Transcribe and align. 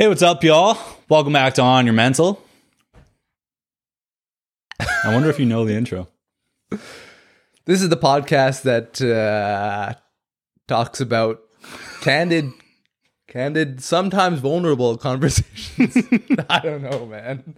Hey, 0.00 0.06
what's 0.06 0.22
up, 0.22 0.44
y'all? 0.44 0.78
Welcome 1.08 1.32
back 1.32 1.54
to 1.54 1.62
On 1.62 1.84
Your 1.84 1.92
Mental. 1.92 2.40
I 4.78 5.12
wonder 5.12 5.28
if 5.28 5.40
you 5.40 5.44
know 5.44 5.64
the 5.64 5.74
intro. 5.74 6.06
This 6.70 7.82
is 7.82 7.88
the 7.88 7.96
podcast 7.96 8.62
that 8.62 9.02
uh, 9.02 9.94
talks 10.68 11.00
about 11.00 11.40
candid, 12.00 12.52
candid, 13.26 13.82
sometimes 13.82 14.38
vulnerable 14.38 14.96
conversations. 14.96 15.96
I 16.48 16.60
don't 16.60 16.82
know, 16.82 17.04
man. 17.04 17.56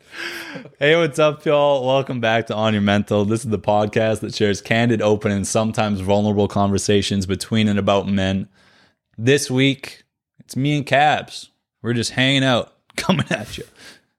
Hey, 0.79 0.97
what's 0.97 1.19
up, 1.19 1.45
y'all? 1.45 1.87
Welcome 1.87 2.23
back 2.23 2.47
to 2.47 2.55
On 2.55 2.73
Your 2.73 2.81
Mental. 2.81 3.27
This 3.27 3.45
is 3.45 3.51
the 3.51 3.59
podcast 3.59 4.21
that 4.21 4.35
shares 4.35 4.63
candid, 4.63 5.03
open, 5.03 5.31
and 5.31 5.47
sometimes 5.47 6.01
vulnerable 6.01 6.49
conversations 6.49 7.27
between 7.27 7.69
and 7.69 7.79
about 7.79 8.09
men. 8.09 8.49
This 9.19 9.51
week, 9.51 10.05
it's 10.39 10.57
me 10.57 10.79
and 10.79 10.87
Cabs. 10.87 11.50
We're 11.83 11.95
just 11.95 12.11
hanging 12.13 12.45
out, 12.45 12.73
coming 12.97 13.27
at 13.31 13.57
you, 13.59 13.65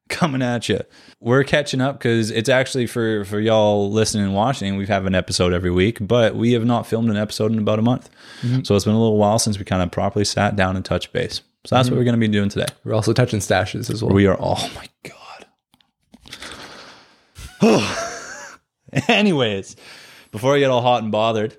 coming 0.09 0.41
at 0.41 0.67
you. 0.69 0.81
We're 1.19 1.43
catching 1.43 1.81
up 1.81 1.99
because 1.99 2.31
it's 2.31 2.49
actually 2.49 2.87
for 2.87 3.23
for 3.25 3.39
y'all 3.39 3.91
listening 3.91 4.25
and 4.25 4.33
watching. 4.33 4.75
We 4.77 4.87
have 4.87 5.05
an 5.05 5.13
episode 5.15 5.53
every 5.53 5.71
week, 5.71 5.99
but 6.01 6.35
we 6.35 6.53
have 6.53 6.65
not 6.65 6.87
filmed 6.87 7.09
an 7.09 7.17
episode 7.17 7.51
in 7.51 7.59
about 7.59 7.79
a 7.79 7.83
month. 7.83 8.09
So 8.63 8.75
it's 8.75 8.85
been 8.85 8.95
a 8.95 8.99
little 8.99 9.17
while 9.17 9.37
since 9.37 9.59
we 9.59 9.65
kind 9.65 9.83
of 9.83 9.91
properly 9.91 10.25
sat 10.25 10.55
down 10.55 10.75
and 10.75 10.83
touched 10.83 11.13
base. 11.13 11.41
So 11.65 11.75
that's 11.75 11.89
what 11.89 11.97
we're 11.97 12.05
going 12.05 12.19
to 12.19 12.19
be 12.19 12.27
doing 12.27 12.49
today. 12.49 12.65
We're 12.83 12.95
also 12.95 13.13
touching 13.13 13.39
stashes 13.39 13.91
as 13.91 14.03
well. 14.03 14.13
We 14.13 14.25
are. 14.25 14.35
Oh 14.39 14.71
my 14.75 14.87
god. 15.03 15.45
Anyways, 19.07 19.75
before 20.31 20.55
I 20.55 20.59
get 20.59 20.71
all 20.71 20.81
hot 20.81 21.03
and 21.03 21.11
bothered, 21.11 21.55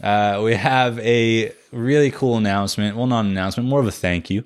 uh, 0.00 0.40
we 0.44 0.54
have 0.54 1.00
a 1.00 1.52
really 1.72 2.12
cool 2.12 2.36
announcement. 2.36 2.96
Well, 2.96 3.08
not 3.08 3.24
an 3.24 3.32
announcement, 3.32 3.68
more 3.68 3.80
of 3.80 3.86
a 3.88 3.92
thank 3.92 4.30
you. 4.30 4.44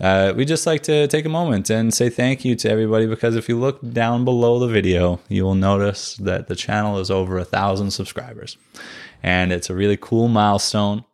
Uh, 0.00 0.32
we 0.36 0.44
just 0.44 0.64
like 0.66 0.82
to 0.84 1.08
take 1.08 1.24
a 1.24 1.28
moment 1.28 1.68
and 1.70 1.92
say 1.92 2.08
thank 2.08 2.44
you 2.44 2.54
to 2.54 2.70
everybody 2.70 3.06
because 3.06 3.34
if 3.34 3.48
you 3.48 3.58
look 3.58 3.80
down 3.92 4.24
below 4.24 4.58
the 4.60 4.68
video, 4.68 5.18
you 5.28 5.42
will 5.44 5.56
notice 5.56 6.14
that 6.16 6.46
the 6.46 6.54
channel 6.54 6.98
is 6.98 7.10
over 7.10 7.36
a 7.38 7.44
thousand 7.44 7.90
subscribers, 7.90 8.56
and 9.24 9.52
it's 9.52 9.68
a 9.70 9.74
really 9.74 9.96
cool 9.96 10.28
milestone. 10.28 11.04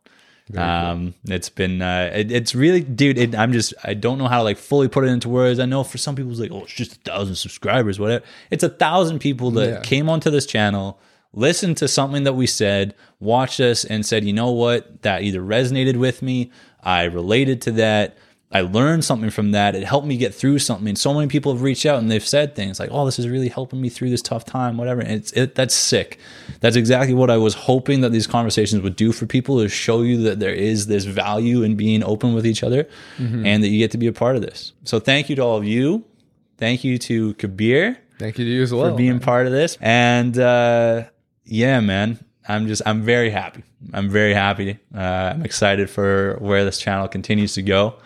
Um, 0.55 1.15
it's 1.25 1.49
been, 1.49 1.81
uh, 1.81 2.11
it, 2.15 2.31
it's 2.31 2.55
really, 2.55 2.83
dude, 2.83 3.17
it, 3.17 3.35
I'm 3.35 3.53
just, 3.53 3.73
I 3.83 3.95
don't 3.95 4.19
know 4.19 4.29
how 4.29 4.39
to 4.39 4.43
like 4.45 4.59
fully 4.59 4.89
put 4.89 5.05
it 5.05 5.07
into 5.09 5.31
words. 5.31 5.59
I 5.59 5.65
know 5.65 5.83
for 5.85 5.97
some 5.97 6.15
people 6.15 6.31
it's 6.33 6.41
like, 6.41 6.53
oh, 6.53 6.65
it's 6.65 6.75
just 6.75 6.93
a 6.97 7.01
thousand 7.01 7.37
subscribers, 7.37 7.99
whatever. 7.99 8.23
It's 8.51 8.63
a 8.63 8.69
thousand 8.69 9.21
people 9.21 9.51
that 9.53 9.69
Yeah. 9.71 9.81
came 9.81 10.11
onto 10.11 10.29
this 10.31 10.45
channel, 10.45 11.01
listened 11.33 11.79
to 11.79 11.89
something 11.89 12.25
that 12.25 12.35
we 12.35 12.47
said, 12.47 12.95
watched 13.21 13.59
us 13.61 13.87
and 13.87 14.05
said, 14.05 14.23
you 14.27 14.35
know 14.35 14.51
what, 14.51 15.01
that 15.01 15.23
either 15.23 15.41
resonated 15.41 15.97
with 15.97 16.21
me. 16.21 16.51
I 16.83 17.05
related 17.05 17.63
to 17.63 17.71
that. 17.73 18.19
I 18.55 18.61
learned 18.61 19.05
something 19.05 19.31
from 19.31 19.51
that. 19.51 19.75
It 19.75 19.83
helped 19.83 20.07
me 20.07 20.17
get 20.17 20.33
through 20.33 20.61
something. 20.61 20.87
And 20.89 20.97
so 20.97 21.13
many 21.13 21.27
people 21.27 21.53
have 21.53 21.61
reached 21.61 21.85
out 21.85 21.99
and 21.99 22.09
they've 22.09 22.25
said 22.25 22.55
things 22.55 22.79
like, 22.79 22.89
"Oh, 22.93 23.05
this 23.05 23.19
is 23.19 23.29
really 23.29 23.49
helping 23.49 23.81
me 23.81 23.89
through 23.89 24.11
this 24.11 24.23
tough 24.23 24.45
time." 24.45 24.77
Whatever. 24.77 25.01
And 25.01 25.11
it's 25.11 25.33
it, 25.33 25.57
that's 25.57 25.75
sick. 25.75 26.21
That's 26.61 26.77
exactly 26.77 27.15
what 27.15 27.31
I 27.31 27.37
was 27.37 27.55
hoping 27.55 28.01
that 28.03 28.13
these 28.13 28.29
conversations 28.29 28.81
would 28.83 28.95
do 28.95 29.11
for 29.11 29.27
people 29.27 29.61
is 29.61 29.73
show 29.73 30.03
you 30.03 30.23
that 30.23 30.39
there 30.39 30.55
is 30.55 30.87
this 30.87 31.05
value 31.05 31.63
in 31.63 31.75
being 31.75 32.05
open 32.05 32.33
with 32.33 32.47
each 32.47 32.63
other, 32.63 32.89
and 33.19 33.63
that 33.63 33.69
you 33.69 33.79
get 33.79 33.91
to 33.91 33.99
be 33.99 34.07
a 34.07 34.13
part 34.13 34.37
of 34.37 34.43
this. 34.43 34.73
So 34.85 35.01
thank 35.01 35.29
you 35.29 35.37
to 35.37 35.43
all 35.43 35.57
of 35.57 35.65
you. 35.65 36.05
Thank 36.57 36.85
you 36.85 36.99
to 36.99 37.35
Kabir 37.35 37.99
Thank 38.19 38.39
you 38.39 38.45
to 38.45 38.51
you 38.51 38.63
as 38.63 38.73
well. 38.73 38.91
for 38.91 38.97
being 38.97 39.19
part 39.19 39.47
of 39.47 39.53
this. 39.53 39.77
And 39.81 40.39
uh, 40.39 41.05
yeah, 41.45 41.81
man, 41.81 42.25
I'm 42.47 42.69
just 42.69 42.83
I'm 42.87 43.03
very 43.03 43.31
happy. 43.31 43.65
I'm 43.93 44.09
very 44.09 44.35
happy. 44.35 44.79
Uh, 44.95 44.99
I'm 45.35 45.45
excited 45.45 45.91
for 45.91 46.37
where 46.41 46.65
this 46.65 46.79
channel 46.79 47.09
continues 47.09 47.55
to 47.55 47.63
go. 47.63 47.97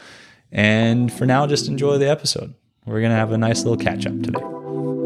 And 0.51 1.13
for 1.13 1.27
now, 1.27 1.47
just 1.47 1.69
enjoy 1.69 1.99
the 1.99 2.09
episode. 2.09 2.55
We're 2.87 3.03
gonna 3.03 3.15
have 3.15 3.33
a 3.33 3.39
nice 3.39 3.65
little 3.65 3.77
catch 3.77 4.07
up 4.07 4.23
today. 4.23 4.41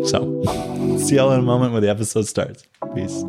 So, 0.07 0.43
see 0.99 1.17
y'all 1.17 1.33
in 1.33 1.41
a 1.41 1.43
moment 1.43 1.73
when 1.73 1.83
the 1.83 1.91
episode 1.91 2.27
starts. 2.27 2.65
Peace. 2.95 3.23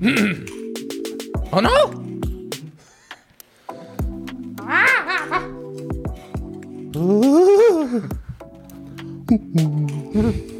Oh 1.50 1.60
no! 1.60 1.94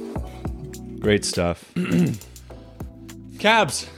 Great 1.00 1.24
stuff. 1.24 1.72
Cabs, 3.38 3.88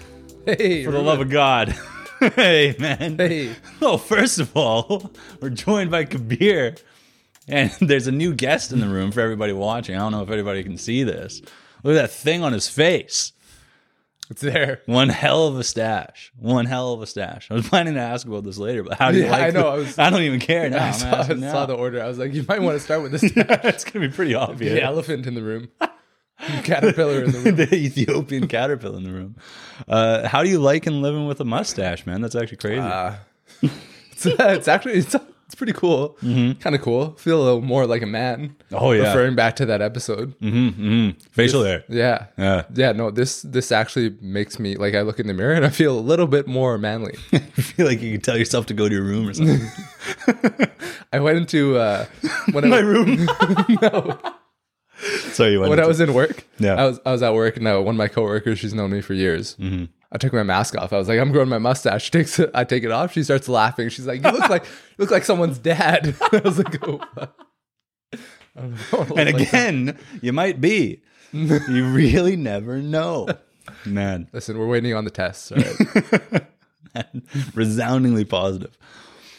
Hey, 0.44 0.84
for 0.84 0.90
the 0.90 1.00
love 1.02 1.20
of 1.20 1.30
God. 1.30 1.74
hey, 2.20 2.74
man. 2.78 3.16
Hey. 3.18 3.54
Oh, 3.80 3.96
first 3.96 4.38
of 4.38 4.54
all, 4.56 5.10
we're 5.40 5.50
joined 5.50 5.90
by 5.90 6.04
Kabir, 6.04 6.76
and 7.48 7.70
there's 7.80 8.06
a 8.06 8.12
new 8.12 8.34
guest 8.34 8.72
in 8.72 8.80
the 8.80 8.88
room 8.88 9.12
for 9.12 9.20
everybody 9.20 9.52
watching. 9.52 9.94
I 9.96 9.98
don't 10.00 10.12
know 10.12 10.22
if 10.22 10.30
anybody 10.30 10.62
can 10.62 10.76
see 10.76 11.02
this. 11.02 11.40
Look 11.82 11.96
at 11.96 12.02
that 12.02 12.10
thing 12.10 12.42
on 12.42 12.52
his 12.52 12.68
face. 12.68 13.32
it's 14.30 14.42
there. 14.42 14.82
One 14.86 15.08
hell 15.08 15.46
of 15.46 15.58
a 15.58 15.64
stash. 15.64 16.30
One 16.38 16.66
hell 16.66 16.92
of 16.92 17.00
a 17.00 17.06
stash. 17.06 17.50
I 17.50 17.54
was 17.54 17.66
planning 17.68 17.94
to 17.94 18.00
ask 18.00 18.26
about 18.26 18.44
this 18.44 18.58
later, 18.58 18.82
but 18.82 18.98
how 18.98 19.10
do 19.10 19.16
you 19.18 19.24
Yeah, 19.24 19.30
like? 19.30 19.42
I 19.42 19.50
know, 19.50 19.62
the- 19.62 19.68
I 19.68 19.74
was- 19.76 19.98
I 19.98 20.10
don't 20.10 20.22
even 20.22 20.40
care 20.40 20.68
now. 20.68 20.88
I 20.88 20.90
saw, 20.90 21.22
now. 21.32 21.52
saw 21.52 21.66
the 21.66 21.74
order. 21.74 22.02
I 22.02 22.08
was 22.08 22.18
like, 22.18 22.34
you 22.34 22.44
might 22.46 22.60
want 22.60 22.76
to 22.76 22.80
start 22.84 23.02
with 23.02 23.12
this. 23.12 23.22
it's 23.24 23.84
gonna 23.84 24.06
be 24.06 24.12
pretty 24.14 24.34
obvious. 24.34 24.72
the 24.74 24.82
elephant 24.82 25.26
in 25.26 25.32
the 25.34 25.42
room, 25.42 25.68
caterpillar 26.64 27.24
in 27.24 27.32
the 27.32 27.38
room. 27.44 27.56
the 27.56 27.74
Ethiopian 27.74 28.48
caterpillar 28.48 28.98
in 28.98 29.04
the 29.04 29.12
room. 29.12 29.36
Uh, 29.88 30.26
how 30.28 30.42
do 30.42 30.48
you 30.48 30.58
like 30.60 30.86
and 30.86 31.02
living 31.02 31.26
with 31.26 31.40
a 31.40 31.44
mustache, 31.44 32.06
man? 32.06 32.20
That's 32.20 32.34
actually 32.34 32.58
crazy. 32.58 32.80
Uh, 32.80 33.14
it's, 33.62 34.26
it's 34.26 34.68
actually 34.68 34.94
it's, 34.94 35.14
it's 35.46 35.54
pretty 35.56 35.72
cool. 35.72 36.16
Kind 36.20 36.74
of 36.76 36.80
cool. 36.80 37.12
Feel 37.16 37.40
a 37.40 37.44
little 37.44 37.60
more 37.60 37.84
like 37.86 38.02
a 38.02 38.06
man. 38.06 38.54
oh 38.72 38.92
yeah. 38.92 39.08
Referring 39.08 39.34
back 39.34 39.56
to 39.56 39.66
that 39.66 39.82
episode. 39.82 40.38
mm-hmm, 40.38 40.68
mm-hmm. 40.68 41.18
Facial 41.32 41.64
hair. 41.64 41.82
Yeah. 41.88 42.26
Yeah. 42.38 42.62
Yeah, 42.72 42.92
no, 42.92 43.10
this 43.10 43.42
this 43.42 43.72
actually 43.72 44.16
makes 44.20 44.58
me 44.60 44.76
like 44.76 44.94
I 44.94 45.00
look 45.00 45.18
in 45.18 45.26
the 45.26 45.34
mirror 45.34 45.54
and 45.54 45.66
I 45.66 45.70
feel 45.70 45.98
a 45.98 46.00
little 46.00 46.28
bit 46.28 46.46
more 46.46 46.78
manly. 46.78 47.16
I 47.32 47.38
feel 47.40 47.86
like 47.86 48.00
you 48.00 48.12
can 48.12 48.20
tell 48.20 48.36
yourself 48.38 48.66
to 48.66 48.74
go 48.74 48.88
to 48.88 48.94
your 48.94 49.02
room 49.04 49.28
or 49.28 49.34
something. 49.34 49.60
I 51.12 51.18
went 51.18 51.38
into 51.38 51.76
uh 51.78 52.04
when 52.52 52.68
My 52.68 52.76
I 52.76 52.80
room. 52.80 53.26
no, 53.82 54.18
Sorry, 55.32 55.52
you 55.52 55.60
went. 55.60 55.70
when 55.70 55.80
I 55.80 55.86
was 55.86 56.00
in 56.00 56.12
work. 56.14 56.44
Yeah. 56.58 56.74
I 56.74 56.86
was 56.86 57.00
I 57.06 57.12
was 57.12 57.22
at 57.22 57.32
work 57.34 57.56
and 57.56 57.66
uh, 57.66 57.78
one 57.80 57.94
of 57.94 57.98
my 57.98 58.08
coworkers, 58.08 58.58
she's 58.58 58.74
known 58.74 58.90
me 58.90 59.00
for 59.00 59.14
years. 59.14 59.56
Mm-hmm. 59.56 59.84
I 60.12 60.18
took 60.18 60.32
my 60.32 60.42
mask 60.42 60.76
off. 60.76 60.92
I 60.92 60.98
was 60.98 61.06
like, 61.08 61.20
I'm 61.20 61.30
growing 61.32 61.48
my 61.48 61.58
mustache. 61.58 62.04
She 62.06 62.10
takes 62.10 62.38
it, 62.38 62.50
I 62.54 62.64
take 62.64 62.82
it 62.84 62.90
off. 62.90 63.12
She 63.12 63.22
starts 63.22 63.48
laughing. 63.48 63.88
She's 63.88 64.06
like, 64.06 64.24
You 64.24 64.30
look 64.30 64.48
like 64.48 64.64
you 64.64 64.70
look 64.98 65.10
like 65.10 65.24
someone's 65.24 65.58
dad. 65.58 66.14
I 66.32 66.38
was 66.44 66.58
like, 66.58 66.76
Oh 66.86 67.00
fuck. 67.14 67.36
I 68.56 68.60
don't 68.60 68.92
know. 68.92 69.16
and 69.16 69.32
Like, 69.32 69.48
again, 69.48 69.98
you 70.20 70.32
might 70.32 70.60
be. 70.60 71.02
you 71.32 71.86
really 71.92 72.34
never 72.34 72.78
know, 72.82 73.28
man. 73.86 74.28
listen, 74.32 74.58
we're 74.58 74.66
waiting 74.66 74.92
on 74.94 75.04
the 75.04 75.12
tests. 75.12 75.52
All 75.52 75.58
right. 75.58 76.44
Resoundingly 77.54 78.24
positive. 78.24 78.76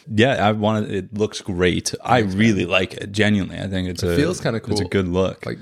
Yeah, 0.06 0.46
I 0.46 0.52
wanted. 0.52 0.90
It 0.90 1.14
looks 1.18 1.40
great. 1.40 1.94
I 2.02 2.18
really 2.20 2.64
like 2.66 2.94
it. 2.94 3.12
Genuinely, 3.12 3.58
I 3.58 3.66
think 3.68 3.88
it's 3.88 4.02
a 4.02 4.16
feels 4.16 4.40
kinda 4.40 4.60
cool. 4.60 4.72
It's 4.72 4.80
a 4.80 4.84
good 4.84 5.08
look. 5.08 5.44
like 5.46 5.58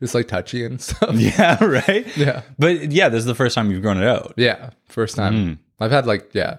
just 0.00 0.14
like 0.14 0.28
touchy 0.28 0.64
and 0.64 0.80
stuff. 0.80 1.14
yeah, 1.14 1.62
right. 1.64 2.06
Yeah. 2.16 2.42
but 2.58 2.90
yeah, 2.92 3.08
this 3.08 3.20
is 3.20 3.24
the 3.26 3.34
first 3.34 3.54
time 3.54 3.70
you've 3.70 3.82
grown 3.82 4.02
it 4.02 4.06
out. 4.06 4.34
Yeah. 4.36 4.70
First 4.88 5.16
time. 5.16 5.34
Mm. 5.34 5.58
I've 5.80 5.90
had 5.92 6.06
like, 6.06 6.30
yeah, 6.34 6.58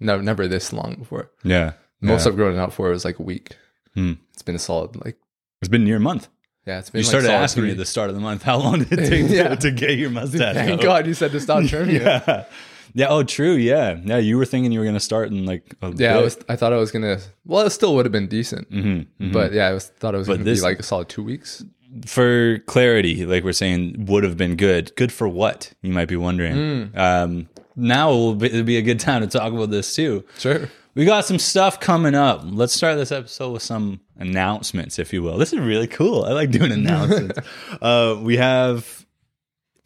no, 0.00 0.20
never 0.20 0.46
this 0.48 0.72
long 0.72 0.94
before. 0.96 1.30
Yeah, 1.44 1.72
Most 2.00 2.24
yeah. 2.24 2.30
I've 2.32 2.36
grown 2.36 2.54
it 2.56 2.58
out 2.58 2.72
for 2.72 2.90
was 2.90 3.04
like 3.04 3.18
a 3.18 3.22
week. 3.22 3.56
Hmm. 3.94 4.14
It's 4.32 4.42
been 4.42 4.54
a 4.56 4.58
solid, 4.60 4.96
like, 5.04 5.16
It's 5.60 5.68
been 5.68 5.84
near 5.84 5.96
a 5.96 6.00
month. 6.00 6.28
yeah, 6.66 6.78
it's 6.80 6.90
been 6.90 7.00
You 7.00 7.04
like 7.06 7.10
started 7.10 7.30
asking 7.30 7.62
me 7.64 7.70
at 7.70 7.76
the 7.76 7.84
start 7.84 8.08
of 8.10 8.16
the 8.16 8.20
month. 8.20 8.42
How 8.42 8.58
long 8.58 8.80
did 8.84 8.92
it 8.98 9.08
take 9.08 9.30
Yeah. 9.30 9.50
to, 9.50 9.56
to 9.56 9.70
get 9.70 9.96
your 9.98 10.10
mustache? 10.18 10.54
Thank 10.54 10.80
out? 10.80 10.82
God 10.84 11.06
you 11.06 11.14
said 11.14 11.30
to 11.32 11.40
stop 11.40 11.64
trimming 11.66 11.96
it. 12.02 12.48
Yeah. 12.94 13.06
Oh, 13.08 13.22
true. 13.24 13.54
Yeah. 13.54 13.98
Yeah. 14.04 14.18
You 14.18 14.38
were 14.38 14.44
thinking 14.46 14.70
you 14.72 14.78
were 14.78 14.84
going 14.84 14.94
to 14.94 15.00
start 15.00 15.28
in 15.30 15.44
like 15.46 15.74
a 15.82 15.92
Yeah, 15.96 16.16
I 16.16 16.22
was. 16.22 16.38
I 16.48 16.56
thought 16.56 16.72
I 16.72 16.76
was 16.76 16.90
gonna. 16.92 17.18
Well, 17.44 17.66
it 17.66 17.70
still 17.70 17.94
would 17.96 18.04
have 18.06 18.12
been 18.12 18.28
decent, 18.28 18.70
Mhm, 18.70 19.06
mhm. 19.20 19.32
but 19.32 19.52
yeah, 19.52 19.66
I 19.68 19.72
was 19.72 19.86
thought 19.86 20.14
it 20.14 20.18
was 20.18 20.26
But 20.28 20.34
gonna 20.34 20.44
this- 20.44 20.60
be 20.60 20.64
like 20.64 20.78
a 20.78 20.82
solid 20.84 21.08
two 21.08 21.22
weeks. 21.24 21.64
for 22.06 22.58
clarity, 22.66 23.24
like 23.24 23.44
we're 23.44 23.52
saying, 23.52 24.06
would 24.08 24.24
have 24.24 24.36
been 24.36 24.56
good. 24.56 24.94
Good 24.96 25.12
for 25.12 25.28
what? 25.28 25.72
You 25.82 25.92
might 25.92 26.08
be 26.08 26.16
wondering. 26.16 26.90
Hmm. 26.92 26.98
Um, 26.98 27.48
now 27.76 28.10
will 28.10 28.34
be, 28.34 28.46
it'll 28.46 28.62
be 28.64 28.78
a 28.78 28.82
good 28.82 28.98
time 29.00 29.20
to 29.22 29.28
talk 29.28 29.52
about 29.52 29.70
this 29.70 29.94
too. 29.94 30.24
Sure. 30.38 30.68
We 30.96 31.04
got 31.04 31.24
some 31.24 31.38
stuff 31.40 31.80
coming 31.80 32.14
up. 32.14 32.42
Let's 32.44 32.72
start 32.72 32.96
this 32.96 33.10
episode 33.12 33.52
with 33.52 33.62
some 33.62 34.00
announcements, 34.18 34.98
if 35.00 35.12
you 35.12 35.22
will. 35.22 35.38
This 35.38 35.52
is 35.52 35.58
really 35.58 35.88
cool. 35.88 36.24
I 36.24 36.32
like 36.32 36.50
doing 36.52 36.70
announcements. 36.72 37.38
uh, 37.82 38.16
we 38.20 38.36
have. 38.36 39.03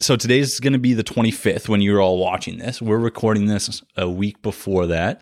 So 0.01 0.15
today's 0.15 0.61
going 0.61 0.73
to 0.73 0.79
be 0.79 0.93
the 0.93 1.03
25th 1.03 1.67
when 1.67 1.81
you're 1.81 2.01
all 2.01 2.19
watching 2.19 2.57
this. 2.57 2.81
We're 2.81 2.97
recording 2.97 3.47
this 3.47 3.83
a 3.97 4.09
week 4.09 4.41
before 4.41 4.87
that. 4.87 5.21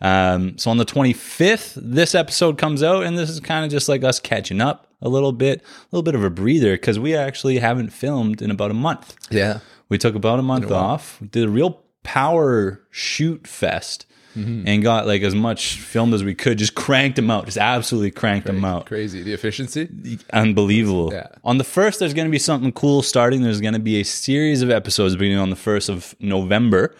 Um, 0.00 0.56
so 0.58 0.70
on 0.70 0.76
the 0.76 0.84
25th, 0.84 1.74
this 1.74 2.14
episode 2.14 2.56
comes 2.56 2.84
out, 2.84 3.02
and 3.02 3.18
this 3.18 3.28
is 3.28 3.40
kind 3.40 3.64
of 3.64 3.70
just 3.72 3.88
like 3.88 4.04
us 4.04 4.20
catching 4.20 4.60
up, 4.60 4.86
a 5.00 5.08
little 5.08 5.32
bit, 5.32 5.60
a 5.60 5.64
little 5.90 6.04
bit 6.04 6.14
of 6.14 6.22
a 6.22 6.30
breather 6.30 6.74
because 6.74 7.00
we 7.00 7.16
actually 7.16 7.58
haven't 7.58 7.90
filmed 7.90 8.40
in 8.40 8.52
about 8.52 8.70
a 8.70 8.74
month. 8.74 9.16
Yeah. 9.28 9.58
We 9.88 9.98
took 9.98 10.14
about 10.14 10.38
a 10.38 10.42
month 10.42 10.70
off, 10.70 11.18
did 11.32 11.44
a 11.44 11.50
real 11.50 11.82
power 12.04 12.80
shoot 12.92 13.48
fest, 13.48 14.06
and 14.34 14.82
got 14.82 15.06
like 15.06 15.22
as 15.22 15.34
much 15.34 15.80
filmed 15.80 16.14
as 16.14 16.24
we 16.24 16.34
could. 16.34 16.58
Just 16.58 16.74
cranked 16.74 17.16
them 17.16 17.30
out, 17.30 17.46
just 17.46 17.58
absolutely 17.58 18.10
cranked 18.10 18.46
them 18.46 18.64
out. 18.64 18.86
Crazy. 18.86 19.22
The 19.22 19.32
efficiency. 19.32 20.18
Unbelievable. 20.32 21.12
Yeah. 21.12 21.28
On 21.44 21.58
the 21.58 21.64
first, 21.64 21.98
there's 21.98 22.14
going 22.14 22.26
to 22.26 22.32
be 22.32 22.38
something 22.38 22.72
cool 22.72 23.02
starting. 23.02 23.42
There's 23.42 23.60
going 23.60 23.74
to 23.74 23.80
be 23.80 24.00
a 24.00 24.04
series 24.04 24.62
of 24.62 24.70
episodes 24.70 25.16
beginning 25.16 25.38
on 25.38 25.50
the 25.50 25.56
first 25.56 25.88
of 25.88 26.14
November. 26.20 26.94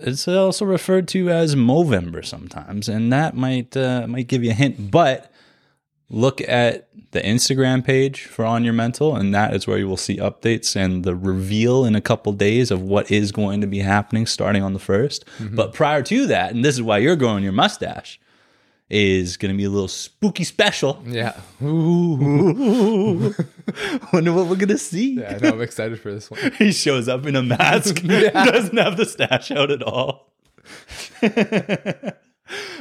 It's 0.00 0.26
also 0.26 0.64
referred 0.64 1.08
to 1.08 1.30
as 1.30 1.54
Movember 1.54 2.24
sometimes, 2.24 2.88
and 2.88 3.12
that 3.12 3.36
might 3.36 3.76
uh, 3.76 4.06
might 4.08 4.26
give 4.26 4.42
you 4.42 4.50
a 4.50 4.54
hint. 4.54 4.90
But 4.90 5.31
look 6.12 6.40
at 6.42 6.88
the 7.10 7.20
Instagram 7.20 7.84
page 7.84 8.26
for 8.26 8.44
On 8.44 8.62
Your 8.62 8.74
Mental, 8.74 9.16
and 9.16 9.34
that 9.34 9.54
is 9.54 9.66
where 9.66 9.78
you 9.78 9.88
will 9.88 9.96
see 9.96 10.18
updates 10.18 10.76
and 10.76 11.04
the 11.04 11.16
reveal 11.16 11.84
in 11.84 11.96
a 11.96 12.00
couple 12.00 12.32
days 12.32 12.70
of 12.70 12.82
what 12.82 13.10
is 13.10 13.32
going 13.32 13.60
to 13.62 13.66
be 13.66 13.80
happening 13.80 14.26
starting 14.26 14.62
on 14.62 14.74
the 14.74 14.78
1st 14.78 15.24
mm-hmm. 15.24 15.56
But 15.56 15.72
prior 15.72 16.02
to 16.02 16.26
that, 16.26 16.52
and 16.52 16.64
this 16.64 16.76
is 16.76 16.82
why 16.82 16.98
you're 16.98 17.16
growing 17.16 17.42
your 17.42 17.52
mustache, 17.52 18.20
is 18.90 19.38
going 19.38 19.52
to 19.52 19.56
be 19.56 19.64
a 19.64 19.70
little 19.70 19.88
spooky 19.88 20.44
special. 20.44 21.02
Yeah. 21.06 21.40
Ooh. 21.62 23.34
Wonder 24.12 24.34
what 24.34 24.48
we're 24.48 24.56
gonna 24.56 24.76
see. 24.76 25.14
Yeah. 25.14 25.36
I 25.36 25.38
know. 25.38 25.54
I'm 25.54 25.62
excited 25.62 25.98
for 25.98 26.12
this 26.12 26.30
one. 26.30 26.40
He 26.58 26.72
shows 26.72 27.08
up 27.08 27.24
in 27.24 27.34
a 27.34 27.42
mask, 27.42 28.02
yeah. 28.04 28.44
doesn't 28.44 28.76
have 28.76 28.98
the 28.98 29.06
stash 29.06 29.50
out 29.50 29.70
at 29.70 29.82
all. 29.82 30.30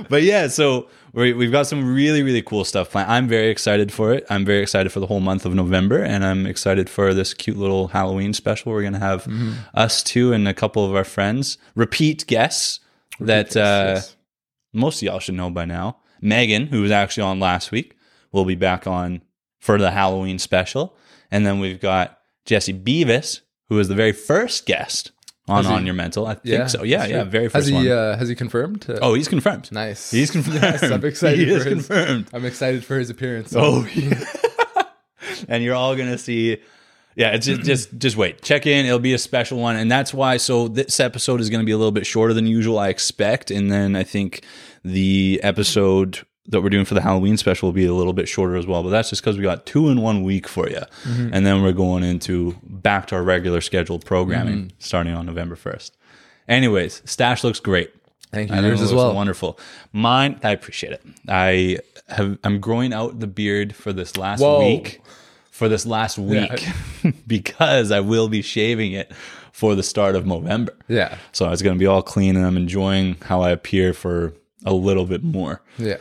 but 0.10 0.24
yeah, 0.24 0.48
so 0.48 0.89
we 1.13 1.34
we've 1.34 1.52
got 1.52 1.68
some 1.68 1.94
really, 1.94 2.24
really 2.24 2.42
cool 2.42 2.63
stuff 2.66 2.92
planned. 2.92 3.12
I'm 3.12 3.28
very 3.28 3.50
excited 3.50 3.92
for 3.92 4.13
it. 4.13 4.25
I'm 4.30 4.46
very 4.46 4.62
excited 4.62 4.92
for 4.92 5.00
the 5.00 5.08
whole 5.08 5.19
month 5.19 5.46
of 5.46 5.54
November, 5.54 6.02
and 6.04 6.24
I'm 6.24 6.46
excited 6.46 6.90
for 6.90 7.13
this 7.13 7.34
cute 7.34 7.58
little 7.58 7.90
Halloween 7.90 8.34
special. 8.34 8.72
We're 8.72 8.84
gonna 8.84 9.00
have 9.00 9.28
us 9.74 10.04
two 10.04 10.34
and 10.34 10.48
a 10.48 10.54
couple 10.54 10.86
of 10.86 10.96
our 10.96 11.04
friends, 11.04 11.58
repeat 11.75 12.25
guests 12.28 12.80
that 13.19 13.56
uh, 13.58 13.94
Yes. 13.96 14.16
most 14.74 15.02
of 15.02 15.04
y'all 15.08 15.19
should 15.19 15.36
know 15.36 15.50
by 15.50 15.66
now. 15.66 15.98
Megan, 16.22 16.68
who 16.68 16.81
was 16.81 16.92
actually 16.92 17.24
on 17.24 17.40
last 17.40 17.72
week, 17.72 17.96
will 18.31 18.46
be 18.46 18.56
back 18.56 18.86
on 18.88 19.22
for 19.60 19.78
the 19.78 19.92
Halloween 19.92 20.40
special. 20.40 20.96
And 21.31 21.46
then 21.46 21.60
we've 21.60 21.80
got 21.80 22.19
Jesse 22.46 22.74
Beavis, 22.74 23.42
who 23.69 23.75
was 23.75 23.88
the 23.88 23.96
very 23.96 24.12
first 24.12 24.66
guest 24.66 25.12
on 25.48 25.66
he- 25.66 25.72
On 25.72 25.86
Your 25.86 25.96
Mental. 25.96 26.26
I 26.28 26.36
think 26.36 26.46
Yeah. 26.46 26.68
so. 26.68 26.84
Yeah, 26.84 27.06
yeah, 27.08 27.24
very 27.24 27.46
Has 27.46 27.52
first 27.54 27.68
he? 27.70 27.74
one. 27.74 27.88
Uh, 27.88 28.18
has 28.18 28.30
he 28.30 28.36
confirmed? 28.36 28.86
Uh, 28.90 29.00
oh, 29.02 29.14
he's 29.16 29.28
confirmed. 29.28 29.72
nice. 29.72 30.12
He's 30.12 30.32
confirmed. 30.38 30.62
Yes, 30.62 30.84
I'm 30.84 31.04
excited. 31.06 31.40
He 31.40 31.46
for 31.46 31.58
is 31.58 31.64
his, 31.66 31.74
confirmed. 31.88 32.28
I'm 32.34 32.46
excited 32.46 32.86
for 32.86 32.98
his 32.98 33.10
appearance. 33.10 33.54
Oh, 33.58 33.88
yeah. 33.96 34.24
and 35.48 35.64
you're 35.64 35.76
all 35.76 35.96
gonna 35.96 36.18
see. 36.18 36.58
Yeah, 37.16 37.32
it's 37.32 37.46
just 37.46 37.62
just 37.64 37.98
just 37.98 38.16
wait. 38.16 38.42
Check 38.42 38.66
in. 38.66 38.86
It'll 38.86 38.98
be 39.00 39.14
a 39.14 39.18
special 39.18 39.58
one, 39.60 39.76
and 39.76 39.92
that's 39.92 40.14
why. 40.14 40.38
So 40.38 40.70
this 40.70 41.00
episode 41.00 41.42
is 41.42 41.50
going 41.50 41.60
to 41.60 41.66
be 41.66 41.74
a 41.74 41.78
little 41.78 41.92
bit 41.92 42.06
shorter 42.06 42.34
than 42.34 42.48
usual, 42.48 42.80
I 42.80 42.88
expect. 42.88 43.52
And 43.52 43.70
then 43.70 43.98
I 43.98 44.04
think 44.04 44.46
the 44.86 45.40
episode 45.44 46.22
that 46.48 46.62
we're 46.62 46.70
doing 46.70 46.86
for 46.86 46.94
the 46.94 47.02
Halloween 47.02 47.38
special 47.38 47.68
will 47.68 47.74
be 47.74 47.86
a 47.86 47.94
little 47.94 48.14
bit 48.14 48.28
shorter 48.28 48.56
as 48.56 48.66
well. 48.66 48.84
But 48.84 48.90
that's 48.90 49.10
just 49.10 49.22
because 49.22 49.38
we 49.38 49.44
got 49.44 49.66
two 49.66 49.90
in 49.90 50.02
one 50.02 50.24
week 50.24 50.48
for 50.48 50.70
you, 50.70 50.82
mm-hmm. 51.04 51.34
and 51.34 51.46
then 51.46 51.62
we're 51.62 51.72
going 51.72 52.04
into 52.04 52.56
back 52.64 53.08
to 53.08 53.16
our 53.16 53.24
regular 53.24 53.62
scheduled 53.62 54.06
programming 54.06 54.56
mm-hmm. 54.56 54.76
starting 54.80 55.14
on 55.14 55.26
November 55.26 55.56
first. 55.56 55.96
Anyways, 56.48 57.02
stash 57.06 57.44
looks 57.44 57.60
great. 57.60 57.94
Thank 58.32 58.50
you. 58.50 58.62
Yours 58.62 58.82
as 58.82 58.94
well. 58.94 59.14
Wonderful. 59.14 59.60
Mine, 59.92 60.40
I 60.44 60.52
appreciate 60.52 60.94
it. 60.94 61.02
I 61.28 61.80
have. 62.08 62.38
I'm 62.44 62.60
growing 62.60 62.94
out 62.94 63.20
the 63.20 63.28
beard 63.28 63.76
for 63.76 63.94
this 63.94 64.18
last 64.18 64.40
Whoa. 64.42 64.60
week. 64.60 65.02
For 65.52 65.70
this 65.70 65.86
last 65.86 66.18
week, 66.18 66.66
because 67.28 67.92
I 67.92 68.00
will 68.00 68.30
be 68.30 68.42
shaving 68.42 68.94
it 68.94 69.12
for 69.52 69.76
the 69.76 69.84
start 69.84 70.16
of 70.16 70.26
November. 70.26 70.76
Yeah. 70.88 71.18
So 71.34 71.52
it's 71.52 71.62
going 71.62 71.76
to 71.76 71.80
be 71.80 71.86
all 71.86 72.02
clean, 72.02 72.36
and 72.36 72.44
I'm 72.44 72.58
enjoying 72.58 73.18
how 73.22 73.42
I 73.42 73.52
appear 73.52 73.94
for 73.94 74.34
a 74.66 74.74
little 74.74 75.06
bit 75.06 75.24
more 75.24 75.62
Yeah. 75.78 75.98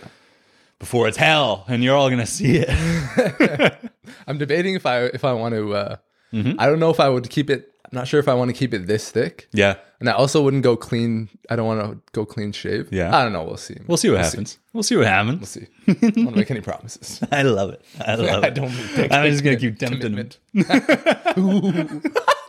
Before 0.80 1.06
it's 1.06 1.16
hell, 1.16 1.64
and 1.68 1.84
you're 1.84 1.94
all 1.96 2.08
going 2.08 2.18
to 2.20 2.26
see 2.26 2.56
it. 2.66 3.74
I'm 4.26 4.38
debating 4.38 4.74
if 4.74 4.84
I 4.86 5.04
if 5.04 5.24
I 5.24 5.32
want 5.34 5.54
to. 5.54 5.74
Uh, 5.74 5.96
Mm-hmm. 6.32 6.60
I 6.60 6.66
don't 6.66 6.78
know 6.78 6.90
if 6.90 7.00
I 7.00 7.08
would 7.08 7.28
keep 7.28 7.50
it. 7.50 7.72
I'm 7.86 7.90
not 7.98 8.06
sure 8.06 8.20
if 8.20 8.28
I 8.28 8.34
want 8.34 8.50
to 8.50 8.56
keep 8.56 8.72
it 8.72 8.86
this 8.86 9.10
thick, 9.10 9.48
yeah, 9.52 9.74
and 9.98 10.08
I 10.08 10.12
also 10.12 10.40
wouldn't 10.44 10.62
go 10.62 10.76
clean. 10.76 11.28
I 11.50 11.56
don't 11.56 11.66
want 11.66 11.80
to 11.80 11.98
go 12.12 12.24
clean 12.24 12.52
shave. 12.52 12.88
Yeah. 12.92 13.12
I 13.12 13.24
don't 13.24 13.32
know. 13.32 13.42
We'll 13.42 13.56
see. 13.56 13.76
we'll 13.88 13.96
see 13.96 14.10
what 14.10 14.20
happens. 14.20 14.56
We'll 14.72 14.84
see 14.84 14.94
what 14.96 15.08
happens. 15.08 15.40
We'll 15.40 15.46
see. 15.48 15.66
I 15.88 15.92
don't 16.10 16.16
want 16.26 16.34
to 16.36 16.36
make 16.36 16.50
any 16.52 16.60
promises. 16.60 17.20
I 17.32 17.42
love 17.42 17.70
it. 17.70 17.84
I 18.00 18.14
love 18.30 18.44
it. 18.44 18.46
I 18.46 18.50
don't 18.50 18.70
I'm 19.12 19.28
just 19.32 19.42
gonna 19.42 19.56
keep 19.56 19.76
tempting 19.80 20.16
him. 20.54 22.02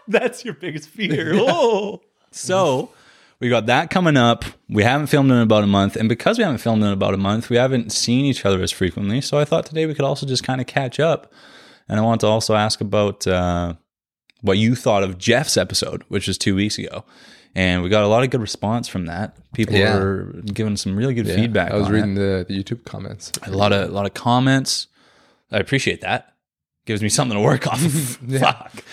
That's 0.07 0.45
your 0.45 0.53
biggest 0.53 0.87
fear. 0.89 1.31
Oh. 1.33 2.01
So 2.29 2.91
we 3.41 3.49
got 3.49 3.65
that 3.65 3.89
coming 3.89 4.15
up. 4.15 4.45
We 4.69 4.83
haven't 4.83 5.07
filmed 5.07 5.31
in 5.31 5.37
about 5.39 5.63
a 5.63 5.67
month, 5.67 5.95
and 5.97 6.07
because 6.07 6.37
we 6.37 6.43
haven't 6.43 6.59
filmed 6.59 6.83
in 6.83 6.89
about 6.91 7.13
a 7.13 7.17
month, 7.17 7.49
we 7.49 7.57
haven't 7.57 7.91
seen 7.91 8.23
each 8.25 8.45
other 8.45 8.61
as 8.61 8.71
frequently. 8.71 9.19
So 9.19 9.37
I 9.39 9.45
thought 9.45 9.65
today 9.65 9.85
we 9.85 9.93
could 9.93 10.05
also 10.05 10.25
just 10.25 10.43
kind 10.43 10.61
of 10.61 10.67
catch 10.67 10.99
up. 10.99 11.33
And 11.89 11.99
I 11.99 12.03
want 12.03 12.21
to 12.21 12.27
also 12.27 12.55
ask 12.55 12.79
about 12.79 13.27
uh, 13.27 13.73
what 14.41 14.57
you 14.57 14.75
thought 14.75 15.03
of 15.03 15.17
Jeff's 15.17 15.57
episode, 15.57 16.03
which 16.07 16.27
was 16.27 16.37
two 16.37 16.55
weeks 16.55 16.77
ago. 16.77 17.03
And 17.53 17.83
we 17.83 17.89
got 17.89 18.03
a 18.03 18.07
lot 18.07 18.23
of 18.23 18.29
good 18.29 18.39
response 18.39 18.87
from 18.87 19.07
that. 19.07 19.35
People 19.53 19.75
Yeah. 19.75 19.97
were 19.97 20.33
giving 20.53 20.77
some 20.77 20.95
really 20.95 21.13
good 21.13 21.27
Yeah. 21.27 21.35
feedback. 21.35 21.71
I 21.73 21.75
was 21.75 21.89
reading 21.89 22.13
the, 22.15 22.45
the 22.47 22.63
YouTube 22.63 22.85
comments. 22.85 23.33
a 23.43 23.51
lot 23.51 23.73
of 23.73 23.89
a 23.89 23.91
lot 23.91 24.05
of 24.05 24.13
comments. 24.13 24.87
I 25.51 25.57
appreciate 25.57 25.99
that. 25.99 26.33
Gives 26.85 27.01
me 27.01 27.09
something 27.09 27.37
to 27.37 27.43
work 27.43 27.67
off 27.67 27.83
of. 27.85 27.93
Fuck. 28.39 28.83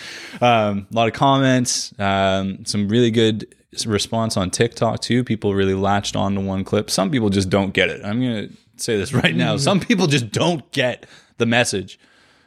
Um, 0.43 0.89
a 0.91 0.95
lot 0.97 1.07
of 1.07 1.15
comments. 1.15 1.95
Um, 2.01 2.65
some 2.65 2.89
really 2.89 3.13
good 3.13 3.47
response 3.87 4.37
on 4.37 4.51
TikTok 4.51 5.01
too. 5.01 5.25
People 5.25 5.55
really 5.55 5.75
latched 5.75 6.17
on 6.17 6.35
to 6.35 6.41
one 6.41 6.65
clip. 6.65 6.91
Some 6.91 7.11
people 7.11 7.31
just 7.31 7.51
don't 7.51 7.73
get 7.73 7.91
it. 7.91 8.05
I'm 8.05 8.21
gonna 8.21 8.49
say 8.77 8.97
this 8.97 9.13
right 9.13 9.35
now. 9.35 9.57
Some 9.57 9.81
people 9.81 10.07
just 10.07 10.31
don't 10.31 10.71
get 10.73 11.07
the 11.39 11.47
message 11.47 11.99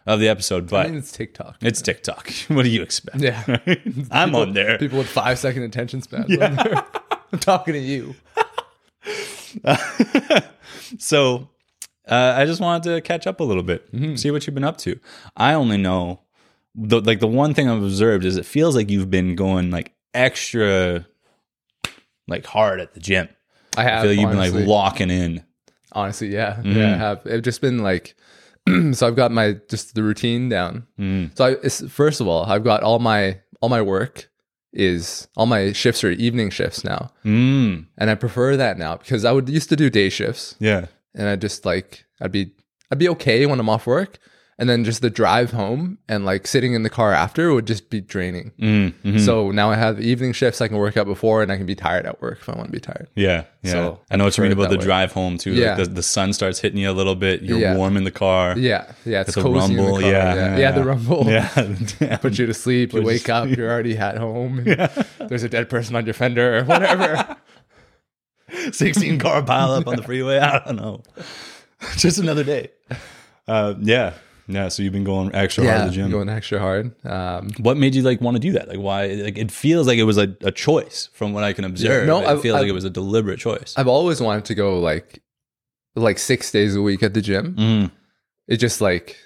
of 0.08 0.20
the 0.20 0.28
episode, 0.28 0.64
I 0.66 0.68
but 0.68 0.92
it's 0.92 1.12
TikTok. 1.12 1.58
it's 1.62 1.82
TikTok. 1.82 2.32
What 2.48 2.64
do 2.64 2.70
you 2.70 2.82
expect? 2.82 3.18
Yeah. 3.18 3.58
I'm 4.12 4.34
on 4.36 4.54
there. 4.54 4.78
People 4.78 4.98
with 4.98 5.08
five 5.08 5.38
second 5.38 5.64
attention 5.64 6.02
spans. 6.02 6.36
I'm 6.42 7.40
talking 7.40 7.74
to 7.74 7.80
you. 7.80 8.16
so 10.98 11.50
uh, 12.08 12.34
I 12.38 12.46
just 12.46 12.62
wanted 12.62 12.90
to 12.90 13.02
catch 13.02 13.28
up 13.28 13.40
a 13.40 13.44
little 13.44 13.64
bit, 13.64 13.88
see 14.16 14.32
what 14.32 14.46
you've 14.48 14.56
been 14.56 14.64
up 14.64 14.78
to. 14.80 15.00
I 15.38 15.54
only 15.54 15.78
know 15.78 16.22
the 16.74 17.02
like 17.02 17.20
the 17.20 17.28
one 17.28 17.54
thing 17.54 17.70
I've 17.70 17.84
observed 17.84 18.26
is 18.26 18.38
it 18.38 18.46
feels 18.46 18.76
like 18.76 18.90
you've 18.90 19.10
been 19.12 19.36
going 19.36 19.72
like 19.72 19.94
extra 20.14 21.06
like 22.32 22.46
hard 22.46 22.80
at 22.80 22.94
the 22.96 23.00
gym. 23.00 23.30
I 23.78 23.84
have. 23.84 24.00
I 24.00 24.02
feel 24.02 24.10
like 24.12 24.20
you've 24.20 24.30
honestly. 24.40 24.52
been 24.52 24.60
like 24.62 24.68
locking 24.68 25.10
in. 25.12 25.44
Honestly, 25.92 26.30
yeah, 26.30 26.56
Mm-hmm. 26.56 26.72
yeah, 26.78 26.94
I 26.94 26.98
have. 26.98 27.22
It's 27.26 27.46
just 27.46 27.62
been 27.62 27.80
like, 27.80 28.16
so 28.94 29.08
I've 29.08 29.16
got 29.16 29.32
my 29.32 29.58
just 29.70 29.94
the 29.96 30.04
routine 30.04 30.50
down. 30.50 30.88
Mm. 31.00 31.38
So 31.38 31.46
I, 31.46 31.52
it's, 31.64 31.88
first 31.92 32.22
of 32.22 32.28
all, 32.28 32.46
I've 32.46 32.64
got 32.64 32.82
all 32.84 33.00
my 33.00 33.40
all 33.62 33.70
my 33.70 33.82
work 33.82 34.30
is 34.74 35.28
all 35.36 35.46
my 35.46 35.74
shifts 35.74 36.04
are 36.04 36.12
evening 36.12 36.50
shifts 36.50 36.84
now, 36.84 37.12
Mm. 37.26 37.86
and 37.98 38.10
I 38.10 38.16
prefer 38.16 38.56
that 38.58 38.78
now 38.78 38.96
because 38.98 39.26
I 39.26 39.32
would 39.34 39.50
used 39.50 39.70
to 39.70 39.76
do 39.76 39.90
day 39.90 40.10
shifts, 40.10 40.56
Yeah. 40.60 40.86
and 41.14 41.28
I 41.28 41.36
just 41.36 41.66
like 41.66 42.06
I'd 42.22 42.32
be 42.32 42.54
I'd 42.90 42.98
be 43.00 43.10
okay 43.10 43.46
when 43.46 43.60
I'm 43.60 43.68
off 43.70 43.86
work, 43.86 44.18
and 44.62 44.70
then 44.70 44.84
just 44.84 45.02
the 45.02 45.10
drive 45.10 45.50
home 45.50 45.98
and 46.08 46.24
like 46.24 46.46
sitting 46.46 46.76
in 46.76 46.84
the 46.84 46.90
car 46.90 47.12
after 47.14 47.52
would 47.52 47.66
just 47.66 47.90
be 47.90 48.00
draining. 48.00 48.52
Mm. 48.60 48.94
mhm. 49.04 49.20
So 49.20 49.50
now 49.50 49.72
I 49.72 49.76
have 49.76 50.00
evening 50.00 50.34
shifts 50.34 50.62
I 50.62 50.68
can 50.68 50.78
work 50.78 50.96
out 50.98 51.08
before, 51.08 51.42
and 51.42 51.52
I 51.52 51.58
can 51.58 51.66
be 51.66 51.74
tired 51.74 52.06
at 52.06 52.22
work 52.22 52.38
if 52.42 52.48
I 52.48 52.54
want 52.54 52.68
to 52.68 52.72
be 52.72 52.80
tired. 52.80 53.08
Yeah, 53.16 53.46
yeah. 53.64 53.72
So, 53.72 54.00
I 54.12 54.18
know 54.18 54.26
what 54.26 54.38
you 54.38 54.44
mean 54.44 54.52
about 54.52 54.70
the 54.70 54.78
way. 54.78 54.84
drive 54.84 55.14
home 55.14 55.40
too. 55.40 55.54
Yeah. 55.54 55.76
Like 55.76 55.88
the, 55.88 55.94
the 55.96 56.04
sun 56.04 56.32
starts 56.32 56.60
hitting 56.60 56.80
you 56.80 56.92
a 56.92 56.94
little 56.94 57.16
bit. 57.16 57.42
You're 57.42 57.58
Yeah. 57.58 57.76
warm 57.76 57.98
in 57.98 58.04
the 58.04 58.12
car. 58.12 58.56
Yeah, 58.56 58.92
yeah, 59.04 59.22
it's 59.22 59.34
The 59.34 59.42
cozy 59.42 59.72
in 59.74 59.78
the 59.78 59.84
rumble. 59.84 60.00
car. 60.02 60.12
Yeah, 60.12 60.36
yeah, 60.36 60.58
yeah, 60.58 60.72
the 60.72 60.84
rumble. 60.84 61.26
Yeah. 61.26 62.18
put 62.22 62.38
you 62.38 62.46
to 62.46 62.54
sleep. 62.54 62.94
You 62.94 63.02
wake 63.02 63.30
up. 63.30 63.50
You're 63.50 63.70
already 63.72 63.98
at 63.98 64.18
home. 64.20 64.64
There's 65.28 65.42
a 65.44 65.50
dead 65.50 65.70
person 65.72 65.96
on 65.96 66.06
your 66.06 66.14
fender 66.14 66.60
or 66.60 66.64
whatever. 66.66 67.36
16 68.72 69.18
car 69.18 69.42
pile 69.44 69.72
up 69.72 69.88
on 69.88 69.96
the 69.96 70.04
freeway. 70.04 70.38
I 70.38 70.60
don't 70.64 70.76
know. 70.76 71.02
Just 71.98 72.20
another 72.20 72.44
day. 72.44 72.70
Uh, 73.48 73.74
yeah. 73.80 74.14
Yeah. 74.48 74.68
So 74.68 74.84
you've 74.84 74.94
been 74.94 75.04
going 75.04 75.34
extra 75.34 75.64
hard 75.64 75.76
yeah, 75.76 75.84
at 75.84 75.88
the 75.88 75.94
gym. 75.94 76.12
going 76.12 76.30
extra 76.30 76.60
hard. 76.60 77.06
Um, 77.06 77.52
what 77.60 77.78
made 77.78 77.96
you 77.96 78.02
like 78.02 78.22
want 78.22 78.36
to 78.36 78.40
do 78.40 78.54
that? 78.54 78.68
Like 78.68 78.80
why? 78.80 79.08
Like 79.08 79.38
it 79.38 79.52
feels 79.52 79.88
like 79.88 79.98
it 79.98 80.04
was 80.04 80.18
a, 80.18 80.36
a 80.42 80.52
choice 80.52 81.10
from 81.14 81.34
what 81.34 81.44
I 81.44 81.54
can 81.54 81.66
observe. 81.66 82.08
no, 82.08 82.22
it 82.22 82.28
I 82.28 82.38
feel 82.42 82.56
like 82.56 82.68
it 82.68 82.74
was 82.74 82.86
a 82.86 82.90
deliberate 82.90 83.40
choice. 83.40 83.74
I've 83.78 83.88
always 83.88 84.22
wanted 84.22 84.46
to 84.46 84.56
go 84.56 84.80
like 84.80 85.22
like 85.96 86.20
six 86.20 86.52
days 86.52 86.76
a 86.76 86.82
week 86.82 87.04
at 87.04 87.14
the 87.14 87.22
gym. 87.22 87.56
Mm. 87.56 87.92
It 88.48 88.58
just 88.58 88.82
like 88.82 89.18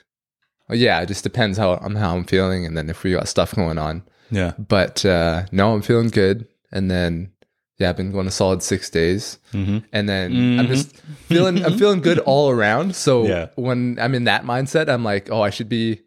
yeah, 0.70 1.02
it 1.02 1.08
just 1.08 1.24
depends 1.24 1.58
how 1.58 1.72
on 1.76 1.96
how 1.96 2.16
I'm 2.16 2.24
feeling, 2.24 2.66
and 2.66 2.78
then 2.78 2.90
if 2.90 3.04
we 3.04 3.12
got 3.12 3.28
stuff 3.28 3.56
going 3.56 3.78
on. 3.78 4.04
Yeah. 4.32 4.54
But 4.58 5.06
uh, 5.06 5.46
no, 5.52 5.74
I'm 5.74 5.82
feeling 5.82 6.10
good. 6.10 6.48
And 6.72 6.90
then 6.90 7.32
yeah, 7.78 7.90
I've 7.90 7.98
been 7.98 8.12
going 8.12 8.28
a 8.28 8.32
solid 8.32 8.64
six 8.64 8.90
days, 8.90 9.38
Mm-hmm. 9.54 9.80
and 9.94 10.08
then 10.10 10.60
I'm 10.60 10.68
just 10.68 10.96
feeling 11.28 11.64
I'm 11.66 11.78
feeling 11.78 12.02
good 12.02 12.20
all 12.26 12.50
around. 12.50 12.96
So 12.96 13.26
Yeah. 13.28 13.48
when 13.56 13.98
I'm 14.00 14.16
in 14.16 14.24
that 14.26 14.44
mindset, 14.44 14.90
I'm 14.90 15.04
like, 15.04 15.30
oh, 15.32 15.42
I 15.42 15.50
should 15.50 15.70
be. 15.70 16.02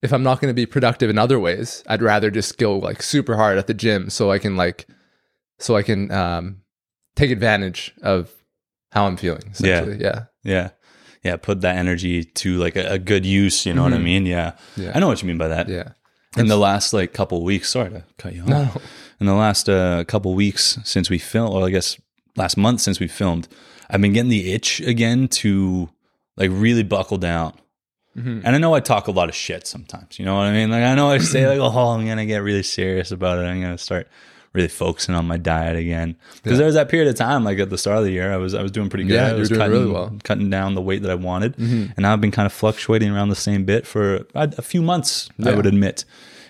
If 0.00 0.12
I'm 0.12 0.22
not 0.22 0.40
going 0.40 0.48
to 0.50 0.54
be 0.54 0.64
productive 0.64 1.10
in 1.10 1.18
other 1.18 1.40
ways, 1.40 1.82
I'd 1.88 2.02
rather 2.02 2.30
just 2.30 2.56
go 2.56 2.78
like 2.78 3.02
super 3.02 3.34
hard 3.34 3.58
at 3.58 3.66
the 3.66 3.74
gym 3.74 4.10
so 4.10 4.30
I 4.30 4.38
can 4.38 4.56
like, 4.56 4.86
so 5.58 5.74
I 5.74 5.82
can 5.82 6.12
um, 6.12 6.58
take 7.16 7.32
advantage 7.32 7.92
of 8.00 8.30
how 8.92 9.06
I'm 9.06 9.16
feeling. 9.16 9.42
Essentially. 9.50 9.98
Yeah. 10.00 10.26
Yeah. 10.44 10.70
Yeah. 11.24 11.36
Put 11.36 11.62
that 11.62 11.74
energy 11.76 12.22
to 12.24 12.58
like 12.58 12.76
a, 12.76 12.92
a 12.92 12.98
good 13.00 13.26
use. 13.26 13.66
You 13.66 13.74
know 13.74 13.82
what 13.82 13.92
I 13.92 13.98
mean? 13.98 14.24
Yeah. 14.24 14.52
Yeah. 14.76 14.92
I 14.94 15.00
know 15.00 15.08
what 15.08 15.20
you 15.20 15.26
mean 15.26 15.36
by 15.38 15.48
that. 15.48 15.68
Yeah. 15.68 15.94
In 16.36 16.46
the 16.46 16.56
last 16.56 16.92
like 16.92 17.12
couple 17.12 17.42
weeks, 17.42 17.68
sorry 17.70 17.90
to 17.90 18.04
cut 18.18 18.34
you 18.36 18.42
off. 18.42 18.48
No. 18.48 18.70
In 19.20 19.26
the 19.26 19.34
last 19.34 19.68
uh, 19.68 20.04
couple 20.04 20.32
weeks 20.34 20.78
since 20.84 21.10
we 21.10 21.18
filmed, 21.18 21.52
or 21.52 21.66
I 21.66 21.70
guess 21.70 22.00
last 22.36 22.56
month 22.56 22.80
since 22.80 23.00
we 23.00 23.08
filmed, 23.08 23.48
I've 23.90 24.00
been 24.00 24.12
getting 24.12 24.30
the 24.30 24.52
itch 24.52 24.80
again 24.80 25.26
to 25.28 25.88
like 26.36 26.50
really 26.52 26.84
buckle 26.84 27.18
down. 27.18 27.52
Mhm. 28.16 28.42
And 28.44 28.54
I 28.54 28.58
know 28.58 28.74
I 28.74 28.80
talk 28.80 29.06
a 29.08 29.10
lot 29.10 29.28
of 29.28 29.34
shit 29.34 29.66
sometimes. 29.66 30.18
You 30.18 30.24
know 30.24 30.36
what 30.36 30.44
I 30.46 30.52
mean? 30.52 30.70
Like 30.70 30.82
I 30.84 30.94
know 30.94 31.10
I 31.10 31.18
say 31.18 31.48
like, 31.48 31.58
"Oh, 31.60 31.88
I'm 31.90 32.06
gonna 32.06 32.26
get 32.26 32.38
really 32.42 32.62
serious 32.62 33.10
about 33.10 33.38
it. 33.38 33.42
I'm 33.42 33.60
gonna 33.60 33.78
start 33.78 34.08
really 34.54 34.68
focusing 34.68 35.14
on 35.14 35.26
my 35.26 35.36
diet 35.36 35.76
again." 35.76 36.16
Because 36.42 36.58
there 36.58 36.66
was 36.66 36.74
that 36.76 36.88
period 36.88 37.08
of 37.08 37.16
time, 37.16 37.42
like 37.44 37.58
at 37.58 37.70
the 37.70 37.78
start 37.78 37.98
of 37.98 38.04
the 38.04 38.10
year, 38.12 38.32
I 38.32 38.36
was 38.36 38.54
I 38.54 38.62
was 38.62 38.70
doing 38.70 38.88
pretty 38.88 39.04
good. 39.04 39.14
Yeah, 39.14 39.28
I 39.30 39.32
was 39.34 39.48
doing 39.48 39.60
cutting, 39.60 39.72
really 39.72 39.90
well. 39.92 40.06
Mm-hmm. 40.06 40.18
cutting 40.18 40.50
down 40.50 40.74
the 40.74 40.80
weight 40.82 41.02
that 41.02 41.10
I 41.10 41.16
wanted, 41.16 41.58
and 41.58 41.98
now 41.98 42.12
I've 42.12 42.20
been 42.20 42.30
kind 42.30 42.46
of 42.46 42.52
fluctuating 42.52 43.10
around 43.12 43.28
the 43.30 43.36
same 43.36 43.64
bit 43.64 43.86
for 43.86 44.16
a, 44.34 44.50
a 44.58 44.62
few 44.62 44.82
months. 44.82 45.28
I 45.44 45.54
would 45.54 45.66
admit, 45.66 46.04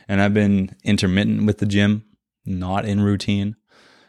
and 0.09 0.21
I've 0.23 0.35
been 0.35 0.75
intermittent 0.85 1.45
with 1.45 1.59
the 1.59 1.67
gym, 1.67 2.05
not 2.49 2.85
in 2.85 3.01
routine. 3.01 3.57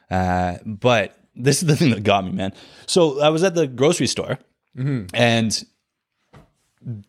Uh, 0.10 0.58
but 0.66 1.16
this 1.36 1.62
is 1.62 1.68
the 1.68 1.76
thing 1.80 1.92
that 1.92 2.04
got 2.04 2.26
me, 2.26 2.32
man. 2.32 2.54
So 2.88 3.22
I 3.22 3.30
was 3.30 3.44
at 3.44 3.56
the 3.56 3.68
grocery 3.68 4.08
store, 4.08 4.40
Mm-hmm. 4.78 5.14
and 5.16 5.64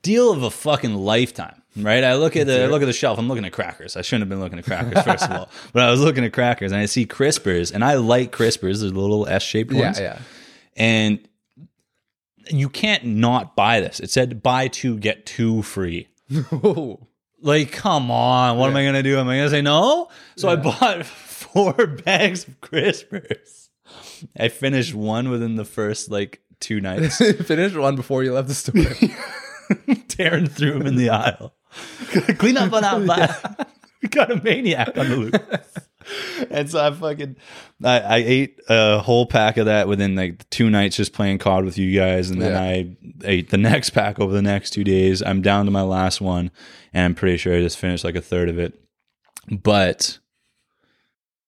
deal 0.03 0.33
of 0.33 0.43
a 0.43 0.51
fucking 0.51 0.95
lifetime, 0.95 1.63
right? 1.77 2.03
I 2.03 2.15
look 2.17 2.35
at 2.37 2.47
the 2.47 2.65
I 2.65 2.67
look 2.67 2.83
at 2.83 2.87
the 2.87 2.93
shelf. 2.93 3.19
I'm 3.19 3.29
looking 3.29 3.45
at 3.45 3.53
crackers. 3.53 3.97
I 3.97 4.03
shouldn't 4.03 4.23
have 4.23 4.29
been 4.29 4.41
looking 4.41 4.59
at 4.59 4.65
crackers 4.65 5.03
first 5.05 5.25
of 5.25 5.31
all, 5.33 5.49
but 5.73 5.83
I 5.83 5.91
was 5.91 6.01
looking 6.01 6.25
at 6.25 6.33
crackers 6.33 6.73
and 6.73 6.81
I 6.81 6.87
see 6.87 7.07
crispers, 7.07 7.73
and 7.73 7.85
I 7.85 7.95
like 7.95 8.33
crispers. 8.33 8.81
They're 8.81 8.91
the 8.91 8.99
little 8.99 9.29
S-shaped 9.29 9.73
Yeah. 9.73 9.81
ones, 9.85 10.01
Yeah. 10.01 10.05
Yeah. 10.17 10.21
And 10.77 11.29
you 12.49 12.69
can't 12.71 13.05
not 13.05 13.55
buy 13.55 13.81
this. 13.81 14.01
It 14.01 14.11
said 14.11 14.43
buy 14.43 14.69
two 14.69 14.97
get 14.99 15.27
two 15.27 15.63
free. 15.63 16.09
Like, 17.43 17.73
come 17.73 18.11
on, 18.11 18.59
what 18.59 18.71
am 18.71 18.77
I 18.77 18.85
gonna 18.85 19.03
do? 19.03 19.19
Am 19.19 19.29
I 19.29 19.39
gonna 19.39 19.51
say 19.51 19.63
no? 19.63 20.09
So 20.37 20.49
I 20.49 20.57
bought 20.57 21.07
four 21.51 21.87
bags 21.87 22.47
of 22.47 22.61
crispers. 22.61 23.69
I 24.39 24.49
finished 24.49 24.95
one 24.95 25.31
within 25.31 25.57
the 25.57 25.65
first 25.65 26.11
like 26.11 26.43
two 26.61 26.81
nights. 26.81 27.17
Finished 27.47 27.77
one 27.77 27.97
before 27.97 28.23
you 28.23 28.35
left 28.35 28.49
the 28.49 28.55
store. 28.55 29.95
tearing 30.09 30.47
through 30.47 30.75
them 30.75 30.87
in 30.87 30.97
the 30.97 31.11
aisle. 31.11 31.55
Clean 32.39 32.57
up 32.57 32.73
on 32.73 32.83
that 32.83 33.07
back. 33.07 33.69
We 34.03 34.09
got 34.09 34.31
a 34.31 34.43
maniac 34.43 34.97
on 34.97 35.09
the 35.09 35.17
loose. 35.17 35.33
and 36.51 36.71
so 36.71 36.85
I 36.87 36.91
fucking 36.93 37.37
I, 37.85 38.01
I 38.01 38.17
ate 38.19 38.61
a 38.69 38.99
whole 39.01 39.27
pack 39.27 39.57
of 39.57 39.67
that 39.67 39.89
within 39.89 40.15
like 40.17 40.49
two 40.51 40.71
nights 40.71 40.97
just 40.97 41.13
playing 41.13 41.39
COD 41.39 41.65
with 41.65 41.79
you 41.79 41.97
guys, 41.99 42.31
and 42.31 42.41
then 42.41 42.53
Yeah. 42.53 42.61
I 42.61 42.97
ate 43.25 43.51
the 43.51 43.59
next 43.59 43.91
pack 43.91 44.19
over 44.19 44.33
the 44.33 44.43
next 44.43 44.71
two 44.71 44.85
days. 44.85 45.23
I'm 45.23 45.43
down 45.43 45.65
to 45.67 45.71
my 45.71 45.83
last 45.83 46.21
one, 46.21 46.51
and 46.93 47.05
I'm 47.05 47.15
pretty 47.15 47.37
sure 47.37 47.57
I 47.57 47.61
just 47.61 47.79
finished 47.79 48.05
like 48.05 48.17
a 48.17 48.21
third 48.23 48.49
of 48.49 48.59
it. 48.59 48.79
But 49.51 50.19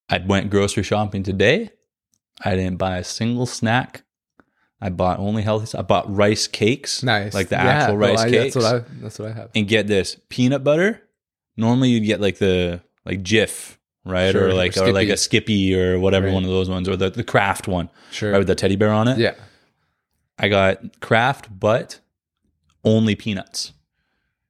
I 0.08 0.18
went 0.18 0.50
grocery 0.50 0.82
shopping 0.82 1.22
today. 1.22 1.70
I 2.44 2.56
didn't 2.56 2.76
buy 2.78 2.98
a 2.98 3.04
single 3.04 3.46
snack. 3.46 4.04
I 4.80 4.88
bought 4.90 5.20
only 5.20 5.42
healthy. 5.42 5.78
I 5.78 5.82
bought 5.82 6.12
rice 6.12 6.48
cakes, 6.48 7.02
nice. 7.04 7.34
like 7.34 7.48
the 7.48 7.54
Yeah, 7.56 7.62
actual 7.62 7.98
well, 7.98 8.10
rice 8.10 8.20
I- 8.20 8.30
cakes 8.30 8.54
That's 8.54 8.64
what 8.66 8.74
I. 8.74 8.84
That's 9.00 9.18
what 9.18 9.28
I 9.30 9.34
have. 9.34 9.50
and 9.54 9.68
get 9.68 9.86
this 9.86 10.16
peanut 10.28 10.64
butter. 10.64 11.02
Normally, 11.56 11.90
you'd 11.90 12.04
get 12.04 12.20
like 12.20 12.38
the 12.38 12.82
like 13.04 13.22
Jif, 13.22 13.76
right, 14.04 14.32
Sure, 14.32 14.44
or 14.44 14.48
or 14.48 14.54
like 14.54 14.76
or 14.76 14.92
like 14.92 15.08
a 15.08 15.16
Skippy 15.16 15.74
or 15.74 15.98
whatever 15.98 16.26
Right. 16.26 16.34
one 16.34 16.44
of 16.44 16.50
those 16.50 16.68
ones, 16.68 16.88
or 16.88 16.96
the 16.96 17.10
the 17.10 17.24
Kraft 17.24 17.68
one, 17.68 17.90
Sure. 18.10 18.32
right, 18.32 18.38
with 18.38 18.46
the 18.48 18.54
teddy 18.54 18.76
bear 18.76 18.90
on 18.90 19.08
it. 19.08 19.18
yeah. 19.18 19.34
I 20.38 20.48
got 20.48 21.00
Kraft, 21.00 21.48
but 21.60 22.00
only 22.84 23.14
peanuts. 23.14 23.72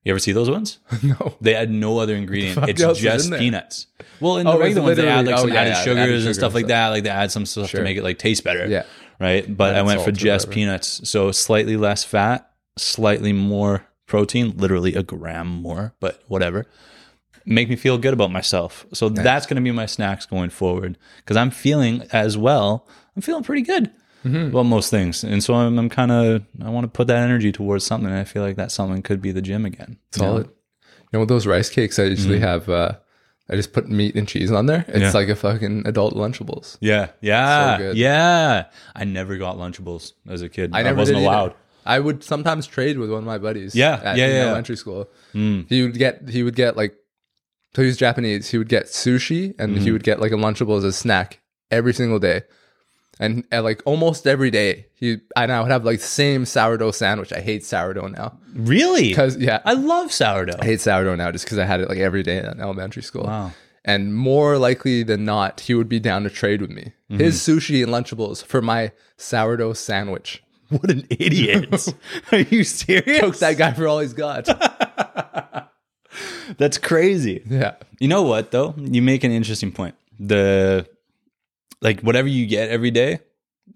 You 0.05 0.11
ever 0.13 0.19
see 0.19 0.33
those 0.33 0.51
ones? 0.51 0.79
no. 1.03 1.37
They 1.41 1.55
add 1.55 1.71
no 1.71 1.99
other 1.99 2.17
ingredient. 2.17 2.59
It's 2.69 2.81
just 3.01 3.31
peanuts. 3.33 3.87
Well, 4.21 4.39
in 4.39 4.47
Oh, 4.47 4.53
the 4.55 4.59
regular 4.59 4.83
ones, 4.83 4.97
they 4.97 5.07
add 5.09 5.27
like 5.27 5.37
oh, 5.37 5.41
some 5.43 5.49
yeah, 5.53 5.61
added 5.61 5.71
yeah, 5.71 5.83
sugars 5.83 5.99
added 5.99 6.27
and 6.27 6.35
stuff 6.35 6.55
like 6.55 6.67
that. 6.69 6.89
Like 6.89 7.05
they 7.05 7.11
add 7.11 7.31
some 7.31 7.47
stuff 7.47 7.69
Sure. 7.71 7.81
to 7.81 7.85
make 7.85 7.97
it 7.97 8.03
like 8.03 8.19
taste 8.19 8.43
better. 8.43 8.67
Yeah. 8.67 8.85
Right. 9.21 9.55
But 9.57 9.77
I 9.77 9.83
went 9.83 10.01
for 10.03 10.11
just 10.11 10.51
peanuts. 10.51 11.09
So 11.09 11.31
slightly 11.31 11.77
less 11.77 12.03
fat, 12.05 12.51
slightly 12.79 13.33
more 13.33 13.87
protein, 14.07 14.55
literally 14.57 14.95
a 14.95 15.03
gram 15.05 15.47
more, 15.47 15.95
but 16.01 16.23
whatever. 16.27 16.67
Make 17.47 17.69
me 17.69 17.77
feel 17.77 17.99
good 17.99 18.13
about 18.15 18.31
myself. 18.31 18.87
So 18.93 19.09
that's 19.09 19.47
going 19.47 19.57
to 19.57 19.63
be 19.63 19.71
my 19.73 19.87
snacks 19.87 20.27
going 20.27 20.51
forward 20.51 20.97
because 21.19 21.37
I'm 21.37 21.51
feeling 21.51 22.03
as 22.13 22.37
well. 22.39 22.87
I'm 23.17 23.23
feeling 23.23 23.43
pretty 23.45 23.63
good 23.63 23.91
Mm-hmm. 24.25 24.51
about 24.51 24.67
most 24.67 24.89
things. 24.89 25.25
And 25.25 25.43
so 25.43 25.53
I'm, 25.55 25.77
I'm 25.81 25.89
kind 25.89 26.13
of, 26.13 26.45
I 26.65 26.71
want 26.71 26.85
to 26.85 26.89
put 26.89 27.09
that 27.09 27.25
energy 27.25 27.51
towards 27.51 27.85
something. 27.85 28.09
And 28.09 28.17
I 28.17 28.23
feel 28.23 28.45
like 28.45 28.55
that 28.55 28.71
something 28.71 29.03
could 29.03 29.21
be 29.21 29.33
the 29.33 29.43
gym 29.43 29.65
again. 29.65 29.99
you 30.15 30.23
know? 30.23 30.29
Solid. 30.29 30.47
You 30.47 30.53
know, 31.15 31.19
with 31.21 31.29
those 31.29 31.45
rice 31.45 31.69
cakes, 31.69 31.99
I 31.99 32.05
usually 32.05 32.39
have. 32.39 32.69
uh 32.69 32.93
I 33.51 33.57
just 33.57 33.73
put 33.73 33.89
meat 33.89 34.15
and 34.15 34.29
cheese 34.29 34.53
on 34.53 34.67
there. 34.67 34.85
It's 34.87 34.91
Mm-hmm. 34.91 35.01
Yeah. 35.03 35.11
like 35.13 35.29
a 35.29 35.35
fucking 35.35 35.89
adult 35.89 36.15
Lunchables. 36.15 36.79
Yeah, 36.81 37.09
yeah, 37.21 37.77
So 37.79 37.83
good. 37.83 37.97
yeah. 37.97 38.67
I 38.95 39.05
never 39.05 39.37
got 39.39 39.57
Lunchables 39.57 40.13
as 40.29 40.41
a 40.43 40.49
kid. 40.49 40.71
I, 40.73 40.79
I 40.79 40.83
never 40.85 40.99
wasn't 40.99 41.19
either. 41.19 41.27
allowed. 41.27 41.55
I 41.85 41.99
would 41.99 42.23
sometimes 42.23 42.69
trade 42.69 42.99
with 42.99 43.11
one 43.11 43.19
of 43.19 43.25
my 43.25 43.39
buddies. 43.39 43.75
Yeah, 43.75 44.01
at, 44.05 44.17
yeah, 44.17 44.29
yeah. 44.29 44.35
Elementary 44.45 44.77
school. 44.77 45.11
He 45.33 45.83
would 45.83 45.99
get 45.99 46.29
he 46.29 46.45
would 46.45 46.55
get 46.55 46.77
like 46.77 46.95
so 47.75 47.83
he 47.83 47.87
was 47.89 47.97
Japanese. 47.97 48.51
He 48.51 48.59
would 48.59 48.69
get 48.69 48.87
sushi 48.87 49.55
and 49.59 49.77
Hmm. 49.77 49.83
he 49.83 49.91
would 49.93 50.03
get 50.05 50.21
like 50.21 50.33
a 50.33 50.37
Lunchable 50.37 50.77
as 50.79 50.85
a 50.85 50.93
snack 50.93 51.41
every 51.71 51.93
single 51.95 52.19
day. 52.19 52.43
And 53.21 53.45
like 53.53 53.83
almost 53.85 54.27
every 54.27 54.51
day, 54.51 54.87
he 54.95 55.19
and 55.37 55.53
I 55.53 55.61
would 55.61 55.71
have 55.71 55.85
like 55.85 56.01
the 56.01 56.07
same 56.07 56.45
sourdough 56.45 56.91
sandwich. 56.93 57.33
I 57.33 57.41
hate 57.41 57.65
sourdough 57.65 58.09
now 58.09 58.39
Really? 58.55 59.09
because 59.11 59.37
yeah, 59.37 59.61
I 59.65 59.75
love 59.75 60.11
sourdough. 60.13 60.57
I 60.61 60.65
hate 60.65 60.81
sourdough 60.81 61.15
now 61.17 61.31
just 61.31 61.45
because 61.45 61.59
I 61.59 61.65
had 61.65 61.81
it 61.81 61.89
like 61.89 61.99
every 61.99 62.23
day 62.23 62.39
in 62.39 62.61
elementary 62.61 63.03
school. 63.03 63.25
Wow. 63.25 63.53
And 63.85 64.15
more 64.15 64.59
likely 64.59 65.03
than 65.03 65.25
not, 65.25 65.61
he 65.61 65.75
would 65.75 65.89
be 65.89 66.01
down 66.01 66.23
to 66.25 66.31
trade 66.31 66.61
with 66.63 66.71
me. 66.71 66.93
Mm-hmm. 67.11 67.19
His 67.19 67.39
sushi 67.41 67.83
and 67.83 67.93
Lunchables 67.93 68.45
for 68.45 68.63
my 68.63 68.93
sourdough 69.19 69.75
sandwich. 69.75 70.43
What 70.71 70.91
an 70.91 71.07
idiot! 71.11 71.93
Are 72.33 72.39
you 72.39 72.65
serious? 72.65 73.21
Took 73.21 73.37
that 73.39 73.59
guy 73.59 73.73
for 73.75 73.87
all 73.87 73.99
he's 74.01 74.15
got. 74.15 74.49
That's 76.59 76.79
crazy. 76.79 77.43
yeah. 77.49 77.75
You 77.99 78.09
know 78.09 78.23
what 78.23 78.51
though? 78.51 78.75
You 78.77 79.03
make 79.03 79.25
an 79.25 79.31
interesting 79.33 79.73
point. 79.73 79.95
The 80.19 80.87
like 81.81 82.01
whatever 82.01 82.29
you 82.29 82.47
get 82.47 82.69
every 82.71 82.91
day, 82.91 83.21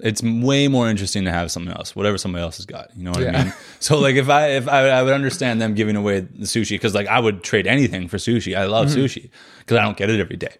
it's 0.00 0.22
way 0.22 0.68
more 0.68 0.88
interesting 0.90 1.24
to 1.24 1.30
have 1.32 1.50
something 1.50 1.72
else, 1.72 1.94
whatever 1.96 2.18
somebody 2.18 2.42
else 2.42 2.56
has 2.58 2.66
got. 2.66 2.90
You 2.96 3.04
know 3.04 3.10
what 3.12 3.20
Yeah. 3.22 3.38
I 3.40 3.44
mean? 3.44 3.52
So 3.80 3.98
like 3.98 4.16
if 4.16 4.28
I 4.28 4.48
if 4.50 4.68
I, 4.68 4.88
I 4.88 5.02
would 5.02 5.12
understand 5.12 5.60
them 5.60 5.74
giving 5.74 5.96
away 5.96 6.20
the 6.20 6.46
sushi 6.46 6.70
because 6.70 6.94
like 6.94 7.06
I 7.08 7.18
would 7.20 7.42
trade 7.42 7.66
anything 7.66 8.08
for 8.08 8.16
sushi. 8.16 8.56
I 8.56 8.64
love 8.66 8.86
sushi 8.88 9.30
because 9.60 9.76
I 9.78 9.82
don't 9.82 9.96
get 9.96 10.10
it 10.10 10.20
every 10.20 10.36
day. 10.36 10.54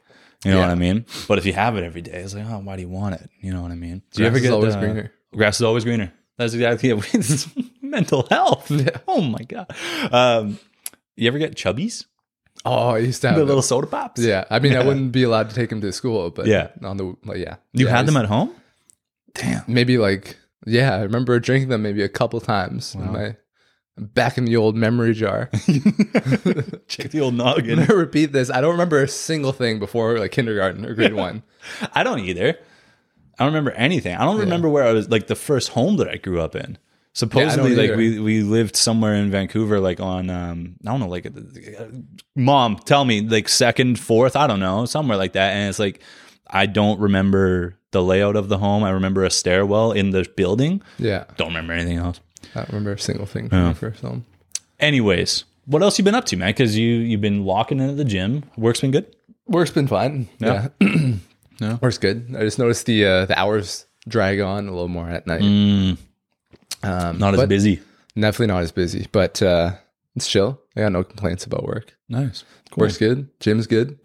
You 0.44 0.50
know 0.52 0.58
Mm-hmm. 0.58 0.60
Yeah. 0.60 0.66
what 0.66 0.70
I 0.70 0.74
mean? 0.74 1.06
But 1.28 1.38
if 1.38 1.46
you 1.46 1.54
have 1.54 1.76
it 1.76 1.82
every 1.82 2.02
day, 2.02 2.12
it's 2.22 2.34
like, 2.34 2.44
oh, 2.46 2.58
why 2.58 2.76
do 2.76 2.82
you 2.82 2.88
want 2.88 3.14
it? 3.16 3.28
You 3.40 3.52
know 3.52 3.62
what 3.62 3.72
I 3.72 3.74
mean? 3.74 4.02
Do 4.12 4.28
Grass 4.28 4.42
is 4.42 4.50
always 4.50 4.76
greener. 4.76 5.10
Grass 5.34 5.56
is 5.56 5.62
always 5.62 5.84
greener. 5.84 6.12
That's 6.36 6.52
exactly 6.54 6.90
it. 6.90 7.14
It's 7.14 7.48
mental 7.82 8.26
health. 8.28 8.70
Yeah. 8.70 8.98
Oh 9.08 9.22
my 9.22 9.42
god. 9.48 9.74
Um, 10.12 10.58
you 11.16 11.28
ever 11.28 11.38
get 11.38 11.54
chubbies? 11.56 12.04
Oh, 12.64 12.88
I 12.90 12.98
used 12.98 13.20
to 13.22 13.28
have 13.28 13.36
The 13.36 13.40
them. 13.42 13.48
little 13.48 13.62
soda 13.62 13.86
pops? 13.86 14.20
Yeah, 14.20 14.44
I 14.50 14.58
mean, 14.58 14.74
I 14.74 14.84
wouldn't 14.84 15.12
be 15.12 15.22
allowed 15.22 15.50
to 15.50 15.54
take 15.54 15.70
them 15.70 15.80
to 15.82 15.92
school, 15.92 16.30
but 16.30 16.46
Yeah. 16.46 16.68
on 16.82 16.96
the 16.96 17.14
like, 17.24 17.38
yeah, 17.38 17.56
You 17.72 17.86
Yeah, 17.86 17.96
had 17.96 18.06
them 18.06 18.16
at 18.16 18.26
home? 18.26 18.50
Damn. 19.34 19.62
maybe 19.68 19.98
like 19.98 20.36
yeah. 20.66 20.96
I 20.96 21.02
remember 21.02 21.38
drinking 21.38 21.68
them 21.68 21.82
maybe 21.82 22.02
a 22.02 22.08
couple 22.08 22.40
times 22.40 22.94
in 22.94 23.12
my 23.12 23.36
back 23.98 24.36
in 24.38 24.46
the 24.46 24.56
old 24.56 24.74
memory 24.76 25.12
jar. 25.12 25.50
Check 26.88 27.10
the 27.10 27.20
old 27.20 27.34
noggin. 27.34 27.78
Never 27.78 27.96
repeat 27.96 28.32
this. 28.32 28.50
I 28.50 28.60
don't 28.60 28.72
remember 28.72 29.02
a 29.02 29.08
single 29.08 29.52
thing 29.52 29.78
before 29.78 30.18
like 30.18 30.32
kindergarten 30.32 30.84
or 30.86 30.94
grade 30.94 31.14
one. 31.14 31.42
I 31.94 32.02
don't 32.02 32.20
either. 32.20 32.58
I 33.38 33.44
don't 33.44 33.52
remember 33.52 33.72
anything. 33.72 34.14
I 34.16 34.24
don't 34.24 34.38
remember 34.38 34.68
where 34.68 34.84
I 34.84 34.92
was 34.92 35.10
like 35.10 35.26
the 35.26 35.34
first 35.34 35.70
home 35.70 35.98
that 35.98 36.08
I 36.08 36.16
grew 36.16 36.40
up 36.40 36.56
in. 36.56 36.78
Supposedly, 37.16 37.74
like 37.74 37.84
either. 37.92 37.96
we 37.96 38.20
we 38.20 38.42
lived 38.42 38.76
somewhere 38.76 39.14
in 39.14 39.30
Vancouver, 39.30 39.80
like 39.80 40.00
on 40.00 40.28
um 40.28 40.76
I 40.86 40.90
don't 40.90 41.00
know, 41.00 41.08
like 41.08 41.26
mom, 42.34 42.76
tell 42.76 43.06
me, 43.06 43.22
like 43.22 43.48
second, 43.48 43.98
fourth, 43.98 44.36
I 44.36 44.46
don't 44.46 44.60
know, 44.60 44.84
somewhere 44.84 45.16
like 45.16 45.32
that. 45.32 45.54
And 45.54 45.70
it's 45.70 45.78
like 45.78 46.02
I 46.46 46.66
don't 46.66 47.00
remember 47.00 47.78
the 47.92 48.02
layout 48.02 48.36
of 48.36 48.50
the 48.50 48.58
home. 48.58 48.84
I 48.84 48.90
remember 48.90 49.24
a 49.24 49.30
stairwell 49.30 49.92
in 49.92 50.10
the 50.10 50.26
building. 50.36 50.82
Yeah, 50.98 51.24
Don't 51.38 51.48
remember 51.48 51.72
anything 51.72 51.96
else. 51.96 52.20
I 52.54 52.58
don't 52.60 52.68
remember 52.68 52.92
a 52.92 52.98
single 52.98 53.24
thing 53.24 53.48
from 53.48 53.64
my 53.64 53.72
first 53.72 54.02
home. 54.02 54.26
Anyways, 54.78 55.44
what 55.64 55.80
else 55.82 55.96
you 55.98 56.04
been 56.04 56.14
up 56.14 56.26
to, 56.26 56.36
man? 56.36 56.50
Because 56.50 56.76
you 56.76 56.86
you've 56.96 57.22
been 57.22 57.46
locking 57.46 57.80
into 57.80 57.94
the 57.94 58.04
gym. 58.04 58.44
Work's 58.58 58.82
been 58.82 58.90
good. 58.90 59.16
Work's 59.46 59.70
been 59.70 59.86
fine. 59.88 60.28
Yeah. 60.38 60.68
Yeah, 60.80 60.88
No. 61.62 61.78
Work's 61.80 61.96
good. 61.96 62.34
I 62.36 62.40
just 62.40 62.58
noticed 62.58 62.84
the 62.84 63.06
uh, 63.06 63.24
the 63.24 63.38
hours 63.38 63.86
drag 64.06 64.40
on 64.40 64.68
a 64.68 64.70
little 64.70 64.88
more 64.88 65.08
at 65.08 65.26
night. 65.26 65.40
Mm, 65.40 65.96
Um, 66.86 67.18
not 67.18 67.34
as 67.34 67.46
busy. 67.46 67.80
Definitely 68.14 68.46
not 68.46 68.62
as 68.62 68.72
busy, 68.72 69.06
but 69.12 69.42
uh, 69.42 69.72
it's 70.14 70.28
chill. 70.28 70.60
I 70.76 70.80
got 70.80 70.92
no 70.92 71.04
complaints 71.04 71.44
about 71.44 71.64
work. 71.64 71.96
Nice. 72.08 72.44
Work's 72.76 72.98
good. 72.98 73.28
Gym's 73.40 73.66
good. 73.66 73.98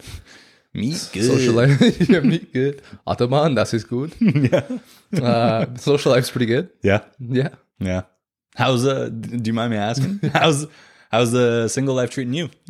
Meat 0.73 1.09
good. 1.11 1.25
Social 1.25 1.53
life, 1.53 1.81
yeah, 2.09 2.19
meat 2.21 2.53
good. 2.53 2.81
Autobahn, 3.05 3.55
das 3.55 3.73
ist 3.73 3.89
gut. 3.89 4.11
yeah. 4.21 4.79
Uh, 5.21 5.65
social 5.77 6.11
life's 6.13 6.31
pretty 6.31 6.45
good. 6.45 6.69
Yeah. 6.81 7.03
Yeah. 7.19 7.49
Yeah. 7.79 8.03
How's 8.55 8.85
uh 8.85 9.09
do 9.09 9.49
you 9.49 9.53
mind 9.53 9.71
me 9.71 9.77
asking? 9.77 10.19
How's 10.33 10.67
how's 11.11 11.31
the 11.31 11.67
single 11.67 11.95
life 11.95 12.09
treating 12.09 12.33
you? 12.33 12.49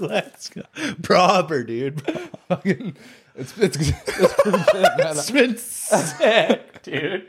Let's 0.00 0.50
go. 0.50 0.62
Proper, 1.02 1.62
dude. 1.62 2.00
Fucking, 2.48 2.96
it's 3.36 3.56
it's, 3.58 3.76
it's 3.76 4.34
pretty. 4.42 4.64
It's 4.72 5.30
been 5.30 5.56
sick, 5.56 6.82
dude. 6.82 7.28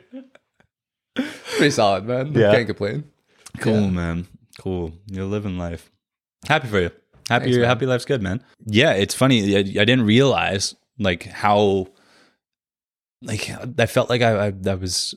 Pretty 1.55 1.71
solid, 1.71 2.05
man. 2.05 2.33
Yeah. 2.33 2.51
Can't 2.53 2.67
complain. 2.67 3.03
Cool, 3.59 3.81
Yeah. 3.81 3.89
man. 3.89 4.27
Cool. 4.59 4.93
You're 5.07 5.25
living 5.25 5.57
life. 5.57 5.89
Happy 6.47 6.67
for 6.67 6.79
you. 6.79 6.91
Happy 7.29 7.45
Thanks, 7.45 7.57
your 7.57 7.65
happy 7.67 7.85
life's 7.85 8.05
good, 8.05 8.21
man. 8.21 8.43
Yeah, 8.65 8.93
it's 8.93 9.13
funny. 9.13 9.55
I, 9.55 9.59
I 9.59 9.63
didn't 9.85 10.03
realize 10.05 10.75
like 10.97 11.23
how 11.25 11.88
like 13.21 13.49
I 13.77 13.85
felt 13.85 14.09
like 14.09 14.21
I, 14.21 14.47
I 14.47 14.49
that 14.61 14.79
was 14.79 15.13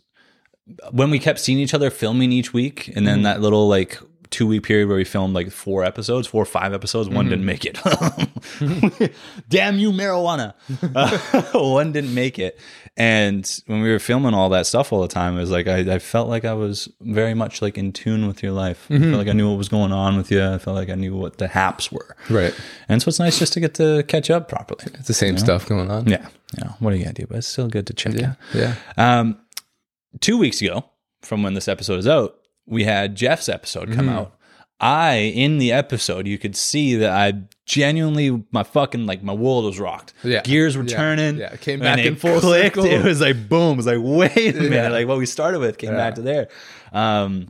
when 0.90 1.10
we 1.10 1.18
kept 1.18 1.38
seeing 1.40 1.58
each 1.58 1.74
other 1.74 1.90
filming 1.90 2.32
each 2.32 2.52
week, 2.52 2.88
and 2.88 2.96
Mm-hmm. 2.96 3.04
then 3.06 3.22
that 3.22 3.40
little 3.40 3.66
like 3.68 3.98
two 4.30 4.46
week 4.46 4.62
period 4.62 4.88
where 4.88 4.96
we 4.96 5.04
filmed 5.04 5.34
like 5.34 5.50
four 5.50 5.84
episodes, 5.84 6.26
four 6.26 6.42
or 6.42 6.46
five 6.46 6.72
episodes. 6.72 7.08
One 7.08 7.28
didn't 7.28 7.44
make 7.46 7.64
it. 7.64 7.78
Damn 9.48 9.78
you, 9.78 9.92
marijuana! 9.92 10.54
Uh, 10.94 11.42
one 11.70 11.92
didn't 11.92 12.14
make 12.14 12.38
it. 12.38 12.58
And 12.96 13.50
when 13.66 13.80
we 13.80 13.90
were 13.90 13.98
filming 13.98 14.34
all 14.34 14.50
that 14.50 14.66
stuff 14.66 14.92
all 14.92 15.00
the 15.00 15.08
time, 15.08 15.36
it 15.36 15.40
was 15.40 15.50
like 15.50 15.66
I, 15.66 15.78
I 15.94 15.98
felt 15.98 16.28
like 16.28 16.44
I 16.44 16.52
was 16.52 16.90
very 17.00 17.32
much 17.32 17.62
like 17.62 17.78
in 17.78 17.90
tune 17.92 18.26
with 18.26 18.42
your 18.42 18.52
life. 18.52 18.86
I 18.90 18.98
felt 18.98 19.14
like 19.14 19.28
I 19.28 19.32
knew 19.32 19.48
what 19.48 19.56
was 19.56 19.70
going 19.70 19.92
on 19.92 20.18
with 20.18 20.30
you. 20.30 20.44
I 20.44 20.58
felt 20.58 20.76
like 20.76 20.90
I 20.90 20.94
knew 20.94 21.16
what 21.16 21.38
the 21.38 21.48
haps 21.48 21.90
were. 21.90 22.16
Right. 22.28 22.54
And 22.90 23.00
so 23.00 23.08
it's 23.08 23.18
nice 23.18 23.38
just 23.38 23.54
to 23.54 23.60
get 23.60 23.72
to 23.76 24.02
catch 24.08 24.30
up 24.30 24.46
properly. 24.48 24.84
It's 24.98 25.08
the 25.08 25.14
same 25.14 25.38
stuff 25.38 25.66
going 25.66 25.90
on. 25.90 26.06
Yeah. 26.06 26.28
Yeah. 26.58 26.72
What 26.80 26.92
are 26.92 26.96
you 26.96 27.04
gonna 27.04 27.14
do? 27.14 27.26
But 27.26 27.38
it's 27.38 27.46
still 27.46 27.68
good 27.68 27.86
to 27.86 27.94
check 27.94 28.12
Yeah. 28.12 28.34
in. 28.52 28.60
Yeah. 28.60 28.74
Um, 28.98 29.38
two 30.20 30.36
weeks 30.36 30.60
ago, 30.60 30.84
from 31.22 31.42
when 31.42 31.54
this 31.54 31.68
episode 31.68 31.98
is 31.98 32.06
out, 32.06 32.36
we 32.66 32.84
had 32.84 33.14
Jeff's 33.16 33.48
episode 33.48 33.88
come 33.94 34.06
Mm-hmm. 34.06 34.18
out. 34.18 34.36
I, 34.82 35.14
in 35.34 35.58
the 35.58 35.70
episode, 35.72 36.26
you 36.26 36.38
could 36.38 36.56
see 36.56 36.96
that 36.96 37.10
I 37.10 37.34
genuinely, 37.66 38.44
my 38.50 38.64
fucking, 38.64 39.06
like, 39.06 39.22
my 39.22 39.32
world 39.32 39.64
was 39.64 39.78
rocked. 39.78 40.12
Yeah. 40.24 40.42
Gears 40.42 40.76
were 40.76 40.82
Yeah. 40.82 40.96
turning. 40.96 41.36
Yeah. 41.38 41.52
It 41.54 41.60
came 41.60 41.78
back 41.80 42.00
and 42.04 42.20
full 42.20 42.40
clicked. 42.40 42.74
circle. 42.76 42.90
It 42.90 43.04
was 43.04 43.20
like, 43.20 43.48
boom. 43.48 43.74
It 43.74 43.76
was 43.76 43.86
like, 43.86 43.98
wait 44.00 44.56
a 44.56 44.60
minute. 44.60 44.72
Yeah. 44.72 44.88
Like, 44.88 45.06
what 45.06 45.18
we 45.18 45.26
started 45.26 45.60
with 45.60 45.78
came 45.78 45.90
Yeah. 45.92 45.96
back 45.96 46.14
to 46.16 46.22
there. 46.22 46.48
Um, 46.92 47.48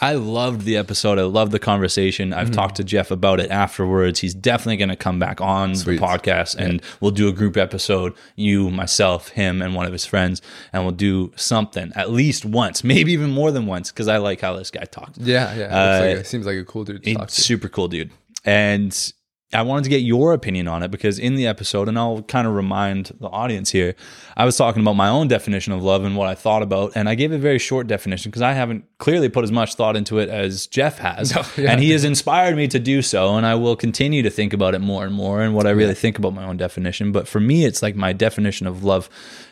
I 0.00 0.14
loved 0.14 0.62
the 0.62 0.76
episode. 0.76 1.18
I 1.18 1.22
loved 1.22 1.52
the 1.52 1.58
conversation. 1.58 2.30
Mm-hmm. 2.30 2.38
I've 2.38 2.50
talked 2.52 2.76
to 2.76 2.84
Jeff 2.84 3.10
about 3.10 3.40
it 3.40 3.50
afterwards. 3.50 4.20
He's 4.20 4.34
definitely 4.34 4.76
going 4.76 4.88
to 4.90 4.96
come 4.96 5.18
back 5.18 5.40
on 5.40 5.74
Sweet. 5.74 5.96
the 5.98 6.06
podcast 6.06 6.54
and 6.56 6.80
we'll 7.00 7.10
do 7.10 7.28
a 7.28 7.32
group 7.32 7.56
episode. 7.56 8.14
You, 8.36 8.70
myself, 8.70 9.30
him, 9.30 9.60
and 9.60 9.74
one 9.74 9.86
of 9.86 9.92
his 9.92 10.06
friends, 10.06 10.42
and 10.72 10.84
we'll 10.84 10.92
do 10.94 11.32
something 11.36 11.92
at 11.96 12.10
least 12.10 12.44
once, 12.44 12.84
maybe 12.84 13.12
even 13.12 13.30
more 13.30 13.50
than 13.50 13.66
once, 13.66 13.90
because 13.90 14.06
I 14.08 14.18
like 14.18 14.40
how 14.40 14.56
this 14.56 14.70
guy 14.70 14.84
talks. 14.84 15.18
Yeah. 15.18 15.54
Yeah. 15.54 15.64
Uh, 15.64 16.00
like, 16.00 16.16
it 16.18 16.26
seems 16.26 16.46
like 16.46 16.56
a 16.56 16.64
cool 16.64 16.84
dude 16.84 17.02
to 17.02 17.08
He's 17.08 17.16
talk 17.18 17.28
to. 17.28 17.40
super 17.40 17.68
cool 17.68 17.88
dude. 17.88 18.10
And 18.44 19.12
I 19.52 19.62
wanted 19.62 19.84
to 19.84 19.90
get 19.90 20.02
your 20.02 20.32
opinion 20.32 20.68
on 20.68 20.84
it 20.84 20.92
because 20.92 21.18
in 21.18 21.34
the 21.34 21.48
episode, 21.48 21.88
and 21.88 21.98
I'll 21.98 22.22
kind 22.22 22.46
of 22.46 22.54
remind 22.54 23.06
the 23.18 23.28
audience 23.28 23.70
here, 23.70 23.96
I 24.36 24.44
was 24.44 24.56
talking 24.56 24.80
about 24.80 24.94
my 24.94 25.08
own 25.08 25.26
definition 25.26 25.72
of 25.72 25.82
love 25.82 26.04
and 26.04 26.16
what 26.16 26.28
I 26.28 26.36
thought 26.36 26.62
about. 26.62 26.92
And 26.94 27.08
I 27.08 27.16
gave 27.16 27.32
a 27.32 27.38
very 27.38 27.58
short 27.58 27.88
definition 27.88 28.30
because 28.30 28.42
I 28.42 28.52
haven't 28.52 28.84
clearly 28.98 29.28
put 29.28 29.42
as 29.42 29.50
much 29.50 29.74
thought 29.74 29.96
into 29.96 30.18
it 30.18 30.28
as 30.28 30.66
Jeff 30.66 30.98
has. 30.98 31.34
Oh, 31.40 31.52
yeah. 31.56 31.70
And 31.70 31.80
he 31.80 31.90
has 31.92 32.04
inspired 32.04 32.54
me 32.54 32.68
to 32.68 32.78
do 32.78 33.00
so. 33.00 33.36
And 33.36 33.46
I 33.46 33.54
will 33.54 33.74
continue 33.74 34.22
to 34.22 34.30
think 34.30 34.52
about 34.52 34.74
it 34.74 34.80
more 34.80 35.06
and 35.06 35.14
more 35.14 35.40
and 35.40 35.54
what 35.54 35.66
I 35.66 35.70
really 35.70 35.94
think 35.94 36.18
about 36.18 36.34
my 36.34 36.44
own 36.44 36.58
definition. 36.58 37.12
But 37.12 37.26
for 37.26 37.40
me, 37.40 37.64
it's 37.64 37.82
like 37.82 37.96
my 37.96 38.12
definition 38.12 38.66
of 38.66 38.84
love. 38.84 39.08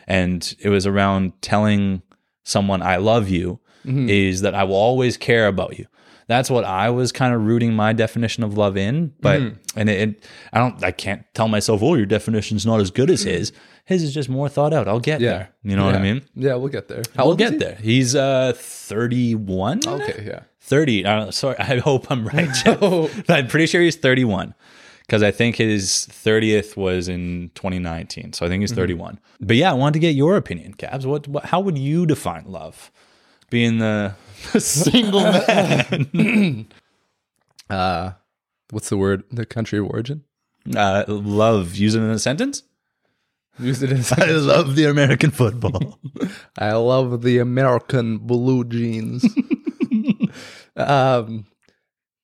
And 0.07 0.55
it 0.59 0.69
was 0.69 0.85
around 0.85 1.41
telling 1.41 2.03
someone 2.43 2.83
I 2.83 2.97
love 2.97 3.27
you 3.27 3.59
mm-hmm. 3.85 4.07
is 4.07 4.41
that 4.41 4.53
I 4.53 4.65
will 4.65 4.75
always 4.75 5.17
care 5.17 5.47
about 5.47 5.79
you. 5.79 5.87
That's 6.29 6.49
what 6.49 6.63
I 6.63 6.91
was 6.91 7.11
kind 7.11 7.33
of 7.33 7.45
rooting 7.45 7.73
my 7.73 7.91
definition 7.91 8.43
of 8.43 8.55
love 8.55 8.77
in, 8.77 9.13
but 9.19 9.41
and 9.75 9.89
it, 9.89 10.09
it 10.09 10.27
I 10.53 10.59
don't 10.59 10.81
I 10.83 10.91
can't 10.91 11.25
tell 11.33 11.47
myself, 11.47 11.81
oh, 11.83 11.95
your 11.95 12.05
definition's 12.05 12.65
not 12.65 12.79
as 12.79 12.91
good 12.91 13.09
as 13.09 13.23
his. 13.23 13.51
His 13.85 14.03
is 14.03 14.13
just 14.13 14.29
more 14.29 14.47
thought 14.47 14.71
out. 14.71 14.87
I'll 14.87 14.99
get 14.99 15.19
Yeah. 15.21 15.29
there. 15.31 15.49
You 15.63 15.75
know 15.75 15.85
what 15.85 15.95
I 15.95 15.99
mean? 15.99 16.21
Yeah. 16.35 16.53
We'll 16.53 16.67
get 16.69 16.87
there. 16.87 17.01
How 17.17 17.25
We'll 17.25 17.35
get 17.35 17.53
he? 17.53 17.57
there. 17.57 17.75
He's 17.81 18.15
uh 18.15 18.53
31. 18.55 19.79
Okay. 19.87 20.23
Yeah. 20.27 20.41
30. 20.61 21.05
Uh, 21.05 21.31
sorry, 21.31 21.57
I 21.57 21.79
hope 21.79 22.11
I'm 22.11 22.27
right. 22.35 22.47
Oh. 22.67 23.09
I'm 23.27 23.47
pretty 23.47 23.65
sure 23.65 23.81
he's 23.81 23.95
31 23.95 24.53
because 25.07 25.23
I 25.23 25.31
think 25.31 25.55
his 25.55 26.07
30th 26.11 26.77
was 26.77 27.07
in 27.09 27.49
2019. 27.55 28.33
So 28.33 28.45
I 28.45 28.49
think 28.49 28.61
he's 28.61 28.71
31. 28.73 29.19
But 29.41 29.55
yeah, 29.55 29.71
I 29.71 29.73
wanted 29.73 29.93
to 29.93 29.99
get 29.99 30.13
your 30.15 30.37
opinion, 30.37 30.75
Cabs. 30.75 31.07
What, 31.07 31.27
what 31.27 31.45
how 31.45 31.59
would 31.59 31.77
you 31.79 32.05
define 32.05 32.43
love? 32.45 32.91
Being 33.49 33.79
the, 33.79 34.13
the 34.53 34.59
single 34.59 35.21
man. 35.21 36.67
Uh, 37.69 38.13
what's 38.71 38.89
the 38.89 38.97
word? 38.97 39.23
The 39.31 39.45
country 39.45 39.77
of 39.77 39.85
origin? 39.85 40.23
uh, 40.75 41.03
love, 41.07 41.75
use 41.75 41.93
it 41.93 41.99
in 42.01 42.09
a 42.09 42.17
sentence. 42.17 42.63
Use 43.59 43.83
it 43.83 43.91
as 43.91 44.11
I 44.17 44.25
love 44.31 44.75
the 44.75 44.85
American 44.85 45.31
football. 45.31 45.99
I 46.57 46.73
love 46.73 47.21
the 47.21 47.37
American 47.39 48.17
blue 48.17 48.63
jeans. 48.63 49.23
um, 50.75 51.45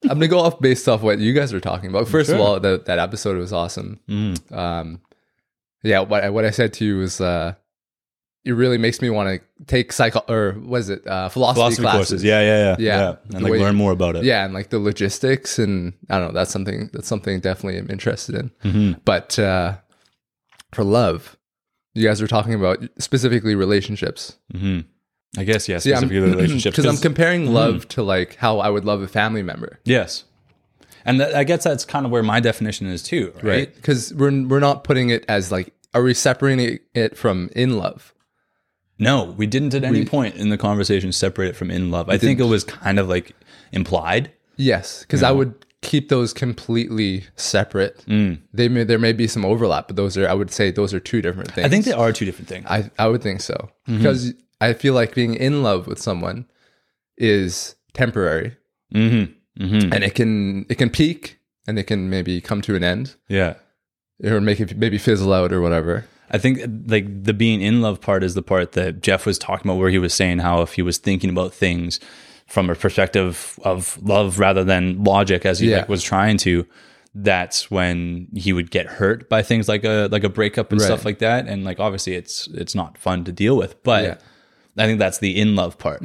I'm 0.04 0.10
gonna 0.10 0.28
go 0.28 0.40
off 0.40 0.60
based 0.60 0.88
off 0.88 1.02
what 1.02 1.20
you 1.20 1.34
guys 1.34 1.54
were 1.54 1.60
talking 1.60 1.90
about. 1.90 2.08
First 2.08 2.30
of 2.32 2.40
all, 2.40 2.60
that 2.60 2.86
that 2.86 3.00
episode 3.00 3.38
was 3.38 3.52
awesome. 3.54 4.00
Mm. 4.10 4.52
Um, 4.52 5.02
yeah, 5.84 6.00
what 6.00 6.24
I, 6.24 6.30
what 6.30 6.46
I 6.46 6.52
said 6.52 6.74
to 6.74 6.86
you 6.86 6.98
was, 6.98 7.20
uh, 7.22 7.54
it 8.46 8.52
really 8.54 8.78
makes 8.78 9.02
me 9.02 9.10
want 9.10 9.28
to 9.42 9.66
take 9.66 9.92
psycho 9.92 10.22
or 10.30 10.56
was 10.60 10.90
it 10.90 11.06
uh, 11.08 11.30
philosophy, 11.30 11.56
Philosophy 11.60 11.82
classes? 11.82 11.98
courses. 12.10 12.24
Yeah, 12.24 12.42
yeah, 12.42 12.58
yeah. 12.64 12.76
Yeah. 12.80 13.16
And 13.24 13.32
The 13.32 13.40
like 13.40 13.52
way- 13.54 13.60
learn 13.60 13.76
more 13.76 13.92
about 13.92 14.16
it. 14.16 14.24
yeah, 14.24 14.46
and 14.46 14.54
like 14.54 14.70
the 14.70 14.80
logistics, 14.80 15.58
and 15.60 15.94
I 16.10 16.20
don't 16.20 16.28
know. 16.30 16.34
That's 16.34 16.52
something 16.52 16.90
that's 16.94 17.08
something 17.08 17.40
definitely 17.40 17.80
I'm 17.80 17.90
interested 17.90 18.36
in. 18.36 18.52
Mhm. 18.64 19.00
But 19.04 19.38
uh, 19.40 19.78
for 20.74 20.84
love, 20.84 21.38
you 21.94 22.08
guys 22.08 22.22
were 22.22 22.28
talking 22.28 22.54
about 22.54 22.84
specifically 23.00 23.56
relationships. 23.56 24.38
hmm 24.52 24.82
I 25.38 25.44
guess, 25.44 25.68
yeah, 25.68 25.80
See, 25.80 25.92
I'm- 25.92 26.00
specifically 26.04 26.30
the 26.30 26.38
relationships. 26.38 26.78
because 26.78 26.90
I'm 26.90 27.02
comparing 27.02 27.54
love 27.54 27.88
to 27.90 28.04
like 28.04 28.36
how 28.36 28.60
I 28.60 28.70
would 28.70 28.86
love 28.86 29.02
a 29.02 29.08
family 29.08 29.44
member, 29.44 29.80
yes. 29.84 30.24
And 31.08 31.20
that, 31.20 31.36
I 31.36 31.44
guess 31.44 31.64
that's 31.64 31.86
kind 31.86 32.06
of 32.06 32.12
where 32.12 32.24
my 32.24 32.40
definition 32.40 32.88
is 32.88 33.04
too, 33.04 33.32
right? 33.44 33.74
Because 33.76 34.14
we're 34.14 34.48
we're 34.48 34.60
not 34.62 34.84
putting 34.84 35.10
it 35.10 35.24
as 35.28 35.52
like 35.52 35.74
are 35.94 36.02
we 36.04 36.14
separating 36.14 36.80
it 36.94 37.18
from 37.18 37.50
in 37.56 37.78
love? 37.78 38.14
No, 38.98 39.36
we 39.38 39.46
didn't 39.48 39.74
at 39.74 39.84
any 39.84 40.00
We- 40.02 40.06
point 40.06 40.36
in 40.36 40.50
the 40.50 40.58
conversation 40.58 41.12
separate 41.12 41.50
it 41.50 41.56
from 41.56 41.70
in 41.72 41.92
love. 41.92 42.10
I 42.10 42.18
think 42.18 42.40
it 42.40 42.44
was 42.46 42.64
kind 42.64 42.98
of 43.00 43.08
like 43.10 43.34
implied. 43.72 44.32
Yes, 44.58 45.02
because 45.02 45.22
I 45.24 45.32
would 45.32 45.54
keep 45.82 46.08
those 46.10 46.34
completely 46.34 47.26
separate. 47.36 48.04
Mm. 48.08 48.40
They 48.54 48.70
may 48.70 48.84
there 48.86 48.98
may 48.98 49.12
be 49.14 49.28
some 49.28 49.44
overlap, 49.46 49.88
but 49.88 49.98
those 49.98 50.18
are 50.18 50.28
I 50.28 50.34
would 50.34 50.50
say 50.50 50.72
those 50.72 50.94
are 50.94 51.00
two 51.02 51.22
different 51.22 51.52
things. 51.52 51.66
I 51.66 51.70
think 51.70 51.84
they 51.86 51.92
are 51.92 52.12
two 52.14 52.26
different 52.26 52.48
things. 52.48 52.66
I 52.70 52.90
I 52.98 53.08
would 53.08 53.22
think 53.22 53.42
so 53.42 53.54
Mm-hmm. 53.88 53.98
because 53.98 54.34
I 54.62 54.74
feel 54.74 54.94
like 54.94 55.14
being 55.14 55.36
in 55.36 55.62
love 55.62 55.88
with 55.88 56.00
someone 56.02 56.46
is 57.18 57.76
temporary 57.94 58.56
Mm-hmm. 58.94 59.64
Mm-hmm. 59.64 59.94
and 59.94 60.04
it 60.04 60.16
can 60.16 60.66
it 60.70 60.76
can 60.78 60.90
peak 60.90 61.40
and 61.68 61.78
it 61.80 61.84
can 61.84 62.10
maybe 62.10 62.40
come 62.40 62.62
to 62.62 62.76
an 62.76 62.84
end 62.84 63.16
Yeah. 63.28 63.56
or 64.24 64.40
make 64.40 64.60
it 64.62 64.78
maybe 64.78 64.98
fizzle 64.98 65.34
out 65.34 65.52
or 65.52 65.60
whatever. 65.62 66.06
I 66.32 66.38
think 66.38 66.60
like 66.88 67.24
the 67.24 67.34
being 67.34 67.62
in 67.62 67.82
love 67.82 68.02
part 68.02 68.24
is 68.24 68.34
the 68.34 68.42
part 68.42 68.72
that 68.74 69.02
Jeff 69.02 69.26
was 69.26 69.38
talking 69.38 69.70
about, 69.70 69.80
where 69.80 69.90
he 69.90 70.00
was 70.00 70.14
saying 70.14 70.40
how 70.40 70.62
if 70.62 70.74
he 70.74 70.82
was 70.82 70.98
thinking 70.98 71.30
about 71.30 71.54
things 71.54 72.00
from 72.48 72.70
a 72.70 72.76
perspective 72.76 73.60
of 73.64 73.98
love 74.02 74.40
rather 74.40 74.64
than 74.64 75.04
logic, 75.04 75.46
as 75.46 75.60
he 75.60 75.70
Yeah. 75.72 75.78
like 75.80 75.90
was 75.90 76.04
trying 76.04 76.38
to, 76.40 76.66
that's 77.14 77.72
when 77.72 78.28
he 78.36 78.54
would 78.54 78.70
get 78.72 78.86
hurt 78.88 79.30
by 79.30 79.42
things 79.42 79.68
like 79.68 79.84
a 79.86 80.10
like 80.12 80.24
a 80.24 80.30
breakup 80.30 80.72
and 80.72 80.82
Right. 80.82 80.86
stuff 80.86 81.06
like 81.06 81.20
that. 81.20 81.48
And 81.48 81.64
like 81.64 81.80
obviously, 81.80 82.14
it's 82.16 82.48
it's 82.54 82.76
not 82.76 82.98
fun 82.98 83.24
to 83.26 83.32
deal 83.32 83.56
with, 83.58 83.82
but 83.84 84.04
Yeah. 84.04 84.16
I 84.78 84.86
think 84.88 85.00
that's 85.00 85.20
the 85.20 85.40
in 85.40 85.56
love 85.56 85.78
part, 85.78 86.02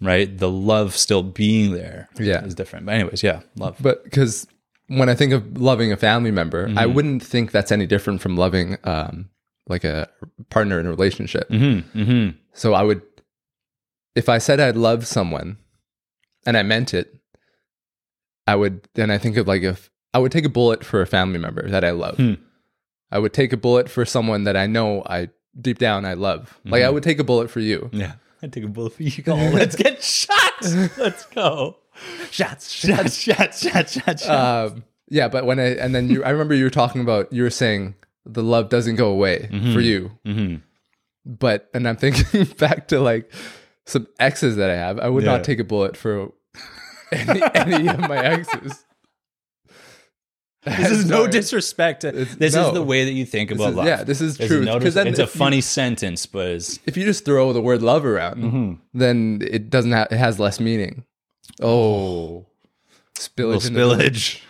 right? 0.00 0.36
The 0.36 0.50
love 0.50 0.96
still 0.96 1.22
being 1.22 1.72
there, 1.72 2.08
Yeah. 2.18 2.44
is 2.44 2.54
different. 2.54 2.86
But 2.86 2.94
anyways, 2.96 3.22
yeah, 3.22 3.40
love. 3.56 3.76
But 3.80 4.02
because 4.04 4.46
when 4.88 5.08
I 5.08 5.14
think 5.14 5.32
of 5.32 5.56
loving 5.56 5.92
a 5.92 5.96
family 5.96 6.32
member, 6.32 6.66
I 6.66 6.70
Mm-hmm. 6.84 6.94
wouldn't 6.94 7.22
think 7.22 7.52
that's 7.52 7.70
any 7.70 7.86
different 7.86 8.20
from 8.20 8.36
loving 8.36 8.76
um, 8.84 9.28
like 9.70 9.84
a 9.84 10.08
partner 10.50 10.78
in 10.80 10.86
a 10.86 10.90
relationship. 10.90 11.48
Mm-hmm, 11.48 11.98
mm-hmm. 11.98 12.36
So 12.52 12.74
I 12.74 12.82
would, 12.82 13.02
if 14.14 14.28
I 14.28 14.38
said 14.38 14.60
I'd 14.60 14.76
love 14.76 15.06
someone 15.06 15.56
and 16.44 16.56
I 16.56 16.62
meant 16.62 16.92
it, 16.92 17.14
I 18.46 18.56
would 18.56 18.86
then 18.94 19.10
I 19.10 19.18
think 19.18 19.36
of 19.36 19.46
like 19.46 19.62
if 19.62 19.90
I 20.12 20.18
would 20.18 20.32
take 20.32 20.44
a 20.44 20.48
bullet 20.50 20.84
for 20.84 21.00
a 21.00 21.06
family 21.06 21.38
member 21.38 21.68
that 21.70 21.84
I 21.84 21.90
love. 21.90 22.16
Hmm. 22.16 22.34
I 23.12 23.18
would 23.18 23.32
take 23.32 23.52
a 23.52 23.56
bullet 23.56 23.88
for 23.88 24.04
someone 24.04 24.44
that 24.44 24.56
I 24.56 24.66
know 24.66 25.02
I 25.06 25.30
deep 25.60 25.78
down 25.78 26.04
I 26.04 26.14
love. 26.14 26.58
Like 26.64 26.80
Mm-hmm. 26.80 26.86
I 26.88 26.90
would 26.90 27.02
take 27.02 27.18
a 27.18 27.24
bullet 27.24 27.50
for 27.50 27.60
you. 27.60 27.88
Yeah. 27.92 28.14
I'd 28.42 28.52
take 28.52 28.64
a 28.64 28.68
bullet 28.68 28.94
for 28.94 29.02
you. 29.02 29.22
Oh, 29.26 29.50
let's 29.52 29.76
get 29.76 30.02
shots. 30.02 30.74
Let's 30.98 31.26
go. 31.26 31.76
Shots, 32.30 32.72
Shots, 32.72 33.16
shots, 33.18 33.60
shots, 33.62 33.92
shots, 33.92 33.92
shots. 34.24 34.28
um, 34.28 34.84
yeah, 35.08 35.28
but 35.28 35.44
when 35.44 35.58
I 35.58 35.74
and 35.76 35.94
then 35.94 36.08
you, 36.08 36.24
I 36.24 36.30
remember 36.30 36.54
you 36.54 36.64
were 36.64 36.70
talking 36.70 37.02
about 37.02 37.30
you 37.32 37.42
were 37.42 37.50
saying 37.50 37.94
the 38.26 38.42
love 38.42 38.68
doesn't 38.68 38.96
go 38.96 39.10
away 39.10 39.48
for 39.72 39.80
you, 39.80 40.10
hmm 40.24 40.56
but 41.26 41.68
and 41.74 41.86
I'm 41.86 41.96
thinking 41.96 42.44
back 42.58 42.88
to 42.88 42.98
like 43.00 43.30
some 43.86 44.06
exes 44.18 44.56
that 44.56 44.70
I 44.70 44.74
have. 44.76 44.98
I 44.98 45.08
would 45.08 45.24
Yeah. 45.24 45.32
not 45.36 45.44
take 45.44 45.58
a 45.60 45.64
bullet 45.64 45.96
for 45.96 46.32
any, 47.12 47.42
any 47.54 47.88
of 47.88 47.98
my 48.00 48.16
exes. 48.24 48.84
This 50.64 50.90
is 50.90 51.06
no 51.10 51.26
disrespect. 51.26 52.02
To, 52.02 52.12
this 52.12 52.54
no. 52.54 52.68
is 52.68 52.74
the 52.74 52.82
way 52.82 53.04
that 53.04 53.12
you 53.12 53.24
think 53.24 53.48
This 53.50 53.56
about 53.58 53.70
is- 53.70 53.76
love. 53.76 53.86
yeah, 53.86 54.02
this 54.04 54.20
is 54.20 54.36
true. 54.38 54.64
no 54.64 54.78
dis- 54.78 54.96
it's 54.96 55.18
a 55.18 55.22
if 55.24 55.34
you- 55.34 55.38
funny 55.38 55.60
sentence, 55.60 56.26
but 56.26 56.48
it's, 56.48 56.78
If 56.86 56.96
you 56.96 57.04
just 57.04 57.24
throw 57.24 57.52
the 57.52 57.62
word 57.62 57.82
love 57.82 58.04
around, 58.04 58.42
Mm-hmm. 58.42 58.72
then 58.98 59.40
it 59.42 59.70
doesn't 59.70 59.92
have 59.92 60.08
it 60.10 60.16
has 60.18 60.38
less 60.38 60.60
meaning. 60.60 61.04
Oh, 61.62 62.46
spillage, 63.18 63.68
spillage. 63.70 64.40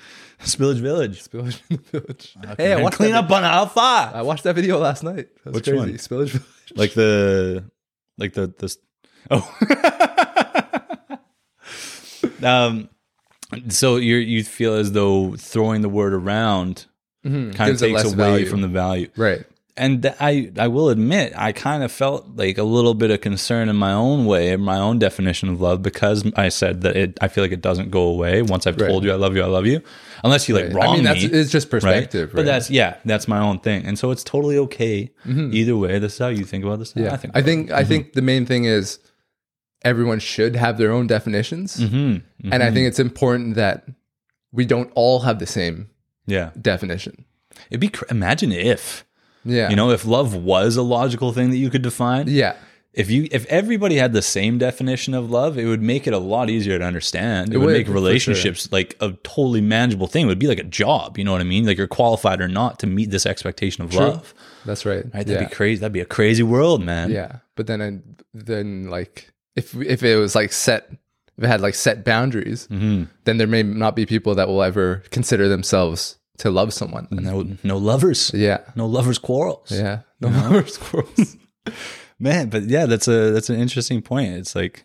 Spillage 0.42 0.81
Village. 0.81 1.22
village. 1.22 1.22
Spillage 1.22 1.61
in 1.70 1.76
the 1.76 2.00
village. 2.00 2.37
Hey, 2.59 2.72
I 2.72 2.74
And 2.76 2.83
watched 2.85 2.96
clean 2.96 3.12
that, 3.12 3.24
up 3.24 3.31
on 3.31 3.44
Alpha. 3.44 4.12
I 4.14 4.22
watched 4.22 4.44
that 4.44 4.55
video 4.55 4.79
last 4.79 5.03
night. 5.03 5.29
That 5.44 5.53
was 5.53 5.55
Which 5.55 5.64
crazy. 5.64 5.79
one? 5.79 5.88
Spillage 5.94 6.31
village. 6.31 6.72
like 6.76 6.92
the 6.94 7.64
like 8.18 8.33
the 8.35 8.53
this 8.59 8.79
oh 9.31 9.46
um 12.42 12.88
so 13.68 13.96
you 13.96 14.16
you 14.16 14.44
feel 14.44 14.74
as 14.74 14.92
though 14.92 15.35
throwing 15.37 15.83
the 15.83 15.88
word 15.88 16.14
around 16.14 16.87
kind 17.24 17.35
of 17.35 17.50
Mm-hmm. 17.53 17.64
Gives 17.66 17.83
it 17.83 17.88
takes 17.88 18.05
away 18.05 18.14
value. 18.16 18.46
from 18.46 18.62
the 18.62 18.68
value 18.68 19.09
Right. 19.16 19.44
And 19.80 20.14
I 20.20 20.52
I 20.58 20.68
will 20.68 20.90
admit 20.90 21.32
I 21.36 21.52
kind 21.52 21.82
of 21.82 21.90
felt 21.90 22.36
like 22.36 22.58
a 22.58 22.62
little 22.62 22.94
bit 22.94 23.10
of 23.10 23.20
concern 23.20 23.68
in 23.68 23.76
my 23.76 23.92
own 23.92 24.26
way 24.26 24.50
in 24.50 24.60
my 24.60 24.78
own 24.78 24.98
definition 24.98 25.48
of 25.48 25.60
love 25.60 25.82
because 25.82 26.30
I 26.36 26.50
said 26.50 26.82
that 26.82 26.96
it 26.96 27.18
I 27.20 27.28
feel 27.28 27.42
like 27.42 27.52
it 27.52 27.62
doesn't 27.62 27.90
go 27.90 28.02
away 28.02 28.42
once 28.42 28.66
I've 28.66 28.76
told 28.76 29.04
you 29.04 29.10
I 29.12 29.16
love 29.16 29.34
you 29.34 29.42
I 29.42 29.46
love 29.46 29.66
you 29.66 29.82
unless 30.22 30.48
you 30.48 30.54
like 30.54 30.66
Right. 30.66 30.74
wrong 30.74 30.88
I 30.88 30.94
mean, 30.96 31.04
that's 31.04 31.22
me 31.24 31.30
it's 31.30 31.50
just 31.50 31.70
perspective, 31.70 32.28
right? 32.28 32.36
But 32.36 32.44
that's 32.44 32.70
yeah, 32.70 32.96
that's 33.04 33.26
my 33.26 33.38
own 33.38 33.60
thing, 33.60 33.84
and 33.86 33.98
so 33.98 34.10
it's 34.10 34.24
totally 34.24 34.58
okay 34.58 35.10
mm-hmm. 35.26 35.50
either 35.52 35.76
way. 35.76 35.98
This 35.98 36.14
is 36.14 36.18
how 36.18 36.28
you 36.28 36.44
think 36.44 36.64
about 36.64 36.78
this. 36.78 36.92
yeah. 36.94 37.12
I 37.12 37.16
think. 37.16 37.36
I 37.36 37.42
think 37.42 37.70
I 37.70 37.80
mm-hmm. 37.80 37.88
think 37.88 38.12
the 38.12 38.22
main 38.22 38.46
thing 38.46 38.64
is 38.64 38.98
everyone 39.82 40.18
should 40.18 40.56
have 40.56 40.78
their 40.78 40.92
own 40.92 41.06
definitions, 41.06 41.78
mm-hmm. 41.78 41.96
mm-hmm. 41.96 42.52
and 42.52 42.62
I 42.62 42.70
think 42.70 42.86
it's 42.86 42.98
important 42.98 43.54
that 43.54 43.86
we 44.52 44.64
don't 44.64 44.90
all 44.94 45.20
have 45.20 45.38
the 45.38 45.46
same 45.46 45.90
Yeah, 46.26 46.50
definition. 46.60 47.24
it'd 47.70 47.80
be 47.80 47.92
imagine 48.10 48.52
if 48.52 49.04
Yeah. 49.44 49.70
you 49.70 49.76
know 49.76 49.90
if 49.90 50.05
love 50.05 50.35
was 50.35 50.76
a 50.76 50.83
logical 50.83 51.33
thing 51.33 51.50
that 51.50 51.57
you 51.57 51.70
could 51.70 51.83
define. 51.83 52.29
Yeah. 52.29 52.57
If 52.92 53.09
you 53.09 53.29
if 53.31 53.46
everybody 53.46 53.96
had 53.96 54.12
the 54.12 54.22
same 54.22 54.59
definition 54.59 55.14
of 55.14 55.31
love, 55.31 55.57
it 55.57 55.66
would 55.66 55.81
make 55.81 56.09
it 56.09 56.12
a 56.12 56.18
lot 56.18 56.50
easier 56.50 56.76
to 56.76 56.85
understand. 56.85 57.55
It, 57.55 57.59
would, 57.59 57.66
would, 57.66 57.72
make 57.72 57.87
for 57.87 57.92
sure. 57.92 57.94
relationships 57.94 58.72
like 58.72 58.96
a 59.00 59.12
totally 59.22 59.61
manageable 59.61 60.09
thing. 60.09 60.24
It 60.24 60.29
would 60.29 60.40
be 60.40 60.48
like 60.48 60.59
a 60.59 60.64
job. 60.64 61.16
You 61.16 61.22
know 61.22 61.31
what 61.31 61.40
I 61.40 61.44
mean? 61.44 61.66
Like 61.66 61.79
you're 61.79 61.87
qualified 61.87 62.40
or 62.40 62.48
not 62.48 62.81
to 62.81 62.88
meet 62.88 63.11
this 63.12 63.26
expectation 63.26 63.85
of 63.85 63.94
love. 63.94 64.35
That's 64.64 64.85
right. 64.85 65.05
Right? 65.05 65.12
That'd 65.12 65.29
yeah. 65.29 65.48
be 65.48 65.55
crazy. 65.55 65.81
That'd 65.81 65.92
be 65.92 66.00
a 66.00 66.05
crazy 66.05 66.42
world, 66.42 66.83
man. 66.83 67.12
Yeah, 67.12 67.37
but 67.55 67.68
then 67.68 67.81
I, 67.81 68.00
then 68.35 68.90
like 68.90 69.33
if 69.55 69.74
if 69.76 70.03
it 70.03 70.16
was 70.16 70.35
like 70.35 70.50
set 70.53 70.90
if 71.38 71.44
it 71.44 71.46
had 71.46 71.61
like 71.61 71.76
set 71.76 72.05
boundaries, 72.05 72.66
Mm-hmm. 72.66 73.05
then 73.24 73.38
there 73.38 73.46
may 73.46 73.62
not 73.62 73.94
be 73.94 74.05
people 74.05 74.35
that 74.35 74.48
will 74.48 74.62
ever 74.64 75.05
consider 75.11 75.48
themselves 75.48 76.18
to 76.40 76.50
love 76.50 76.72
someone. 76.72 77.07
No, 77.11 77.44
no 77.62 77.76
lovers. 77.79 78.31
Yeah, 78.35 78.59
No 78.74 78.87
lovers 78.87 79.18
quarrels. 79.18 79.70
yeah, 79.70 80.00
no 80.20 80.29
more 80.31 80.66
squirrels. 80.66 81.37
man 82.18 82.48
but 82.50 82.64
yeah 82.64 82.85
that's 82.87 83.09
a 83.09 83.31
that's 83.33 83.48
an 83.50 83.59
interesting 83.59 84.03
point 84.03 84.35
it's 84.35 84.55
like 84.55 84.85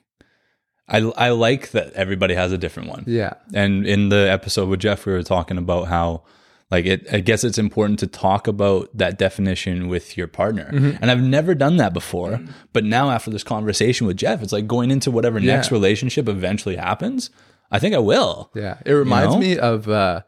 i 0.87 0.99
i 1.17 1.29
like 1.29 1.71
that 1.71 1.91
everybody 1.93 2.33
has 2.33 2.51
a 2.51 2.57
different 2.57 2.87
one 2.89 3.03
Yeah, 3.07 3.33
and 3.53 3.85
in 3.85 4.09
the 4.09 4.29
episode 4.31 4.69
with 4.69 4.79
jeff 4.79 5.05
we 5.05 5.11
were 5.13 5.23
talking 5.23 5.57
about 5.57 5.87
how 5.87 6.23
like 6.71 6.85
it 6.85 7.07
i 7.11 7.19
guess 7.19 7.43
it's 7.43 7.57
important 7.57 7.99
to 7.99 8.07
talk 8.07 8.47
about 8.47 8.89
that 8.97 9.17
definition 9.17 9.87
with 9.89 10.15
your 10.17 10.27
partner 10.27 10.69
Mm-hmm. 10.71 10.97
and 11.01 11.11
i've 11.11 11.21
never 11.21 11.53
done 11.55 11.75
that 11.77 11.93
before 11.93 12.39
but 12.73 12.83
now 12.83 13.09
after 13.11 13.31
this 13.31 13.43
conversation 13.43 14.07
with 14.07 14.17
jeff 14.17 14.41
it's 14.41 14.53
like 14.53 14.67
going 14.67 14.89
into 14.91 15.11
whatever 15.11 15.39
next 15.39 15.71
relationship 15.71 16.29
eventually 16.29 16.75
happens 16.77 17.29
i 17.71 17.79
think 17.79 17.93
i 17.95 17.99
will 17.99 18.51
yeah. 18.55 18.77
It 18.85 18.93
reminds 18.93 19.35
know? 19.35 19.41
me 19.41 19.57
of 19.59 19.89
uh, 19.89 20.21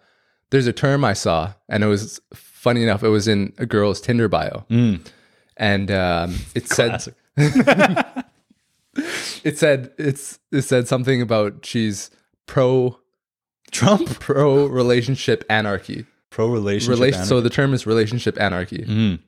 there's 0.50 0.68
a 0.68 0.74
term 0.74 1.04
I 1.06 1.14
saw, 1.14 1.54
and 1.70 1.84
it 1.84 1.88
was 1.88 2.20
funny 2.34 2.84
enough. 2.84 3.04
It 3.04 3.10
was 3.10 3.28
in 3.28 3.54
a 3.58 3.66
girl's 3.66 4.00
Tinder 4.02 4.28
bio, 4.30 4.66
and 5.58 5.92
um, 5.92 6.36
it 6.56 6.68
said 6.70 7.06
it 9.44 9.58
said 9.58 9.92
it's 9.98 10.40
it 10.52 10.64
said 10.64 10.88
something 10.88 11.22
about 11.22 11.66
she's 11.66 12.10
pro 12.46 12.98
trump 13.72 14.08
pro 14.20 14.66
relationship 14.66 15.44
anarchy. 15.50 16.06
pro 16.30 16.48
relationship 16.48 17.00
Relation, 17.00 17.26
so 17.26 17.42
the 17.42 17.50
term 17.50 17.74
is 17.74 17.86
relationship 17.86 18.40
anarchy. 18.40 18.86
Mm. 18.86 19.20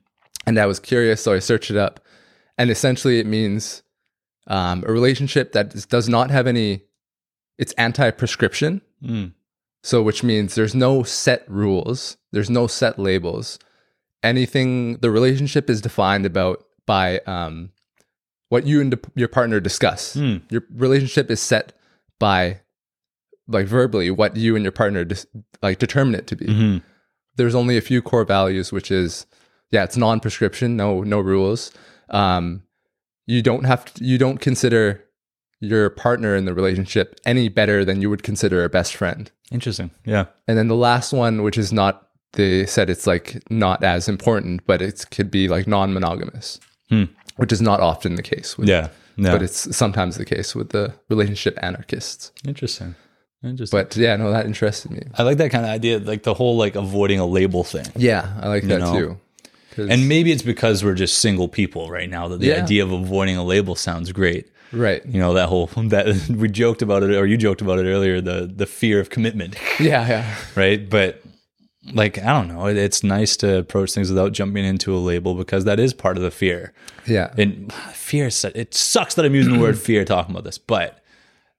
And 0.46 0.58
I 0.58 0.66
was 0.66 0.80
curious, 0.80 1.22
so 1.22 1.32
I 1.34 1.38
searched 1.38 1.70
it 1.70 1.76
up. 1.76 2.00
And 2.56 2.70
essentially, 2.70 3.18
it 3.20 3.26
means 3.26 3.82
um, 4.46 4.82
a 4.86 4.92
relationship 4.92 5.52
that 5.52 5.74
is- 5.74 5.84
does 5.86 6.08
not 6.08 6.30
have 6.30 6.46
any, 6.46 6.82
it's 7.58 7.72
anti 7.74 8.10
prescription. 8.10 8.80
Mm. 9.04 9.32
So, 9.82 10.02
which 10.02 10.22
means 10.22 10.54
there's 10.54 10.74
no 10.74 11.02
set 11.02 11.44
rules, 11.48 12.16
there's 12.32 12.50
no 12.50 12.66
set 12.66 12.98
labels. 12.98 13.58
Anything, 14.22 14.98
the 14.98 15.10
relationship 15.10 15.70
is 15.70 15.80
defined 15.80 16.26
about 16.26 16.62
by 16.86 17.20
um, 17.20 17.70
what 18.50 18.66
you 18.66 18.80
and 18.82 18.94
your 19.14 19.28
partner 19.28 19.58
discuss. 19.60 20.14
Hmm. 20.14 20.38
Your 20.50 20.64
relationship 20.74 21.30
is 21.30 21.40
set 21.40 21.72
by, 22.18 22.60
like 23.48 23.66
verbally, 23.66 24.10
what 24.10 24.36
you 24.36 24.54
and 24.54 24.62
your 24.64 24.72
partner 24.72 25.04
dis- 25.04 25.26
like 25.62 25.78
determine 25.78 26.14
it 26.14 26.26
to 26.26 26.36
be 26.36 26.46
Mhm. 26.46 26.82
there's 27.36 27.54
only 27.54 27.76
a 27.78 27.80
few 27.80 28.02
core 28.02 28.24
values, 28.24 28.72
which 28.72 28.90
is 28.90 29.26
yeah, 29.70 29.84
it's 29.84 29.96
non-prescription, 29.96 30.76
no 30.76 31.02
no 31.02 31.20
rules. 31.20 31.70
Um, 32.10 32.64
you 33.26 33.40
don't 33.40 33.64
have 33.64 33.84
to, 33.94 34.04
you 34.04 34.18
don't 34.18 34.38
consider 34.40 35.04
your 35.60 35.90
partner 35.90 36.34
in 36.36 36.44
the 36.46 36.54
relationship 36.54 37.20
any 37.24 37.48
better 37.48 37.84
than 37.84 38.00
you 38.02 38.08
would 38.10 38.22
consider 38.22 38.64
a 38.64 38.68
best 38.68 38.94
friend. 38.96 39.30
interesting 39.52 39.90
yeah 40.04 40.24
And 40.48 40.56
then 40.58 40.68
the 40.68 40.76
last 40.90 41.12
one, 41.12 41.42
which 41.42 41.58
is 41.58 41.72
not 41.72 42.08
they 42.32 42.64
said 42.66 42.88
it's 42.88 43.06
like 43.06 43.42
not 43.50 43.82
as 43.82 44.08
important, 44.08 44.64
but 44.66 44.80
it 44.80 45.04
could 45.10 45.30
be 45.30 45.48
like 45.48 45.66
non-monogamous, 45.66 46.60
Hmm. 46.88 47.04
which 47.36 47.52
is 47.52 47.60
not 47.60 47.80
often 47.80 48.14
the 48.14 48.22
case. 48.22 48.56
With, 48.58 48.68
yeah 48.68 48.88
no 49.16 49.32
but 49.32 49.42
it's 49.42 49.76
sometimes 49.76 50.16
the 50.16 50.24
case 50.24 50.54
with 50.54 50.68
the 50.70 50.94
relationship 51.08 51.58
anarchists. 51.62 52.32
interesting 52.46 52.94
interesting 53.42 53.78
But 53.78 53.96
yeah, 53.96 54.16
no, 54.16 54.30
that 54.30 54.46
interested 54.46 54.90
me. 54.92 55.02
I 55.18 55.22
like 55.24 55.38
that 55.38 55.50
kind 55.50 55.64
of 55.66 55.70
idea, 55.70 55.98
like 55.98 56.22
the 56.22 56.34
whole 56.34 56.56
like 56.64 56.74
avoiding 56.76 57.18
a 57.18 57.26
label 57.26 57.64
thing. 57.64 57.86
Yeah, 57.96 58.22
I 58.44 58.48
like 58.54 58.64
that 58.68 58.80
know? 58.80 58.92
too. 58.94 59.08
And 59.92 60.08
maybe 60.08 60.30
it's 60.34 60.42
because 60.54 60.84
we're 60.84 60.94
just 61.04 61.18
single 61.18 61.48
people 61.48 61.90
right 61.90 62.10
now 62.10 62.28
that 62.28 62.40
the 62.40 62.48
Yeah. 62.48 62.62
idea 62.64 62.82
of 62.84 62.92
avoiding 62.92 63.36
a 63.36 63.44
label 63.54 63.74
sounds 63.76 64.12
great. 64.12 64.44
Right, 64.72 65.04
You 65.06 65.20
know 65.20 65.34
that 65.34 65.48
whole 65.48 65.66
that 65.66 66.28
we 66.36 66.48
joked 66.48 66.82
about 66.82 67.02
it, 67.02 67.14
or 67.14 67.26
you 67.26 67.36
joked 67.36 67.60
about 67.60 67.78
it 67.78 67.86
earlier. 67.86 68.20
The 68.20 68.50
the 68.54 68.66
fear 68.66 69.00
of 69.00 69.10
commitment, 69.10 69.56
yeah, 69.80 70.06
yeah. 70.08 70.36
right? 70.54 70.88
But 70.88 71.22
like 71.92 72.18
I 72.18 72.32
don't 72.32 72.48
know, 72.48 72.66
it, 72.66 72.76
it's 72.76 73.02
nice 73.02 73.36
to 73.38 73.58
approach 73.58 73.92
things 73.92 74.10
without 74.10 74.32
jumping 74.32 74.64
into 74.64 74.94
a 74.94 74.98
label 74.98 75.34
because 75.34 75.64
that 75.64 75.80
is 75.80 75.94
part 75.94 76.16
of 76.16 76.22
the 76.22 76.30
fear. 76.30 76.72
Yeah. 77.06 77.32
And 77.38 77.72
ah, 77.74 77.92
fear, 77.94 78.26
it 78.26 78.74
sucks 78.74 79.14
that 79.14 79.24
I'm 79.24 79.34
using 79.34 79.54
the 79.54 79.60
word 79.60 79.78
fear 79.86 80.04
talking 80.04 80.32
about 80.32 80.44
this, 80.44 80.58
but 80.58 81.02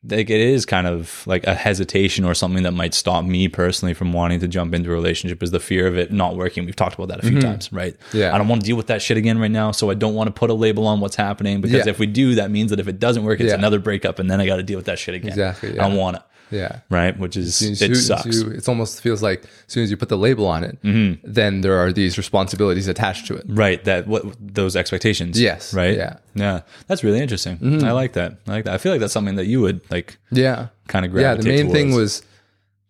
like 0.03 0.31
it 0.31 0.41
is 0.41 0.65
kind 0.65 0.87
of 0.87 1.21
like 1.27 1.45
a 1.45 1.53
hesitation 1.53 2.25
or 2.25 2.33
something 2.33 2.63
that 2.63 2.71
might 2.71 2.93
stop 2.95 3.23
me 3.23 3.47
personally 3.47 3.93
from 3.93 4.13
wanting 4.13 4.39
to 4.39 4.47
jump 4.47 4.73
into 4.73 4.89
a 4.89 4.93
relationship 4.93 5.43
is 5.43 5.51
the 5.51 5.59
fear 5.59 5.85
of 5.85 5.95
it 5.95 6.11
not 6.11 6.35
working. 6.35 6.65
We've 6.65 6.75
talked 6.75 6.95
about 6.95 7.09
that 7.09 7.19
a 7.19 7.27
few 7.27 7.39
times, 7.39 7.71
right? 7.71 7.93
Mm-hmm. 7.99 8.17
Yeah. 8.17 8.33
I 8.33 8.39
don't 8.39 8.47
want 8.47 8.61
to 8.63 8.65
deal 8.65 8.75
with 8.77 8.87
that 8.87 9.01
shit 9.03 9.17
again 9.17 9.37
right 9.37 9.51
now, 9.51 9.71
so 9.71 9.91
I 9.91 9.93
don't 9.93 10.15
want 10.15 10.27
to 10.27 10.31
put 10.31 10.49
a 10.49 10.55
label 10.55 10.87
on 10.87 11.01
what's 11.01 11.15
happening 11.15 11.61
because 11.61 11.85
Yeah. 11.85 11.91
if 11.91 11.99
we 11.99 12.07
do, 12.07 12.33
that 12.35 12.49
means 12.49 12.71
that 12.71 12.79
if 12.79 12.87
it 12.87 12.99
doesn't 12.99 13.23
work, 13.23 13.39
it's 13.39 13.49
Yeah. 13.49 13.57
another 13.57 13.77
breakup, 13.77 14.17
and 14.17 14.29
then 14.29 14.41
I 14.41 14.47
got 14.47 14.55
to 14.55 14.63
deal 14.63 14.77
with 14.77 14.87
that 14.87 14.97
shit 14.97 15.13
again. 15.13 15.29
Exactly, 15.29 15.77
I 15.77 15.87
don't 15.87 15.97
want 15.97 16.17
it, 16.17 16.23
Yeah. 16.51 16.79
right? 16.89 17.17
Which 17.17 17.37
is 17.37 17.61
it 17.61 17.81
as 17.89 18.05
sucks. 18.07 18.25
you- 18.41 18.51
it's 18.51 18.67
almost 18.67 19.01
feels 19.01 19.21
like 19.23 19.43
as 19.43 19.49
soon 19.73 19.83
as 19.83 19.89
you 19.91 19.97
put 19.97 20.09
the 20.09 20.17
label 20.17 20.45
on 20.47 20.63
it, 20.63 20.77
Mm-hmm. 20.83 21.21
then 21.23 21.61
there 21.61 21.77
are 21.77 21.91
these 21.93 22.17
responsibilities 22.17 22.87
attached 22.87 23.27
to 23.27 23.35
it. 23.35 23.45
Right, 23.47 23.83
that 23.85 24.07
what 24.07 24.23
those 24.39 24.75
expectations. 24.75 25.39
Yes, 25.39 25.73
Right. 25.73 25.95
yeah. 25.97 26.17
Yeah. 26.35 26.61
That's 26.87 27.03
really 27.03 27.19
interesting. 27.19 27.83
I 27.83 27.91
like 27.91 28.13
that. 28.13 28.37
I 28.47 28.51
like 28.51 28.65
that. 28.65 28.73
I 28.73 28.77
feel 28.77 28.91
like 28.91 29.01
that's 29.01 29.13
something 29.13 29.35
that 29.35 29.45
you 29.47 29.61
would 29.61 29.81
like 29.91 30.17
Yeah. 30.31 30.67
kind 30.87 31.05
of 31.05 31.11
grab. 31.11 31.23
Yeah. 31.37 31.41
The 31.41 31.49
main 31.49 31.71
thing 31.71 31.93
was 31.95 32.21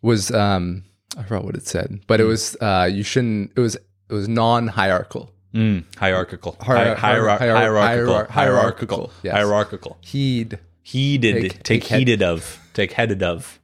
was 0.02 0.32
um 0.32 0.84
I 1.18 1.24
forgot 1.24 1.44
what 1.44 1.56
it 1.56 1.68
said, 1.68 2.00
but 2.08 2.20
it 2.20 2.26
was 2.26 2.56
uh 2.62 2.90
you 2.92 3.04
shouldn't 3.04 3.52
it 3.56 3.60
was 3.60 3.76
it 3.76 4.14
was 4.14 4.28
non 4.28 4.68
hierarchical. 4.68 5.32
Mm, 5.54 5.84
hierarchical. 5.98 6.56
Hi- 6.62 6.96
hierar- 6.96 7.38
hier- 7.40 7.56
hierarchical. 7.56 7.58
Hierarchical. 7.58 8.32
hierarchical, 8.34 9.12
yes. 9.22 9.34
Hierarchical. 9.34 9.98
Heed. 10.02 10.60
Heeded. 10.84 11.36
Take- 11.42 11.52
Take, 11.64 11.64
take 11.64 11.84
heeded 12.00 12.24
of. 12.24 12.58
Take 12.74 12.94
headed 12.94 13.22
of. 13.24 13.60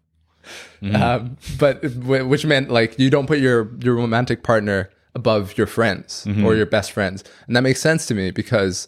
Mm-hmm. 0.81 0.95
Um, 0.95 1.37
but 1.59 1.83
wh- 1.83 2.27
which 2.29 2.45
meant 2.45 2.69
like 2.71 2.97
you 2.99 3.09
don't 3.09 3.27
put 3.27 3.39
your 3.39 3.69
your 3.79 3.95
romantic 3.95 4.43
partner 4.43 4.89
above 5.15 5.57
your 5.57 5.67
friends 5.67 6.25
Mm-hmm. 6.27 6.45
or 6.45 6.55
your 6.55 6.65
best 6.67 6.91
friends. 6.91 7.23
And 7.47 7.55
that 7.55 7.61
makes 7.63 7.81
sense 7.81 8.05
to 8.07 8.13
me 8.13 8.31
because 8.31 8.87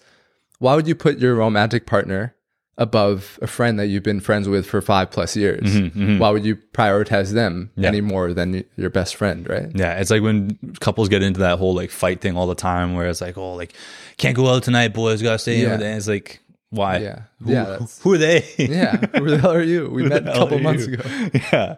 why 0.60 0.76
would 0.76 0.88
you 0.88 0.96
put 0.96 1.20
your 1.20 1.36
romantic 1.36 1.86
partner 1.86 2.36
above 2.78 3.38
a 3.42 3.48
friend 3.48 3.78
that 3.80 3.88
you've 3.88 4.04
been 4.04 4.20
friends 4.22 4.48
with 4.48 4.66
for 4.66 4.82
five 4.82 5.10
plus 5.12 5.36
years? 5.36 5.64
Mm-hmm, 5.64 6.20
Why 6.20 6.30
would 6.30 6.46
you 6.46 6.56
prioritize 6.74 7.34
them 7.34 7.72
any 7.78 8.00
more 8.02 8.34
than 8.34 8.64
your 8.78 8.90
best 8.90 9.16
friend, 9.16 9.50
right? 9.50 9.70
Yeah, 9.76 10.00
it's 10.00 10.12
like 10.12 10.22
when 10.22 10.58
couples 10.80 11.10
get 11.10 11.24
into 11.24 11.40
that 11.42 11.58
whole 11.60 11.74
like 11.74 11.90
fight 11.92 12.22
thing 12.22 12.38
all 12.38 12.48
the 12.48 12.56
time, 12.56 12.94
where 12.94 13.08
it's 13.10 13.22
like, 13.22 13.38
oh, 13.38 13.56
like 13.56 13.74
can't 14.18 14.36
go 14.36 14.48
out 14.48 14.64
tonight, 14.64 14.94
boys, 14.94 15.22
gotta 15.22 15.40
stay 15.40 15.62
Yeah. 15.62 15.76
in. 15.76 15.82
And 15.82 15.98
it's 15.98 16.08
like, 16.08 16.40
why? 16.70 16.98
Yeah. 16.98 17.22
Who, 17.44 17.52
Yeah, 17.52 17.78
who 18.02 18.14
are 18.14 18.18
they? 18.18 18.46
Yeah. 18.58 18.98
Who 18.98 19.30
the 19.30 19.38
hell 19.40 19.54
are 19.54 19.62
you? 19.64 19.90
We 19.90 20.04
met 20.08 20.28
a 20.28 20.34
couple 20.34 20.60
months 20.60 20.86
you? 20.88 20.94
ago. 20.94 21.04
yeah, 21.52 21.76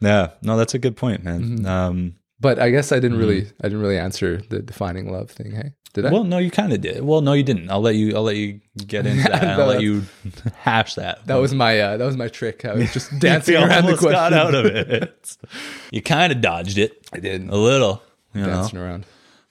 yeah. 0.00 0.28
No, 0.42 0.56
that's 0.56 0.74
a 0.74 0.78
good 0.78 0.96
point, 0.96 1.22
man. 1.24 1.40
Mm-hmm. 1.42 1.66
Um, 1.66 2.14
But 2.40 2.58
I 2.58 2.70
guess 2.70 2.90
I 2.92 2.98
didn't 2.98 3.18
really 3.18 3.46
I 3.60 3.68
didn't 3.68 3.80
really 3.82 3.98
answer 3.98 4.42
the 4.50 4.58
defining 4.60 5.12
love 5.12 5.30
thing, 5.30 5.52
hey? 5.52 5.72
Did 5.94 6.06
I? 6.06 6.10
well, 6.10 6.24
no, 6.24 6.38
you 6.38 6.50
kind 6.50 6.72
of 6.72 6.80
did. 6.80 7.04
Well, 7.04 7.20
no, 7.20 7.34
you 7.34 7.42
didn't. 7.42 7.70
I'll 7.70 7.82
let 7.82 7.96
you. 7.96 8.16
I'll 8.16 8.22
let 8.22 8.36
you 8.36 8.60
get 8.86 9.06
into 9.06 9.22
that. 9.30 9.42
and 9.44 9.50
I'll 9.60 9.66
let 9.68 9.82
you 9.82 10.02
hash 10.56 10.94
that. 10.94 11.26
that 11.26 11.36
was 11.36 11.52
my 11.54 11.78
uh, 11.78 11.96
that 11.98 12.04
was 12.06 12.16
my 12.16 12.28
trick. 12.28 12.64
I 12.64 12.72
was 12.74 12.90
just 12.94 13.16
dancing 13.20 13.56
around 13.56 13.84
the 13.84 13.92
question. 13.98 14.10
got 14.12 14.32
out 14.32 14.54
of 14.54 14.64
it. 14.64 15.36
you 15.92 16.00
kind 16.00 16.32
of 16.32 16.40
dodged 16.40 16.78
it 16.78 17.06
I 17.12 17.18
did. 17.20 17.46
a 17.48 17.56
little, 17.56 18.02
you 18.34 18.40
know. 18.40 18.46
Dancing 18.48 18.78
around. 18.78 19.04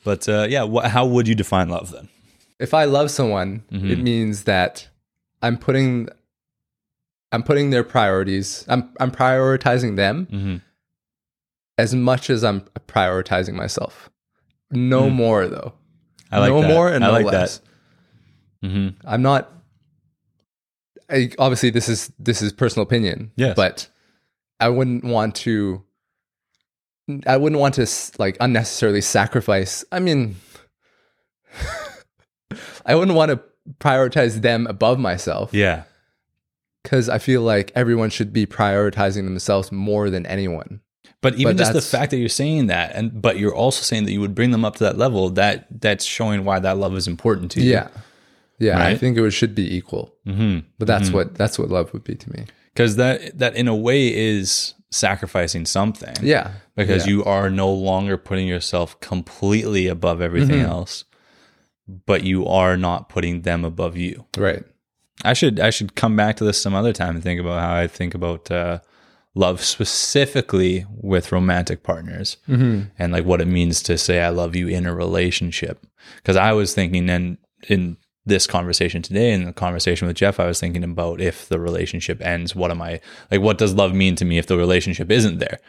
But 0.03 0.27
uh, 0.27 0.47
yeah, 0.49 0.65
wh- 0.67 0.83
how 0.89 1.05
would 1.05 1.27
you 1.27 1.35
define 1.35 1.69
love 1.69 1.91
then? 1.91 2.09
If 2.61 2.73
I 2.73 2.85
love 2.85 3.11
someone, 3.11 3.63
it 3.71 3.99
means 3.99 4.43
that 4.45 4.87
I'm 5.41 5.57
putting 5.57 6.07
I'm 7.33 7.43
putting 7.43 7.69
their 7.69 7.83
priorities. 7.83 8.65
I'm 8.67 8.89
I'm 8.99 9.11
prioritizing 9.11 9.95
them 9.95 10.27
Mhm. 10.31 10.61
as 11.77 11.95
much 11.95 12.29
as 12.29 12.43
I'm 12.43 12.61
prioritizing 12.87 13.53
myself. 13.53 14.09
No 14.69 15.09
more 15.09 15.47
though. 15.47 15.73
I 16.31 16.39
like 16.39 16.49
no 16.51 16.61
that. 16.61 16.67
more 16.73 16.89
and 16.89 17.03
I 17.03 17.07
no 17.07 17.13
like 17.13 17.25
less. 17.25 17.59
that. 18.61 18.69
hmm 18.69 18.89
I'm 19.05 19.21
not. 19.21 19.51
I, 21.09 21.29
obviously, 21.39 21.71
this 21.71 21.89
is 21.89 22.11
this 22.19 22.41
is 22.41 22.53
personal 22.53 22.83
opinion. 22.85 23.31
Yes. 23.35 23.55
but 23.55 23.87
I 24.61 24.69
wouldn't 24.69 25.03
want 25.03 25.35
to. 25.37 25.83
I 27.27 27.35
wouldn't 27.35 27.59
want 27.59 27.73
to 27.75 27.87
like 28.19 28.37
unnecessarily 28.39 29.01
sacrifice. 29.01 29.83
I 29.91 29.99
mean, 29.99 30.35
I 32.85 32.95
wouldn't 32.95 33.15
want 33.17 33.31
to 33.31 33.39
prioritize 33.79 34.41
them 34.41 34.67
above 34.67 34.99
myself 34.99 35.53
Yeah. 35.53 35.83
because 36.83 37.09
I 37.09 37.17
feel 37.19 37.41
like 37.41 37.71
everyone 37.75 38.09
should 38.09 38.33
be 38.33 38.45
prioritizing 38.45 39.23
themselves 39.25 39.71
more 39.71 40.09
than 40.09 40.25
anyone. 40.25 40.81
But 41.21 41.35
even 41.35 41.55
But 41.55 41.63
just 41.63 41.73
the 41.73 41.81
fact 41.81 42.09
that 42.11 42.17
you're 42.17 42.29
saying 42.29 42.67
that, 42.67 42.95
and 42.95 43.21
but 43.21 43.37
you're 43.37 43.53
also 43.53 43.83
saying 43.83 44.05
that 44.05 44.11
you 44.11 44.19
would 44.21 44.33
bring 44.33 44.49
them 44.49 44.65
up 44.65 44.77
to 44.77 44.83
that 44.85 44.97
level, 44.97 45.29
that 45.31 45.67
that's 45.81 46.03
showing 46.03 46.45
why 46.45 46.57
that 46.59 46.77
love 46.77 46.95
is 46.97 47.07
important 47.07 47.51
to 47.51 47.61
you. 47.61 47.71
Yeah, 47.73 47.89
yeah. 48.57 48.83
I 48.83 48.97
think 48.97 49.15
it 49.19 49.29
should 49.31 49.53
be 49.53 49.75
equal. 49.75 50.15
Mm-hmm. 50.25 50.65
But 50.79 50.87
that's 50.87 51.11
what 51.11 51.35
that's 51.35 51.59
what 51.59 51.69
love 51.69 51.93
would 51.93 52.03
be 52.03 52.15
to 52.15 52.31
me. 52.31 52.45
Because 52.73 52.95
that 52.95 53.37
that 53.37 53.55
in 53.55 53.67
a 53.67 53.75
way 53.75 54.11
is 54.11 54.73
sacrificing 54.89 55.65
something. 55.67 56.15
Yeah, 56.23 56.53
Because 56.75 57.05
yeah. 57.05 57.13
you 57.13 57.23
are 57.25 57.51
no 57.51 57.71
longer 57.71 58.17
putting 58.17 58.47
yourself 58.47 58.99
completely 58.99 59.85
above 59.87 60.21
everything 60.21 60.57
Mm-hmm. 60.61 60.69
else, 60.71 61.05
but 61.87 62.23
you 62.23 62.45
are 62.47 62.77
not 62.77 63.09
putting 63.09 63.41
them 63.41 63.65
above 63.65 63.97
you. 63.97 64.25
right. 64.37 64.63
I 65.23 65.33
should 65.33 65.59
I 65.59 65.69
should 65.69 65.93
come 65.95 66.15
back 66.15 66.37
to 66.37 66.43
this 66.43 66.59
some 66.59 66.73
other 66.73 66.93
time 66.93 67.13
and 67.15 67.23
think 67.23 67.39
about 67.39 67.59
how 67.61 67.75
I 67.75 67.85
think 67.85 68.15
about 68.15 68.49
uh, 68.49 68.79
love 69.35 69.61
specifically 69.63 70.85
with 70.95 71.31
romantic 71.31 71.83
partners 71.83 72.37
Mm-hmm. 72.47 72.89
and 72.97 73.13
like 73.13 73.25
what 73.25 73.39
it 73.41 73.47
means 73.47 73.83
to 73.83 73.97
say 73.99 74.21
I 74.23 74.29
love 74.29 74.55
you 74.55 74.67
in 74.67 74.85
a 74.87 74.95
relationship. 74.95 75.85
Because 76.15 76.37
I 76.37 76.53
was 76.53 76.73
thinking 76.73 77.05
then 77.05 77.37
in 77.69 77.97
this 78.25 78.47
conversation 78.47 79.01
today 79.03 79.31
and 79.31 79.45
the 79.47 79.53
conversation 79.53 80.07
with 80.07 80.17
Jeff, 80.17 80.39
I 80.39 80.47
was 80.47 80.59
thinking 80.59 80.83
about 80.83 81.21
if 81.21 81.47
the 81.49 81.59
relationship 81.59 82.19
ends, 82.21 82.55
what 82.55 82.71
am 82.71 82.81
I 82.81 82.99
like? 83.29 83.41
What 83.41 83.57
does 83.59 83.75
love 83.75 83.93
mean 83.93 84.15
to 84.15 84.25
me 84.25 84.39
if 84.39 84.47
the 84.47 84.57
relationship 84.57 85.11
isn't 85.11 85.37
there? 85.37 85.59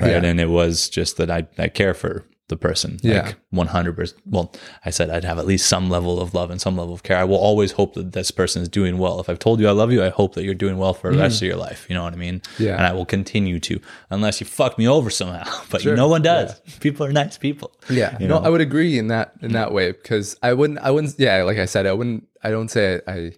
Right. 0.00 0.10
Yeah. 0.10 0.24
And 0.24 0.40
it 0.40 0.48
was 0.50 0.88
just 0.88 1.16
that 1.18 1.30
I, 1.30 1.46
I 1.58 1.68
care 1.68 1.94
for 1.94 2.24
the 2.48 2.56
person. 2.56 2.98
Yeah. 3.02 3.32
Like 3.52 3.68
100%. 3.68 4.14
Well, 4.24 4.52
I 4.84 4.90
said 4.90 5.10
I'd 5.10 5.24
have 5.24 5.38
at 5.38 5.46
least 5.46 5.66
some 5.66 5.90
level 5.90 6.20
of 6.20 6.32
love 6.32 6.50
and 6.50 6.60
some 6.60 6.76
level 6.76 6.94
of 6.94 7.02
care. 7.02 7.16
I 7.18 7.24
will 7.24 7.36
always 7.38 7.72
hope 7.72 7.94
that 7.94 8.12
this 8.12 8.30
person 8.30 8.62
is 8.62 8.68
doing 8.68 8.98
well. 8.98 9.18
If 9.18 9.28
I've 9.28 9.38
told 9.40 9.58
you 9.58 9.66
I 9.68 9.72
love 9.72 9.90
you, 9.90 10.02
I 10.04 10.10
hope 10.10 10.34
that 10.34 10.44
you're 10.44 10.54
doing 10.54 10.78
well 10.78 10.94
for 10.94 11.12
the 11.12 11.18
rest 11.18 11.42
of 11.42 11.48
your 11.48 11.56
life. 11.56 11.86
You 11.88 11.94
know 11.96 12.04
what 12.04 12.12
I 12.12 12.16
mean? 12.16 12.38
Mm-hmm. 12.40 12.62
Yeah. 12.62 12.76
And 12.76 12.86
I 12.86 12.92
will 12.92 13.04
continue 13.04 13.58
to, 13.60 13.80
unless 14.10 14.40
you 14.40 14.46
fuck 14.46 14.78
me 14.78 14.86
over 14.86 15.10
somehow. 15.10 15.44
But 15.70 15.82
Sure. 15.82 15.96
no 15.96 16.06
one 16.08 16.22
does. 16.22 16.58
People 16.80 17.04
are 17.06 17.12
nice 17.12 17.36
people. 17.36 17.72
Yeah, 17.90 18.16
You 18.20 18.28
no, 18.28 18.38
know? 18.38 18.44
I 18.46 18.48
would 18.48 18.60
agree 18.60 18.98
in 18.98 19.08
that 19.08 19.32
in 19.42 19.52
that 19.52 19.72
way 19.72 19.90
because 19.92 20.36
I 20.42 20.52
wouldn't, 20.52 20.78
I 20.78 20.90
wouldn't, 20.92 21.14
yeah, 21.18 21.42
like 21.42 21.58
I 21.58 21.66
said, 21.66 21.86
I 21.86 21.92
wouldn't, 21.92 22.28
I 22.44 22.50
don't 22.50 22.70
say 22.70 23.00
I, 23.08 23.12
I 23.12 23.32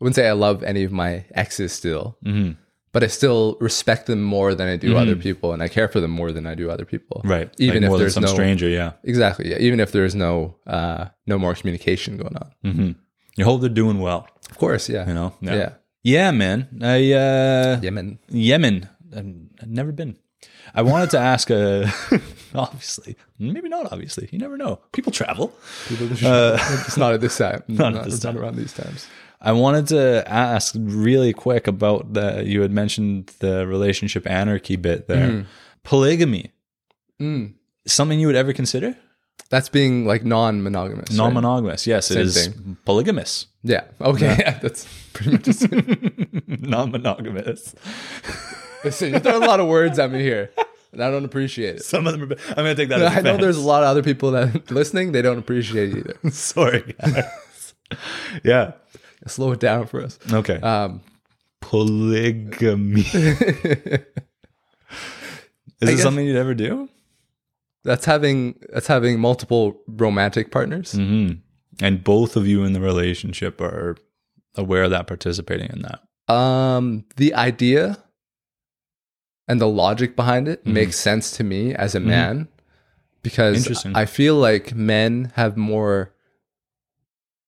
wouldn't 0.00 0.14
say 0.16 0.26
I 0.28 0.32
love 0.32 0.62
any 0.62 0.84
of 0.84 0.92
my 0.92 1.24
exes 1.34 1.72
still, 1.72 2.16
Mhm. 2.24 2.56
But 2.92 3.02
I 3.04 3.06
still 3.08 3.56
respect 3.60 4.06
them 4.06 4.22
more 4.22 4.54
than 4.54 4.68
I 4.68 4.76
do 4.76 4.96
other 4.96 5.16
people, 5.16 5.52
and 5.52 5.62
I 5.62 5.68
care 5.68 5.88
for 5.88 6.00
them 6.00 6.10
more 6.10 6.32
than 6.32 6.46
I 6.46 6.54
do 6.54 6.70
other 6.70 6.84
people. 6.84 7.18
Mm-hmm. 7.18 7.30
Right. 7.30 7.54
Even 7.58 7.82
Like 7.82 7.92
if 7.92 7.98
there's 7.98 8.14
some 8.14 8.24
no 8.24 8.32
stranger. 8.32 8.68
Yeah. 8.68 8.92
exactly, 9.04 9.50
yeah, 9.50 9.58
even 9.58 9.80
if 9.80 9.92
there's 9.92 10.14
no 10.14 10.56
uh 10.66 11.06
no 11.26 11.38
more 11.38 11.54
communication 11.54 12.16
going 12.16 12.36
on. 12.36 12.50
hmm 12.62 12.90
You 13.36 13.44
hope 13.44 13.60
they're 13.60 13.68
doing 13.84 14.00
well. 14.00 14.26
Of 14.50 14.56
course, 14.58 14.88
yeah, 14.88 15.06
You 15.08 15.14
know? 15.14 15.32
yeah, 15.40 15.70
Yeah, 16.02 16.30
man. 16.32 16.68
I, 16.82 17.12
uh, 17.12 17.80
Yemen. 17.82 18.18
Yemen. 18.30 18.88
I've 19.16 19.26
I've 19.62 19.68
never 19.70 19.92
been. 19.92 20.16
I 20.74 20.82
wanted 20.82 21.10
to 21.10 21.18
ask 21.18 21.50
a, 21.50 21.90
obviously, 22.54 23.16
maybe 23.38 23.68
not 23.68 23.90
obviously. 23.92 24.28
You 24.32 24.38
never 24.38 24.56
know. 24.56 24.80
People 24.92 25.12
travel. 25.12 25.52
People 25.88 26.08
just, 26.08 26.22
it's 26.88 26.96
not 26.96 27.12
at 27.14 27.20
this 27.20 27.36
time. 27.38 27.62
Not, 27.68 27.94
at 27.96 28.04
this 28.04 28.14
it's 28.14 28.22
time. 28.22 28.34
not 28.34 28.42
around 28.42 28.56
these 28.56 28.72
times. 28.72 29.06
I 29.40 29.52
wanted 29.52 29.86
to 29.88 30.24
ask 30.26 30.74
really 30.78 31.32
quick 31.32 31.66
about 31.66 32.12
the, 32.14 32.42
you 32.44 32.62
had 32.62 32.72
mentioned 32.72 33.32
the 33.38 33.66
relationship 33.66 34.28
anarchy 34.28 34.76
bit 34.76 35.06
there. 35.08 35.46
Polygamy. 35.84 36.52
Mm. 37.20 37.54
Something 37.86 38.20
you 38.20 38.26
would 38.26 38.36
ever 38.36 38.52
consider? 38.52 38.96
That's 39.50 39.68
being 39.70 40.04
like 40.04 40.24
non-monogamous. 40.24 41.10
Non 41.12 41.32
monogamous. 41.32 41.86
Yes, 41.86 42.10
it 42.10 42.14
Same 42.14 42.22
is 42.22 42.46
thing. 42.48 42.76
polygamous. 42.84 43.46
Yeah. 43.62 43.84
Okay. 44.00 44.36
Yeah. 44.38 44.58
that's 44.62 44.86
pretty 45.14 45.32
much. 45.32 45.42
Just, 45.42 45.66
non 46.46 46.90
monogamous. 46.90 47.74
listen, 48.84 49.10
you're 49.10 49.20
throwing 49.20 49.42
a 49.42 49.46
lot 49.46 49.60
of 49.60 49.66
words 49.66 49.98
at 49.98 50.12
me 50.12 50.20
here, 50.20 50.50
and 50.92 51.02
I 51.02 51.10
don't 51.10 51.24
appreciate 51.24 51.76
it. 51.76 51.82
Some 51.84 52.06
of 52.06 52.12
them 52.18 52.30
are, 52.30 52.36
I'm 52.50 52.56
going 52.56 52.74
to 52.76 52.82
take 52.82 52.90
that 52.90 53.00
as 53.00 53.16
I 53.16 53.20
know 53.22 53.38
there's 53.38 53.56
a 53.56 53.66
lot 53.66 53.82
of 53.82 53.88
other 53.88 54.02
people 54.02 54.32
that 54.32 54.70
listening. 54.70 55.12
They 55.12 55.22
don't 55.22 55.38
appreciate 55.38 55.94
it 55.96 55.98
either. 55.98 56.30
Sorry, 56.30 56.94
guys. 57.00 57.74
yeah. 58.44 58.72
Slow 59.28 59.52
it 59.52 59.60
down 59.60 59.86
for 59.86 60.02
us. 60.02 60.18
Okay. 60.32 60.56
Um, 60.60 61.00
Polygamy. 61.60 63.00
Is 65.80 65.90
it 65.90 65.98
something 65.98 66.26
you'd 66.26 66.36
ever 66.36 66.54
do? 66.54 66.88
that's 67.84 68.04
having 68.04 68.58
that's 68.72 68.88
having 68.88 69.18
multiple 69.20 69.80
romantic 69.86 70.50
partners. 70.50 70.92
hmm 70.92 71.30
And 71.80 72.02
both 72.04 72.36
of 72.36 72.46
you 72.46 72.64
in 72.64 72.72
the 72.74 72.80
relationship 72.80 73.60
are 73.60 73.96
aware 74.56 74.82
of 74.82 74.90
that, 74.90 75.06
participating 75.06 75.70
in 75.70 75.82
that. 75.82 76.00
Um, 76.34 77.04
the 77.16 77.32
idea 77.34 78.02
and 79.46 79.60
the 79.60 79.68
logic 79.68 80.16
behind 80.16 80.48
it 80.48 80.64
Mhm. 80.64 80.72
makes 80.72 80.96
sense 80.98 81.30
to 81.38 81.44
me 81.44 81.72
as 81.74 81.94
a 81.94 82.00
man 82.00 82.48
because 83.22 83.86
I 83.94 84.04
feel 84.04 84.34
like 84.34 84.74
men 84.74 85.32
have 85.36 85.56
more 85.56 86.12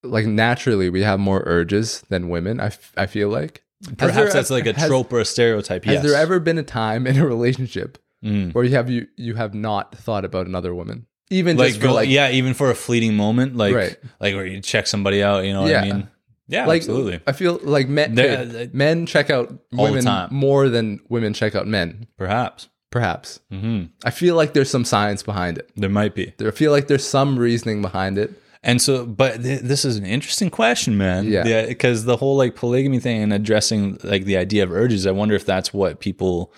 like 0.02 0.26
naturally 0.26 0.90
we 0.90 1.02
have 1.02 1.18
more 1.20 1.42
urges 1.46 2.02
than 2.08 2.28
women. 2.28 2.60
I, 2.60 2.66
f- 2.66 2.92
I 2.96 3.06
feel 3.06 3.28
like 3.28 3.62
Perhaps 3.96 4.14
there 4.16 4.32
that's 4.32 4.50
like 4.50 4.66
a 4.66 4.72
has- 4.74 4.88
trope 4.88 5.12
or 5.12 5.20
a 5.20 5.24
stereotype. 5.24 5.84
Has 5.84 5.94
yes. 5.94 6.02
there 6.04 6.14
ever 6.14 6.38
been 6.40 6.58
a 6.58 6.62
time 6.62 7.06
in 7.06 7.18
a 7.18 7.26
relationship 7.26 7.98
Mm. 8.22 8.52
where 8.52 8.64
you 8.64 8.72
have 8.72 8.90
you 8.90 9.06
you 9.16 9.34
have 9.36 9.54
not 9.54 9.94
thought 9.96 10.26
about 10.26 10.46
another 10.46 10.74
woman, 10.74 11.06
even 11.30 11.56
like, 11.56 11.68
just 11.68 11.80
for 11.80 11.90
like 11.90 12.10
yeah, 12.10 12.30
even 12.30 12.52
for 12.52 12.70
a 12.70 12.74
fleeting 12.74 13.14
moment, 13.16 13.56
like 13.56 13.74
Right. 13.74 13.96
like 14.20 14.34
where 14.34 14.44
you 14.44 14.60
check 14.60 14.86
somebody 14.86 15.22
out, 15.22 15.44
you 15.46 15.54
know 15.54 15.62
what 15.62 15.70
Yeah. 15.70 15.80
I 15.80 15.84
mean? 15.92 16.08
Yeah, 16.46 16.66
like 16.66 16.82
absolutely. 16.82 17.20
I 17.26 17.32
feel 17.32 17.58
like 17.62 17.88
men 17.88 18.14
There- 18.16 18.68
men 18.74 19.06
check 19.06 19.30
out 19.30 19.54
women 19.72 20.04
more 20.30 20.68
than 20.68 21.00
women 21.08 21.32
check 21.32 21.54
out 21.54 21.66
men. 21.66 22.08
Perhaps. 22.18 22.68
Perhaps 22.90 23.40
hmm 23.50 23.84
I 24.04 24.10
feel 24.10 24.34
like 24.34 24.52
there's 24.52 24.68
some 24.68 24.84
science 24.84 25.22
behind 25.22 25.56
it. 25.56 25.70
There 25.76 25.88
might 25.88 26.14
be. 26.14 26.34
There, 26.36 26.48
I 26.48 26.50
feel 26.50 26.72
like 26.72 26.88
there's 26.88 27.06
some 27.06 27.38
reasoning 27.38 27.80
behind 27.80 28.18
it. 28.18 28.32
And 28.62 28.80
so, 28.82 29.06
but 29.06 29.42
th- 29.42 29.60
this 29.62 29.84
is 29.86 29.96
an 29.96 30.04
interesting 30.04 30.50
question, 30.50 30.96
man. 30.98 31.24
Yeah. 31.26 31.66
Because 31.66 32.04
the 32.04 32.16
whole 32.18 32.36
like 32.36 32.54
polygamy 32.54 32.98
thing 33.00 33.22
and 33.22 33.32
addressing 33.32 33.98
like 34.04 34.24
the 34.24 34.36
idea 34.36 34.62
of 34.62 34.70
urges, 34.72 35.06
I 35.06 35.12
wonder 35.12 35.34
if 35.34 35.46
that's 35.46 35.72
what 35.72 35.98
people 36.00 36.52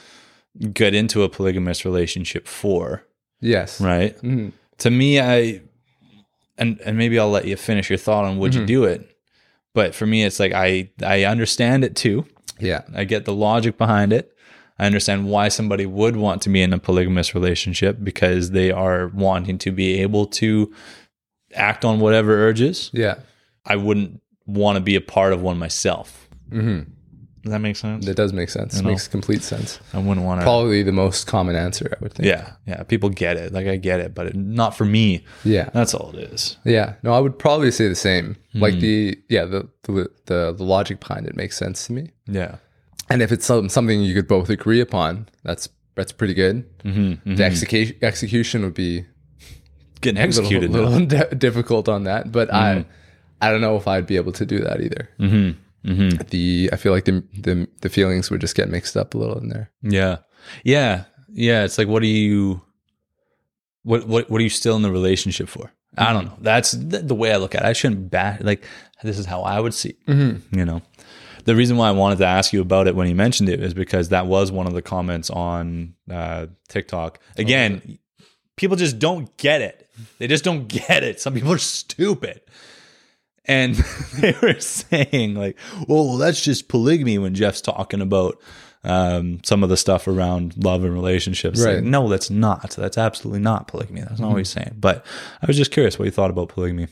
get 0.73 0.95
into 0.95 1.23
a 1.23 1.29
polygamous 1.29 1.85
relationship 1.85 2.47
for, 2.49 3.05
Yes. 3.41 3.81
right? 3.81 4.21
Mhm. 4.23 4.53
To 4.79 4.91
me, 4.91 5.21
I, 5.21 5.61
and 6.59 6.81
and 6.85 6.99
maybe 6.99 7.19
I'll 7.19 7.31
let 7.31 7.47
you 7.47 7.57
finish 7.57 7.89
your 7.89 7.99
thought 7.99 8.25
on 8.25 8.39
would 8.39 8.55
you 8.55 8.63
Mhm. 8.63 8.67
do 8.67 8.85
it. 8.85 9.09
But 9.75 9.95
for 9.95 10.05
me, 10.07 10.25
it's 10.25 10.41
like 10.41 10.53
I 10.53 10.91
I 11.05 11.25
understand 11.25 11.85
it 11.85 11.95
too. 11.95 12.27
Yeah. 12.59 12.83
I 12.95 13.05
get 13.05 13.25
the 13.25 13.33
logic 13.33 13.79
behind 13.79 14.13
it. 14.13 14.31
I 14.79 14.87
understand 14.87 15.27
why 15.29 15.49
somebody 15.49 15.87
would 15.87 16.17
want 16.17 16.43
to 16.43 16.49
be 16.51 16.61
in 16.63 16.73
a 16.73 16.79
polygamous 16.79 17.35
relationship 17.35 17.99
because 18.03 18.51
they 18.51 18.71
are 18.73 19.09
wanting 19.15 19.57
to 19.59 19.71
be 19.71 20.01
able 20.01 20.27
to 20.27 20.73
act 21.55 21.85
on 21.85 22.01
whatever 22.01 22.37
urges. 22.49 22.91
Yeah. 22.93 23.17
I 23.65 23.77
wouldn't 23.77 24.21
want 24.47 24.77
to 24.77 24.81
be 24.81 24.97
a 24.97 25.01
part 25.01 25.33
of 25.33 25.43
one 25.43 25.59
myself. 25.59 26.29
Mm-hmm. 26.51 26.91
Does 27.43 27.51
that 27.51 27.59
make 27.59 27.75
sense? 27.75 28.07
That 28.07 28.15
does 28.17 28.33
make 28.33 28.51
sense. 28.51 28.81
know. 28.81 28.89
Makes 28.89 29.09
complete 29.09 29.43
sense. 29.43 29.81
I 29.93 29.99
wouldn't 29.99 30.25
want 30.25 30.41
to. 30.41 30.45
Probably 30.45 30.85
the 30.85 30.93
most 30.93 31.27
common 31.27 31.57
answer, 31.57 31.93
I 31.93 32.01
would 32.01 32.13
think. 32.15 32.27
Yeah, 32.29 32.53
yeah. 32.67 32.85
People 32.85 33.09
get 33.09 33.37
it. 33.37 33.53
Like 33.53 33.67
I 33.67 33.77
get 33.77 33.99
it, 33.99 34.15
but 34.15 34.27
it, 34.29 34.37
not 34.37 34.77
for 34.77 34.85
me. 34.85 35.25
Yeah. 35.45 35.69
That's 35.75 35.93
all 35.93 36.11
it 36.17 36.33
is. 36.33 36.57
Yeah. 36.65 36.95
No, 37.03 37.13
I 37.13 37.19
would 37.19 37.37
probably 37.39 37.73
say 37.73 37.89
the 37.89 37.97
same. 37.97 38.37
Hmm. 38.53 38.61
Like 38.61 38.75
the 38.79 39.19
yeah, 39.29 39.45
the, 39.45 39.69
the 39.83 40.09
the 40.27 40.55
the 40.57 40.65
logic 40.65 41.01
behind 41.01 41.27
it 41.27 41.35
makes 41.35 41.57
sense 41.57 41.87
to 41.89 41.93
me. 41.93 42.13
Yeah. 42.27 42.57
And 43.11 43.21
if 43.23 43.33
it's 43.33 43.45
some, 43.45 43.69
something 43.69 44.03
you 44.03 44.15
could 44.15 44.29
both 44.29 44.49
agree 44.49 44.81
upon, 44.81 45.29
that's 45.43 45.69
that's 45.97 46.13
pretty 46.13 46.35
good. 46.35 46.65
Mm-hmm, 46.85 47.35
The 47.35 47.45
execution 47.45 47.97
execution 48.03 48.63
would 48.63 48.75
be 48.75 49.05
Getting 50.03 50.23
a 50.23 50.27
little, 50.27 50.43
executed. 50.45 50.71
now. 50.71 50.81
little 50.81 51.07
di- 51.31 51.35
difficult 51.37 51.89
on 51.89 52.05
that, 52.05 52.31
but 52.31 52.53
I 52.53 52.85
I 53.41 53.51
don't 53.51 53.61
know 53.61 53.77
if 53.77 53.89
I'd 53.89 54.07
be 54.07 54.17
able 54.17 54.33
to 54.33 54.45
do 54.47 54.59
that 54.61 54.81
either. 54.81 55.09
Mm-hmm. 55.19 55.91
Mm-hmm. 55.91 56.17
The 56.31 56.71
I 56.73 56.77
feel 56.77 56.93
like 56.93 57.07
the 57.07 57.25
the 57.33 57.67
the 57.81 57.89
feelings 57.89 58.31
would 58.31 58.41
just 58.41 58.55
get 58.55 58.69
mixed 58.69 58.97
up 58.97 59.15
a 59.15 59.19
little 59.19 59.39
in 59.39 59.49
there. 59.49 59.71
Yeah. 59.83 60.19
Yeah. 60.65 61.05
Yeah. 61.33 61.65
It's 61.65 61.79
like, 61.79 61.89
what 61.89 62.03
do 62.03 62.09
you, 62.09 62.61
what, 63.85 64.07
what, 64.07 64.31
what 64.31 64.41
are 64.41 64.45
you 64.45 64.51
still 64.51 64.77
in 64.77 64.83
the 64.83 64.91
relationship 64.91 65.49
for? 65.49 65.73
I 65.97 66.13
don't 66.13 66.27
know. 66.27 66.37
That's 66.41 66.73
the, 66.73 66.99
the 66.99 67.15
way 67.15 67.33
I 67.33 67.37
look 67.37 67.55
at 67.55 67.63
it. 67.63 67.67
I 67.67 67.73
shouldn't 67.73 68.11
back, 68.11 68.43
like, 68.43 68.65
this 69.03 69.19
is 69.19 69.27
how 69.27 69.43
I 69.43 69.59
would 69.61 69.75
see, 69.75 69.97
it, 70.07 70.41
you 70.53 70.65
know? 70.65 70.83
The 71.45 71.57
reason 71.57 71.77
why 71.77 71.89
I 71.89 71.93
wanted 71.93 72.19
to 72.19 72.27
ask 72.27 72.53
you 72.53 72.61
about 72.61 72.87
it 72.87 72.95
when 72.95 73.09
you 73.09 73.15
mentioned 73.17 73.49
it 73.49 73.61
is 73.61 73.75
because 73.75 74.11
that 74.11 74.27
was 74.27 74.53
one 74.53 74.67
of 74.69 74.75
the 74.75 74.83
comments 74.83 75.29
on 75.29 75.95
uh, 76.11 76.47
TikTok. 76.69 77.19
Again, 77.37 77.99
people 78.63 78.77
just 78.77 79.01
don't 79.01 79.37
get 79.37 79.61
it. 79.61 79.91
They 80.19 80.29
just 80.29 80.45
don't 80.45 80.69
get 80.69 81.03
it. 81.03 81.21
Some 81.21 81.35
people 81.35 81.53
are 81.53 81.59
stupid. 81.59 82.41
And 83.45 83.75
they 84.15 84.37
were 84.41 84.61
saying, 84.61 85.35
like, 85.35 85.59
well, 85.89 86.17
that's 86.17 86.41
just 86.41 86.69
polygamy 86.69 87.19
when 87.19 87.35
Jeff's 87.35 87.61
talking 87.61 88.01
about 88.01 88.41
um, 88.85 89.41
some 89.43 89.65
of 89.65 89.69
the 89.69 89.77
stuff 89.77 90.07
around 90.07 90.63
love 90.63 90.85
and 90.85 90.95
relationships. 90.95 91.63
Like, 91.65 91.83
no, 91.83 92.09
that's 92.09 92.31
not. 92.31 92.71
That's 92.71 92.97
absolutely 92.97 93.41
not 93.41 93.67
polygamy. 93.67 94.03
That's 94.03 94.21
not 94.21 94.31
what 94.31 94.39
he's 94.39 94.49
saying. 94.49 94.77
But 94.79 95.05
I 95.43 95.47
was 95.47 95.57
just 95.57 95.73
curious 95.73 95.99
what 95.99 96.05
you 96.05 96.13
thought 96.13 96.31
about 96.31 96.51
polygamy. 96.51 96.87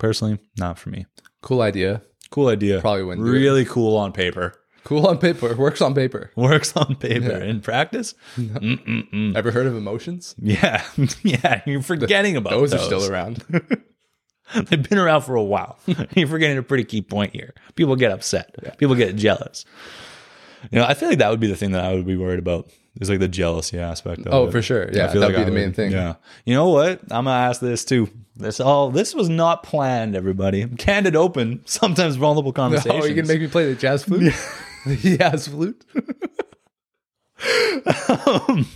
Personally, 0.00 0.40
not 0.58 0.76
for 0.76 0.90
me. 0.90 1.06
Cool 1.40 1.62
idea. 1.62 2.02
Cool 2.30 2.48
idea. 2.48 2.80
Probably 2.80 3.04
wouldn't. 3.04 3.24
Really 3.24 3.64
cool 3.64 3.96
on 3.96 4.12
paper. 4.12 4.60
Cool 4.86 5.06
on 5.06 5.18
paper. 5.18 5.54
Works 5.56 5.80
on 5.82 5.94
paper. 5.94 6.30
Works 6.36 6.76
on 6.76 6.94
paper. 6.96 7.38
Yeah. 7.38 7.44
In 7.44 7.60
practice, 7.60 8.14
Mm-mm-mm. 8.36 9.36
Ever 9.36 9.50
heard 9.50 9.66
of 9.66 9.76
emotions? 9.76 10.34
yeah, 10.38 10.84
yeah. 11.22 11.60
You're 11.66 11.82
forgetting 11.82 12.36
about 12.36 12.50
Those, 12.50 12.70
those. 12.70 12.80
are 12.80 12.84
still 12.84 13.12
around. 13.12 13.44
They've 14.54 14.88
been 14.88 14.98
around 14.98 15.22
for 15.22 15.34
a 15.34 15.42
while. 15.42 15.76
You're 16.14 16.28
forgetting 16.28 16.56
a 16.56 16.62
pretty 16.62 16.84
key 16.84 17.02
point 17.02 17.32
here. 17.32 17.52
People 17.74 17.96
get 17.96 18.12
upset. 18.12 18.78
People 18.78 18.94
get 18.94 19.16
jealous. 19.16 19.64
You 20.70 20.78
know, 20.78 20.84
I 20.86 20.94
feel 20.94 21.08
like 21.08 21.18
that 21.18 21.30
would 21.30 21.40
be 21.40 21.48
the 21.48 21.56
thing 21.56 21.72
that 21.72 21.84
I 21.84 21.92
would 21.92 22.06
be 22.06 22.16
worried 22.16 22.38
about. 22.38 22.70
Is 23.00 23.10
like 23.10 23.18
the 23.18 23.28
jealousy 23.28 23.78
aspect 23.78 24.20
of 24.20 24.32
Oh, 24.32 24.46
it. 24.46 24.52
for 24.52 24.62
sure. 24.62 24.88
Yeah, 24.90 25.06
I 25.06 25.08
feel 25.12 25.20
that'd 25.20 25.36
like 25.36 25.44
be 25.44 25.50
I 25.50 25.54
the 25.54 25.60
main 25.60 25.74
thing. 25.74 25.92
Yeah. 25.92 26.14
You 26.46 26.54
know 26.54 26.68
what? 26.70 27.00
I'm 27.10 27.24
gonna 27.26 27.30
ask 27.32 27.60
this 27.60 27.84
too. 27.84 28.08
This 28.36 28.58
all 28.60 28.90
this 28.90 29.14
was 29.14 29.28
not 29.28 29.62
planned, 29.64 30.16
everybody. 30.16 30.64
Candid 30.66 31.14
open, 31.14 31.60
sometimes 31.66 32.16
vulnerable 32.16 32.52
conversations. 32.54 33.04
Oh, 33.04 33.06
you 33.06 33.14
can 33.14 33.26
make 33.26 33.40
me 33.40 33.48
play 33.48 33.66
the 33.68 33.74
jazz 33.74 34.04
flute? 34.04 34.32
jazz 34.96 35.48
flute? 35.48 35.84
um, 38.26 38.66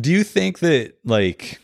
do 0.00 0.10
you 0.10 0.24
think 0.24 0.58
that 0.58 0.94
like 1.04 1.58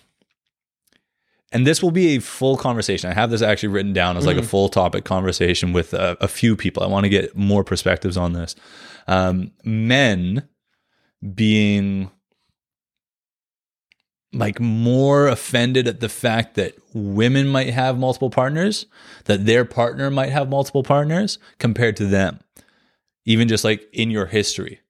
and 1.53 1.67
this 1.67 1.83
will 1.83 1.91
be 1.91 2.17
a 2.17 2.21
full 2.21 2.57
conversation. 2.57 3.11
I 3.11 3.15
have 3.15 3.31
this 3.31 3.41
actually 3.41 3.71
written 3.71 3.93
down 3.93 4.17
as 4.17 4.27
like 4.27 4.37
a 4.37 4.43
full 4.43 4.69
topic 4.69 5.05
conversation 5.05 5.73
with 5.73 5.95
a, 5.95 6.17
a 6.21 6.29
few 6.29 6.57
people. 6.57 6.83
I 6.83 6.87
want 6.87 7.05
to 7.05 7.09
get 7.09 7.37
more 7.37 7.65
perspectives 7.65 8.17
on 8.17 8.33
this. 8.33 8.57
Um, 9.07 9.53
men 9.65 10.49
being 11.35 12.11
like 14.33 14.61
more 14.61 15.29
offended 15.29 15.89
at 15.89 16.01
the 16.01 16.09
fact 16.09 16.57
that 16.57 16.75
women 16.93 17.49
might 17.49 17.71
have 17.71 17.99
multiple 17.99 18.29
partners 18.29 18.87
that 19.25 19.47
their 19.47 19.65
partner 19.65 20.11
might 20.11 20.31
have 20.31 20.51
multiple 20.51 20.83
partners 20.83 21.39
compared 21.59 21.97
to 21.97 22.07
them 22.07 22.41
even 23.27 23.49
just 23.49 23.63
like 23.65 23.87
in 23.93 24.11
your 24.11 24.25
history 24.27 24.81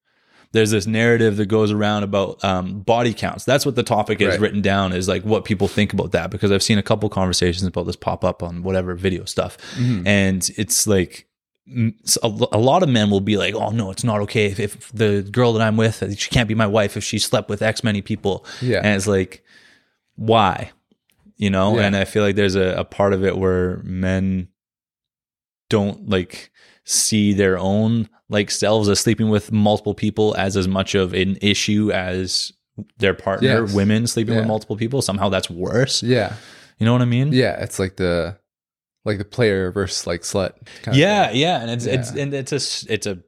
there's 0.52 0.70
this 0.70 0.86
narrative 0.86 1.36
that 1.36 1.46
goes 1.46 1.70
around 1.72 2.02
about 2.04 2.42
um, 2.42 2.80
body 2.80 3.12
counts. 3.12 3.44
That's 3.44 3.66
what 3.66 3.74
the 3.74 3.82
topic 3.82 4.20
is 4.22 4.28
Right. 4.28 4.40
written 4.40 4.62
down 4.62 4.92
is 4.92 5.06
like 5.08 5.22
what 5.22 5.44
people 5.44 5.68
think 5.68 5.92
about 5.92 6.12
that 6.12 6.30
because 6.30 6.50
I've 6.52 6.62
seen 6.62 6.78
a 6.78 6.82
couple 6.84 7.08
conversations 7.10 7.64
about 7.66 7.84
this 7.84 7.96
pop 7.96 8.24
up 8.24 8.42
on 8.44 8.62
whatever 8.62 8.94
video 8.94 9.24
stuff, 9.26 9.58
and 10.06 10.48
it's 10.56 10.86
like 10.86 11.26
s- 12.06 12.16
a, 12.22 12.28
lo- 12.28 12.48
a 12.52 12.58
lot 12.58 12.82
of 12.84 12.88
men 12.88 13.10
will 13.10 13.20
be 13.20 13.36
like, 13.36 13.54
"Oh 13.54 13.68
no, 13.70 13.90
it's 13.90 14.04
not 14.04 14.20
okay 14.22 14.46
if, 14.46 14.58
if 14.60 14.90
the 14.92 15.22
girl 15.30 15.52
that 15.54 15.62
I'm 15.62 15.76
with 15.76 16.02
she 16.16 16.30
can't 16.30 16.48
be 16.48 16.54
my 16.54 16.68
wife 16.68 16.96
if 16.96 17.04
she 17.04 17.18
slept 17.18 17.50
with 17.50 17.60
X 17.60 17.82
many 17.84 18.00
people." 18.00 18.46
Yeah. 18.62 18.78
and 18.78 18.94
it's 18.96 19.08
like, 19.08 19.44
why, 20.14 20.70
you 21.36 21.50
know? 21.50 21.76
Yeah. 21.76 21.86
And 21.86 21.96
I 21.96 22.04
feel 22.06 22.22
like 22.22 22.36
there's 22.36 22.54
a, 22.56 22.76
a 22.78 22.84
part 22.84 23.12
of 23.12 23.24
it 23.24 23.36
where 23.36 23.78
men 23.82 24.48
don't 25.68 26.08
like 26.08 26.50
see 26.86 27.32
their 27.34 27.58
own 27.58 28.08
like 28.28 28.50
selves 28.50 28.88
as 28.88 28.98
sleeping 29.00 29.28
with 29.28 29.52
multiple 29.52 29.94
people 29.94 30.34
as 30.38 30.56
as 30.56 30.66
much 30.66 30.94
of 30.94 31.12
an 31.12 31.36
issue 31.42 31.90
as 31.92 32.52
their 32.98 33.12
partner 33.14 33.64
Yes. 33.64 33.74
women 33.74 34.06
sleeping 34.06 34.36
with 34.36 34.46
multiple 34.46 34.76
people 34.76 35.02
somehow 35.02 35.28
that's 35.28 35.50
worse 35.50 36.02
Yeah. 36.02 36.34
you 36.78 36.86
know 36.86 36.92
what 36.92 37.02
i 37.02 37.06
mean 37.06 37.32
Yeah. 37.32 37.60
It's 37.62 37.78
like 37.78 37.96
the 37.96 38.38
like 39.04 39.18
the 39.18 39.24
player 39.24 39.70
versus 39.70 40.06
like 40.06 40.22
slut. 40.22 40.52
kind 40.82 40.96
yeah 40.96 41.30
yeah 41.32 41.60
and 41.60 41.70
it's 41.70 41.86
it's 41.86 42.10
and 42.10 42.32
it's 42.34 42.52
a 42.52 42.92
it's 42.92 43.06
a 43.06 43.18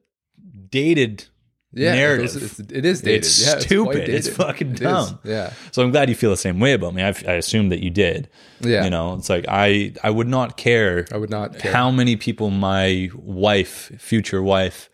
dated 0.69 1.25
Yeah. 1.71 1.93
narrative. 1.93 2.25
It's, 2.43 2.59
it's, 2.59 2.71
it 2.71 2.83
is 2.85 3.01
dated. 3.01 3.19
It's 3.25 3.45
yeah, 3.45 3.59
stupid. 3.59 4.09
It's 4.09 4.25
dated. 4.27 4.37
fucking 4.37 4.71
It 4.71 4.79
dumb. 4.79 5.19
Yeah. 5.23 5.53
so 5.71 5.83
i'm 5.83 5.91
glad 5.91 6.09
you 6.09 6.15
feel 6.15 6.31
the 6.31 6.37
same 6.37 6.59
way 6.59 6.73
about 6.73 6.95
me 6.95 7.03
i 7.03 7.09
i 7.27 7.33
assume 7.33 7.69
that 7.69 7.83
you 7.83 7.91
did 7.91 8.27
Yeah. 8.61 8.83
you 8.85 8.89
know 8.89 9.13
it's 9.13 9.29
like 9.29 9.45
i 9.47 9.93
i 10.03 10.09
would 10.09 10.27
not 10.27 10.57
care 10.57 11.05
I 11.11 11.17
would 11.17 11.29
not 11.29 11.59
care. 11.59 11.71
how 11.71 11.91
many 11.91 12.15
people 12.15 12.49
my 12.49 13.09
wife, 13.15 13.91
future 13.99 14.41
wife, 14.41 14.89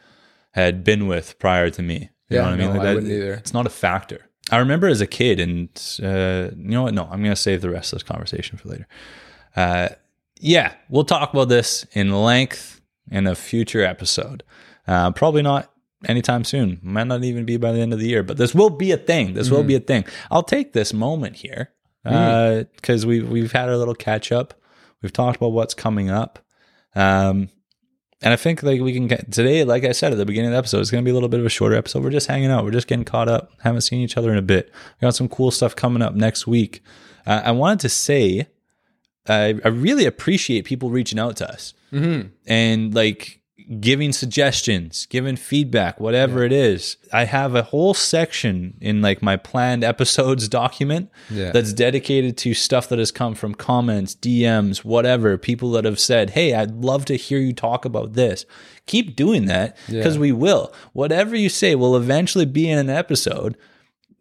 had 0.51 0.83
been 0.83 1.07
with 1.07 1.37
prior 1.39 1.69
to 1.69 1.81
me. 1.81 2.09
You 2.29 2.37
Yeah, 2.37 2.41
know 2.41 2.43
what 2.45 2.53
I 2.53 2.57
mean? 2.57 2.73
no, 2.75 2.81
I 2.81 2.93
wouldn't 2.93 3.11
either. 3.11 3.33
It's 3.33 3.53
not 3.53 3.65
a 3.65 3.69
factor. 3.69 4.29
I 4.51 4.57
remember 4.57 4.87
as 4.87 5.01
a 5.01 5.07
kid, 5.07 5.39
and 5.39 5.69
uh, 6.03 6.49
you 6.55 6.69
know 6.75 6.83
what? 6.83 6.93
No, 6.93 7.03
I'm 7.03 7.19
going 7.21 7.31
to 7.31 7.35
save 7.35 7.61
the 7.61 7.69
rest 7.69 7.91
of 7.93 7.97
this 7.99 8.03
conversation 8.03 8.57
for 8.57 8.69
later. 8.69 8.87
Uh, 9.55 9.89
yeah, 10.39 10.73
we'll 10.89 11.03
talk 11.03 11.33
about 11.33 11.49
this 11.49 11.85
in 11.93 12.11
length 12.11 12.79
in 13.11 13.27
a 13.27 13.35
future 13.35 13.83
episode. 13.83 14.43
Uh, 14.87 15.11
probably 15.11 15.41
not 15.41 15.71
anytime 16.07 16.43
soon. 16.43 16.79
Might 16.81 17.07
not 17.07 17.23
even 17.23 17.45
be 17.45 17.57
by 17.57 17.71
the 17.71 17.79
end 17.79 17.93
of 17.93 17.99
the 17.99 18.07
year, 18.07 18.23
but 18.23 18.37
this 18.37 18.53
will 18.55 18.69
be 18.69 18.91
a 18.91 18.97
thing. 18.97 19.33
This 19.33 19.49
will 19.49 19.63
be 19.63 19.75
a 19.75 19.79
thing. 19.79 20.05
I'll 20.31 20.43
take 20.43 20.73
this 20.73 20.93
moment 20.93 21.37
here 21.37 21.71
because 22.03 23.05
we 23.05 23.21
we've 23.21 23.51
had 23.51 23.69
our 23.69 23.77
little 23.77 23.95
catch 23.95 24.31
up. 24.31 24.53
We've 25.01 25.13
talked 25.13 25.37
about 25.37 25.51
what's 25.51 25.73
coming 25.73 26.09
up. 26.09 26.39
Um, 26.95 27.49
and 28.21 28.33
I 28.33 28.37
think 28.37 28.63
like 28.63 28.81
we 28.81 28.93
can 28.93 29.07
get 29.07 29.31
today, 29.31 29.63
like 29.63 29.83
I 29.83 29.91
said 29.91 30.11
at 30.11 30.17
the 30.17 30.25
beginning 30.25 30.49
of 30.49 30.53
the 30.53 30.57
episode, 30.57 30.79
it's 30.79 30.89
going 30.89 31.03
to 31.03 31.05
be 31.05 31.11
a 31.11 31.13
little 31.13 31.29
bit 31.29 31.39
of 31.41 31.45
a 31.45 31.49
shorter 31.49 31.75
episode. 31.75 32.03
We're 32.03 32.09
just 32.11 32.27
hanging 32.27 32.49
out. 32.49 32.63
We're 32.63 32.71
just 32.71 32.87
getting 32.87 33.05
caught 33.05 33.27
up. 33.27 33.51
Haven't 33.61 33.81
seen 33.81 34.01
each 34.01 34.17
other 34.17 34.31
in 34.31 34.37
a 34.37 34.41
bit. 34.41 34.71
We 34.99 35.05
got 35.05 35.15
some 35.15 35.27
cool 35.29 35.51
stuff 35.51 35.75
coming 35.75 36.01
up 36.01 36.15
next 36.15 36.47
week. 36.47 36.81
Uh, 37.27 37.41
I 37.43 37.51
wanted 37.51 37.81
to 37.81 37.89
say, 37.89 38.47
I, 39.27 39.59
I 39.63 39.67
really 39.67 40.05
appreciate 40.05 40.65
people 40.65 40.89
reaching 40.89 41.19
out 41.19 41.35
to 41.37 41.49
us 41.51 41.73
and 42.47 42.93
like 42.95 43.41
giving 43.79 44.11
suggestions, 44.11 45.05
giving 45.07 45.35
feedback, 45.35 45.99
whatever 45.99 46.43
it 46.43 46.51
is. 46.51 46.97
I 47.11 47.25
have 47.25 47.55
a 47.55 47.63
whole 47.63 47.93
section 47.93 48.77
in 48.79 49.01
like 49.01 49.21
my 49.23 49.37
planned 49.37 49.83
episodes 49.83 50.47
document 50.61 51.09
Yeah. 51.29 51.51
that's 51.51 51.73
dedicated 51.73 52.37
to 52.39 52.53
stuff 52.53 52.87
that 52.89 52.99
has 52.99 53.11
come 53.11 53.33
from 53.33 53.55
comments, 53.55 54.13
DMs, 54.15 54.79
whatever, 54.85 55.37
people 55.37 55.71
that 55.71 55.85
have 55.85 55.99
said, 55.99 56.31
"Hey, 56.31 56.53
I'd 56.53 56.83
love 56.83 57.05
to 57.05 57.15
hear 57.15 57.39
you 57.39 57.53
talk 57.53 57.85
about 57.85 58.13
this." 58.13 58.45
Keep 58.85 59.15
doing 59.15 59.45
that 59.45 59.75
because 59.89 60.15
Yeah. 60.15 60.21
we 60.21 60.31
will. 60.31 60.71
Whatever 60.93 61.35
you 61.35 61.49
say 61.49 61.73
will 61.75 61.95
eventually 61.97 62.45
be 62.45 62.69
in 62.69 62.77
an 62.77 62.89
episode. 62.89 63.57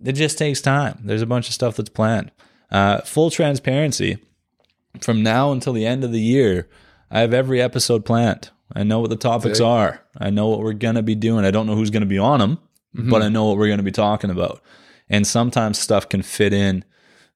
It 0.02 0.12
just 0.12 0.38
takes 0.38 0.60
time. 0.60 1.00
There's 1.04 1.22
a 1.22 1.26
bunch 1.26 1.48
of 1.48 1.54
stuff 1.54 1.76
that's 1.76 1.88
planned. 1.90 2.30
Uh, 2.70 3.00
full 3.02 3.30
transparency 3.30 4.18
from 5.00 5.22
now 5.22 5.52
until 5.52 5.72
the 5.72 5.86
end 5.86 6.02
of 6.04 6.12
the 6.12 6.20
year, 6.20 6.68
I 7.10 7.20
have 7.20 7.34
every 7.34 7.60
episode 7.60 8.04
planned. 8.04 8.50
I 8.74 8.82
know 8.82 9.00
what 9.00 9.10
the 9.10 9.16
topics 9.16 9.58
Sick. 9.58 9.66
are. 9.66 10.00
I 10.18 10.30
know 10.30 10.48
what 10.48 10.60
we're 10.60 10.72
going 10.72 10.96
to 10.96 11.02
be 11.02 11.14
doing. 11.14 11.44
I 11.44 11.50
don't 11.50 11.66
know 11.66 11.76
who's 11.76 11.90
going 11.90 12.02
to 12.02 12.06
be 12.06 12.18
on 12.18 12.40
them, 12.40 12.58
but 12.92 13.22
I 13.22 13.28
know 13.28 13.44
what 13.46 13.56
we're 13.56 13.68
going 13.68 13.78
to 13.78 13.84
be 13.84 13.92
talking 13.92 14.30
about. 14.30 14.62
And 15.08 15.26
sometimes 15.26 15.78
stuff 15.78 16.08
can 16.08 16.22
fit 16.22 16.52
in 16.52 16.84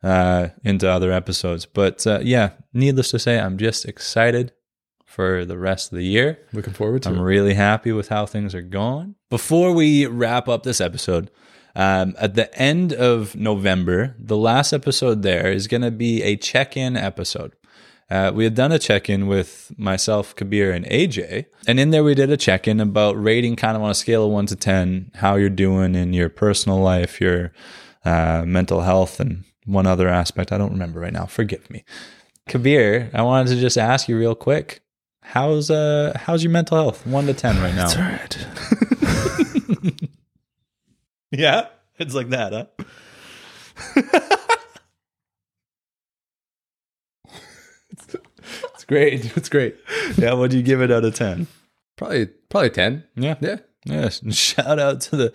uh, 0.02 0.48
into 0.64 0.90
other 0.90 1.12
episodes. 1.12 1.66
But 1.66 2.06
uh, 2.06 2.20
yeah, 2.22 2.50
needless 2.72 3.10
to 3.12 3.18
say, 3.18 3.38
I'm 3.38 3.58
just 3.58 3.84
excited 3.84 4.52
for 5.04 5.44
the 5.44 5.58
rest 5.58 5.92
of 5.92 5.98
the 5.98 6.04
year. 6.04 6.38
Looking 6.52 6.74
forward 6.74 7.02
to 7.02 7.08
I'm 7.08 7.18
it. 7.18 7.22
really 7.22 7.54
happy 7.54 7.92
with 7.92 8.08
how 8.08 8.26
things 8.26 8.54
are 8.54 8.62
going. 8.62 9.16
Before 9.30 9.72
we 9.72 10.06
wrap 10.06 10.48
up 10.48 10.62
this 10.62 10.80
episode, 10.80 11.30
um, 11.74 12.14
at 12.18 12.34
the 12.34 12.54
end 12.58 12.92
of 12.92 13.36
November, 13.36 14.14
the 14.18 14.36
last 14.36 14.72
episode 14.72 15.22
there 15.22 15.50
is 15.50 15.66
going 15.66 15.82
to 15.82 15.90
be 15.90 16.22
a 16.22 16.36
check 16.36 16.76
in 16.76 16.96
episode. 16.96 17.54
Uh, 18.10 18.32
we 18.34 18.44
had 18.44 18.54
done 18.54 18.72
a 18.72 18.78
check 18.78 19.10
in 19.10 19.26
with 19.26 19.70
myself, 19.76 20.34
Kabir, 20.34 20.72
and 20.72 20.86
AJ. 20.86 21.46
And 21.66 21.78
in 21.78 21.90
there, 21.90 22.02
we 22.02 22.14
did 22.14 22.30
a 22.30 22.36
check 22.38 22.66
in 22.66 22.80
about 22.80 23.22
rating 23.22 23.54
kind 23.56 23.76
of 23.76 23.82
on 23.82 23.90
a 23.90 23.94
scale 23.94 24.24
of 24.24 24.30
one 24.32 24.46
to 24.46 24.56
10, 24.56 25.10
how 25.16 25.36
you're 25.36 25.50
doing 25.50 25.94
in 25.94 26.12
your 26.14 26.28
personal 26.30 26.78
life, 26.80 27.20
your 27.20 27.52
uh, 28.06 28.44
mental 28.46 28.80
health, 28.80 29.20
and 29.20 29.44
one 29.66 29.86
other 29.86 30.08
aspect. 30.08 30.52
I 30.52 30.58
don't 30.58 30.72
remember 30.72 31.00
right 31.00 31.12
now. 31.12 31.26
Forgive 31.26 31.68
me. 31.70 31.84
Kabir, 32.48 33.10
I 33.12 33.20
wanted 33.22 33.50
to 33.54 33.60
just 33.60 33.76
ask 33.76 34.08
you 34.08 34.18
real 34.18 34.34
quick. 34.34 34.80
How's 35.22 35.70
uh 35.70 36.14
how's 36.16 36.42
your 36.42 36.50
mental 36.50 36.78
health? 36.78 37.06
One 37.06 37.26
to 37.26 37.34
ten 37.34 37.58
right 37.60 37.74
now. 37.74 37.94
right. 37.94 38.46
Yeah, 41.30 41.66
it's 41.98 42.14
like 42.14 42.30
that, 42.30 42.70
huh? 43.94 44.36
Great. 48.88 49.24
It's 49.36 49.48
great. 49.48 49.76
Yeah, 50.16 50.32
what 50.34 50.50
do 50.50 50.56
you 50.56 50.62
give 50.62 50.80
it 50.82 50.90
out 50.90 51.04
of 51.04 51.14
ten? 51.14 51.46
Probably 51.96 52.26
probably 52.26 52.70
ten. 52.70 53.04
Yeah, 53.16 53.36
Yeah. 53.40 53.56
yes. 53.84 54.22
And 54.22 54.34
shout 54.48 54.78
out 54.78 55.00
to 55.02 55.16
the 55.16 55.32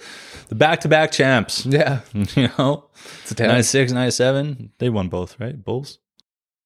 the 0.49 0.56
back 0.56 0.82
to 0.82 0.88
back 0.88 1.12
champs. 1.12 1.66
Yeah. 1.66 1.99
You 2.36 2.49
know, 2.58 2.89
It's 3.22 3.32
a 3.32 3.36
10. 3.36 3.47
96, 3.47 3.91
97. 3.93 4.72
They 4.80 4.89
won 4.89 5.10
both, 5.10 5.39
right? 5.39 5.62
Bulls. 5.64 5.99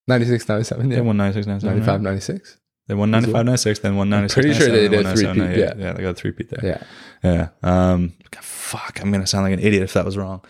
96, 0.07 0.47
97. 0.47 0.89
They 0.89 1.01
won 1.01 1.17
96, 1.17 1.47
97. 1.47 1.75
95, 1.79 1.93
right? 1.93 2.01
96. 2.01 2.57
They 2.87 2.95
won 2.95 3.11
95, 3.11 3.45
96, 3.45 3.79
then 3.79 3.95
won 3.97 4.09
96. 4.09 4.33
pretty 4.33 4.57
sure 4.57 4.69
97, 4.69 4.73
they 4.73 4.87
then 4.87 4.91
did 4.91 5.03
won 5.03 5.05
a 5.11 5.15
three-peat, 5.43 5.59
yeah. 5.59 5.73
yeah, 5.77 5.93
they 5.93 6.01
got 6.03 6.09
a 6.11 6.13
three 6.13 6.31
peat 6.31 6.49
there. 6.49 6.65
Yeah. 6.65 6.83
Yeah. 7.21 7.49
Um, 7.61 8.13
God, 8.31 8.43
fuck, 8.45 9.01
I'm 9.01 9.11
gonna 9.11 9.27
sound 9.27 9.43
like 9.43 9.51
an 9.53 9.59
idiot 9.59 9.83
if 9.83 9.91
that 9.93 10.05
was 10.05 10.15
wrong. 10.17 10.41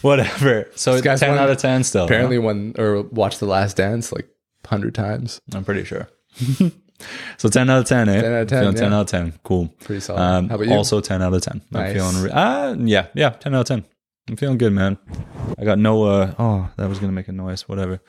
Whatever. 0.00 0.70
So 0.76 1.00
guy's 1.02 1.20
ten 1.20 1.30
won- 1.30 1.38
out 1.38 1.50
of 1.50 1.58
ten 1.58 1.84
still. 1.84 2.02
huh? 2.02 2.06
Apparently, 2.06 2.38
won 2.38 2.74
or 2.78 3.02
watched 3.02 3.40
The 3.40 3.46
Last 3.46 3.76
Dance 3.76 4.12
like 4.12 4.26
100 4.64 4.94
times. 4.94 5.40
I'm 5.54 5.64
pretty 5.64 5.84
sure. 5.84 6.08
so 7.38 7.48
10 7.48 7.70
out 7.70 7.80
of 7.80 7.86
10, 7.86 8.08
eh? 8.08 8.20
10 8.20 8.32
out 8.32 8.42
of 8.42 8.48
10, 8.48 8.60
Feeling 8.62 8.74
10 8.74 8.90
yeah. 8.90 8.96
out 8.96 9.00
of 9.02 9.06
10. 9.06 9.38
Cool. 9.42 9.68
Pretty 9.80 10.00
solid. 10.00 10.20
Um, 10.20 10.48
How 10.48 10.54
about 10.56 10.66
you? 10.66 10.74
Also 10.74 11.00
10 11.00 11.22
out 11.22 11.34
of 11.34 11.42
10. 11.42 11.62
I'm 11.74 11.94
feeling, 11.94 12.22
re- 12.22 12.30
ah, 12.32 12.74
yeah, 12.78 13.06
yeah, 13.14 13.30
10 13.30 13.54
out 13.54 13.60
of 13.62 13.66
10. 13.66 13.84
I'm 14.28 14.36
feeling 14.36 14.58
good, 14.58 14.72
man. 14.72 14.98
I 15.58 15.64
got 15.64 15.78
no, 15.78 16.04
uh, 16.04 16.34
oh, 16.38 16.70
that 16.76 16.88
was 16.88 16.98
going 16.98 17.10
to 17.10 17.14
make 17.14 17.28
a 17.28 17.32
noise, 17.32 17.68
whatever. 17.68 18.00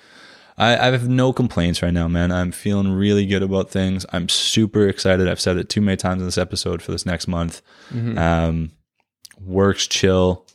I, 0.57 0.77
I 0.77 0.91
have 0.91 1.09
no 1.09 1.33
complaints 1.33 1.81
right 1.81 1.93
now, 1.93 2.07
man. 2.07 2.31
I'm 2.31 2.51
feeling 2.51 2.93
really 2.93 3.25
good 3.25 3.43
about 3.43 3.69
things. 3.69 4.05
I'm 4.13 4.29
super 4.29 4.87
excited. 4.87 5.27
I've 5.27 5.41
said 5.41 5.57
it 5.57 5.67
too 5.67 5.81
many 5.81 5.97
times 5.97 6.21
in 6.21 6.27
this 6.27 6.37
episode 6.37 6.81
for 6.81 6.91
this 6.91 7.05
next 7.05 7.27
month. 7.27 7.61
Mm-hmm. 7.91 8.17
Um, 8.17 8.71
work's 9.41 9.87
chill, 9.87 10.45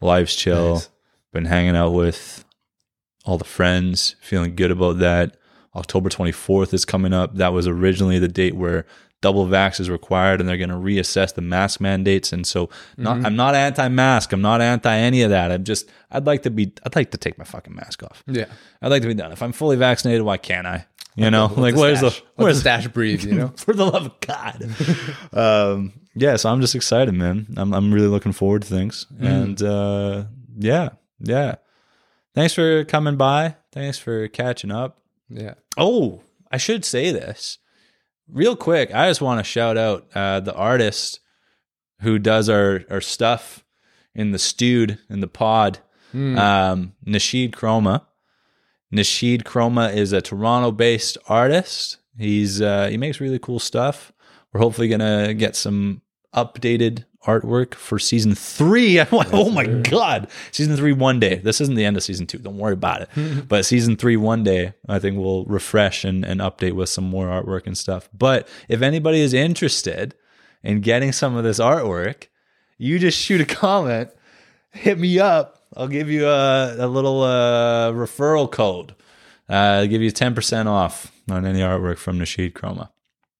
life's 0.00 0.34
chill. 0.34 0.74
Nice. 0.74 0.88
Been 1.32 1.44
hanging 1.44 1.76
out 1.76 1.90
with 1.90 2.44
all 3.24 3.38
the 3.38 3.44
friends, 3.44 4.16
feeling 4.20 4.56
good 4.56 4.70
about 4.70 4.98
that. 4.98 5.36
October 5.76 6.08
24th 6.08 6.72
is 6.74 6.84
coming 6.84 7.12
up. 7.12 7.34
That 7.36 7.52
was 7.52 7.66
originally 7.66 8.18
the 8.18 8.28
date 8.28 8.54
where 8.54 8.86
double 9.20 9.46
vax 9.46 9.80
is 9.80 9.88
required 9.88 10.38
and 10.40 10.48
they're 10.48 10.58
going 10.58 10.68
to 10.68 10.74
reassess 10.76 11.34
the 11.34 11.40
mask 11.40 11.80
mandates. 11.80 12.32
And 12.32 12.46
so 12.46 12.68
not, 12.98 13.16
Mm-hmm. 13.16 13.26
I'm 13.26 13.36
not 13.36 13.54
anti-mask. 13.54 14.32
I'm 14.32 14.42
not 14.42 14.60
anti 14.60 14.94
any 14.96 15.22
of 15.22 15.30
that. 15.30 15.50
I'm 15.50 15.64
just, 15.64 15.88
I'd 16.10 16.26
like 16.26 16.42
to 16.42 16.50
be, 16.50 16.72
I'd 16.84 16.94
like 16.94 17.10
to 17.12 17.16
take 17.18 17.38
my 17.38 17.44
fucking 17.44 17.74
mask 17.74 18.02
off. 18.02 18.22
yeah. 18.26 18.44
I'd 18.82 18.90
like 18.90 19.02
to 19.02 19.08
be 19.08 19.14
done. 19.14 19.32
If 19.32 19.42
I'm 19.42 19.52
fully 19.52 19.76
vaccinated, 19.76 20.22
why 20.22 20.36
can't 20.36 20.66
I? 20.66 20.86
You 21.16 21.30
know, 21.30 21.46
Let 21.46 21.58
like 21.58 21.74
the 21.76 21.80
where's 21.80 21.98
stash, 22.00 22.18
the, 22.20 22.24
let 22.38 22.44
where's 22.44 22.56
the 22.56 22.60
stash 22.60 22.88
breathe, 22.88 23.22
you 23.24 23.34
know? 23.34 23.48
for 23.56 23.72
the 23.72 23.84
love 23.86 24.06
of 24.06 24.20
God. 24.20 24.68
um, 25.32 25.92
yeah, 26.16 26.34
so 26.36 26.50
I'm 26.50 26.60
just 26.60 26.74
excited, 26.74 27.14
man. 27.14 27.46
I'm 27.56 27.72
I'm 27.72 27.94
really 27.94 28.08
looking 28.08 28.32
forward 28.32 28.62
to 28.62 28.68
things, 28.68 29.06
Mm. 29.20 29.26
and 29.42 29.62
uh, 29.62 30.24
yeah, 30.58 30.88
yeah. 31.20 31.54
Thanks 32.34 32.52
for 32.54 32.84
coming 32.84 33.16
by. 33.16 33.54
Thanks 33.72 33.96
for 33.98 34.26
catching 34.26 34.72
up. 34.72 34.98
Yeah. 35.28 35.54
Oh, 35.76 36.22
I 36.50 36.56
should 36.56 36.84
say 36.84 37.10
this 37.10 37.58
real 38.28 38.56
quick. 38.56 38.94
I 38.94 39.08
just 39.08 39.20
want 39.20 39.40
to 39.40 39.44
shout 39.44 39.76
out 39.76 40.06
uh, 40.14 40.40
the 40.40 40.54
artist 40.54 41.20
who 42.00 42.18
does 42.18 42.48
our 42.48 42.82
our 42.90 43.00
stuff 43.00 43.64
in 44.14 44.30
the 44.30 44.38
stewed 44.38 44.98
in 45.08 45.20
the 45.20 45.28
pod. 45.28 45.78
Um, 46.38 46.92
Nasheed 47.04 47.52
Chroma. 47.52 48.02
Nasheed 48.92 49.42
Chroma 49.42 49.92
is 49.92 50.12
a 50.12 50.22
Toronto-based 50.22 51.18
artist. 51.28 51.98
He's 52.16 52.62
uh, 52.62 52.86
he 52.88 52.96
makes 52.96 53.20
really 53.20 53.40
cool 53.40 53.58
stuff. 53.58 54.12
We're 54.52 54.60
hopefully 54.60 54.88
gonna 54.88 55.34
get 55.34 55.56
some 55.56 56.02
updated 56.34 57.04
artwork 57.26 57.74
for 57.74 57.98
season 57.98 58.34
three. 58.34 59.00
oh 59.12 59.50
my 59.50 59.66
god, 59.66 60.28
season 60.50 60.76
three 60.76 60.92
one 60.92 61.20
day. 61.20 61.36
This 61.36 61.60
isn't 61.60 61.74
the 61.74 61.84
end 61.84 61.96
of 61.96 62.02
season 62.02 62.26
two. 62.26 62.38
Don't 62.38 62.58
worry 62.58 62.74
about 62.74 63.02
it. 63.02 63.08
but 63.48 63.64
season 63.64 63.96
three 63.96 64.16
one 64.16 64.44
day, 64.44 64.74
I 64.88 64.98
think 64.98 65.18
we'll 65.18 65.44
refresh 65.44 66.04
and, 66.04 66.24
and 66.24 66.40
update 66.40 66.72
with 66.72 66.88
some 66.88 67.04
more 67.04 67.26
artwork 67.26 67.66
and 67.66 67.76
stuff. 67.76 68.08
But 68.12 68.48
if 68.68 68.82
anybody 68.82 69.20
is 69.20 69.34
interested 69.34 70.14
in 70.62 70.80
getting 70.80 71.12
some 71.12 71.36
of 71.36 71.44
this 71.44 71.58
artwork, 71.58 72.28
you 72.78 72.98
just 72.98 73.18
shoot 73.18 73.40
a 73.40 73.46
comment, 73.46 74.10
hit 74.72 74.98
me 74.98 75.18
up. 75.18 75.60
I'll 75.76 75.88
give 75.88 76.08
you 76.08 76.26
a, 76.26 76.76
a 76.78 76.86
little 76.86 77.22
uh, 77.22 77.90
referral 77.92 78.50
code. 78.50 78.94
Uh, 79.48 79.80
I'll 79.82 79.86
give 79.86 80.02
you 80.02 80.10
ten 80.10 80.34
percent 80.34 80.68
off 80.68 81.12
on 81.30 81.44
any 81.44 81.60
artwork 81.60 81.98
from 81.98 82.18
Nasheed 82.18 82.52
Chroma. 82.52 82.90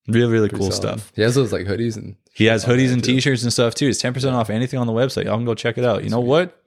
Really, 0.08 0.32
really 0.32 0.48
cool 0.48 0.70
Solid. 0.70 1.00
stuff. 1.00 1.12
He 1.14 1.22
has 1.22 1.34
those 1.34 1.52
like 1.52 1.66
hoodies 1.66 1.96
and 1.96 2.16
He 2.34 2.46
has 2.46 2.64
hoodies 2.64 2.92
and 2.92 3.02
too. 3.02 3.14
t-shirts 3.14 3.42
and 3.42 3.52
stuff 3.52 3.74
too. 3.74 3.88
It's 3.88 4.02
10% 4.02 4.32
off 4.32 4.50
anything 4.50 4.78
on 4.78 4.86
the 4.86 4.92
website. 4.92 5.24
Y'all 5.24 5.36
can 5.36 5.44
go 5.44 5.54
check 5.54 5.78
it 5.78 5.84
out. 5.84 6.04
You 6.04 6.10
know 6.10 6.20
what? 6.20 6.60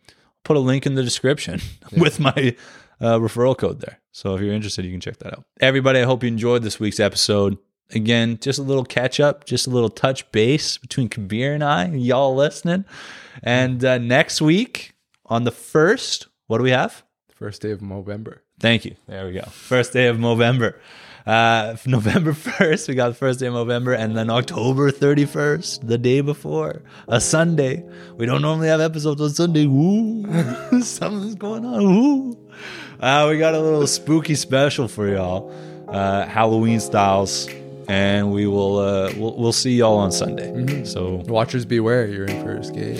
Put 0.44 0.58
a 0.58 0.62
link 0.62 0.86
in 0.86 0.96
the 0.96 1.04
description 1.04 1.62
with 1.98 2.20
my 2.20 2.56
uh, 3.02 3.20
referral 3.20 3.58
code 3.58 3.82
there. 3.82 4.00
So 4.12 4.36
if 4.36 4.42
you're 4.42 4.54
interested, 4.54 4.86
you 4.86 4.92
can 4.92 5.02
check 5.02 5.18
that 5.18 5.34
out. 5.34 5.46
Everybody, 5.60 6.00
I 6.00 6.04
hope 6.04 6.24
you 6.24 6.30
enjoyed 6.30 6.64
this 6.64 6.80
week's 6.80 7.00
episode. 7.00 7.58
Again, 7.92 8.38
just 8.42 8.60
a 8.60 8.64
little 8.64 8.84
catch 8.84 9.20
up, 9.20 9.46
just 9.46 9.68
a 9.68 9.70
little 9.70 9.90
touch 9.90 10.30
base 10.32 10.78
between 10.78 11.10
Kabir 11.10 11.54
and 11.54 11.64
I, 11.64 11.88
y'all 11.88 12.36
listening. 12.36 12.86
And 13.44 13.84
uh, 13.84 13.98
next 13.98 14.42
week 14.42 14.94
on 15.26 15.44
the 15.44 15.52
first, 15.52 16.28
what 16.48 16.58
do 16.58 16.64
we 16.64 16.72
have? 16.72 17.04
first 17.38 17.62
day 17.62 17.72
of 17.72 17.82
November. 17.82 18.42
Thank 18.60 18.84
you. 18.86 18.96
There 19.08 19.28
we 19.28 19.34
go. 19.34 19.42
First 19.42 19.94
day 19.94 20.08
of 20.08 20.20
November. 20.20 20.80
Uh, 21.28 21.76
November 21.86 22.32
1st, 22.32 22.88
we 22.88 22.96
got 22.96 23.10
the 23.10 23.14
first 23.14 23.40
day 23.40 23.48
of 23.48 23.54
November, 23.54 23.92
and 23.92 24.16
then 24.16 24.30
October 24.30 24.92
31st, 24.92 25.86
the 25.86 25.98
day 25.98 26.22
before, 26.22 26.82
a 27.10 27.20
Sunday. 27.20 27.84
We 28.16 28.26
don't 28.26 28.42
normally 28.42 28.70
have 28.70 28.80
episodes 28.80 29.20
on 29.20 29.32
Sunday. 29.32 29.66
Woo! 29.66 30.82
Something's 30.82 31.36
going 31.36 31.66
on. 31.66 31.84
Woo! 31.84 32.38
Uh, 33.02 33.28
we 33.30 33.38
got 33.38 33.54
a 33.54 33.60
little 33.60 33.86
spooky 33.86 34.36
special 34.36 34.88
for 34.88 35.10
y'all, 35.10 35.54
uh, 35.90 36.26
Halloween 36.26 36.80
styles, 36.80 37.50
and 37.90 38.32
we 38.32 38.48
will 38.48 38.78
uh, 38.80 39.12
we'll, 39.18 39.36
we'll 39.38 39.52
see 39.52 39.76
y'all 39.76 39.98
on 39.98 40.14
Sunday. 40.14 40.86
So, 40.86 41.24
Watchers 41.28 41.66
beware, 41.66 42.08
you're 42.08 42.26
in 42.26 42.42
for 42.42 42.56
a 42.56 42.60
escape. 42.60 42.98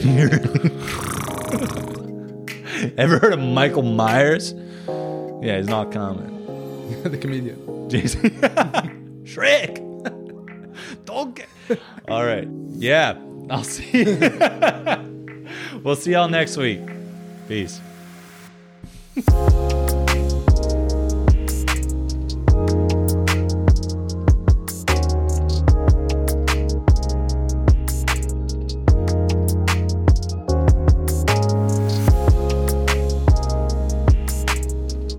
ever 2.98 3.20
heard 3.20 3.34
of 3.34 3.40
Michael 3.40 3.84
Myers? 3.84 4.54
Yeah, 5.42 5.58
he's 5.58 5.68
not 5.68 5.92
coming. 5.94 6.37
the 7.04 7.18
comedian. 7.18 7.90
Jason. 7.90 8.30
Shrek. 9.24 9.84
Don't 11.06 11.36
get. 11.36 11.50
All 12.08 12.26
right. 12.26 12.48
Yeah. 12.70 13.18
I'll 13.50 13.64
see. 13.64 14.04
we'll 15.84 15.96
see 15.96 16.12
y'all 16.12 16.30
next 16.30 16.58
week. 16.58 16.82
Peace. 17.48 17.80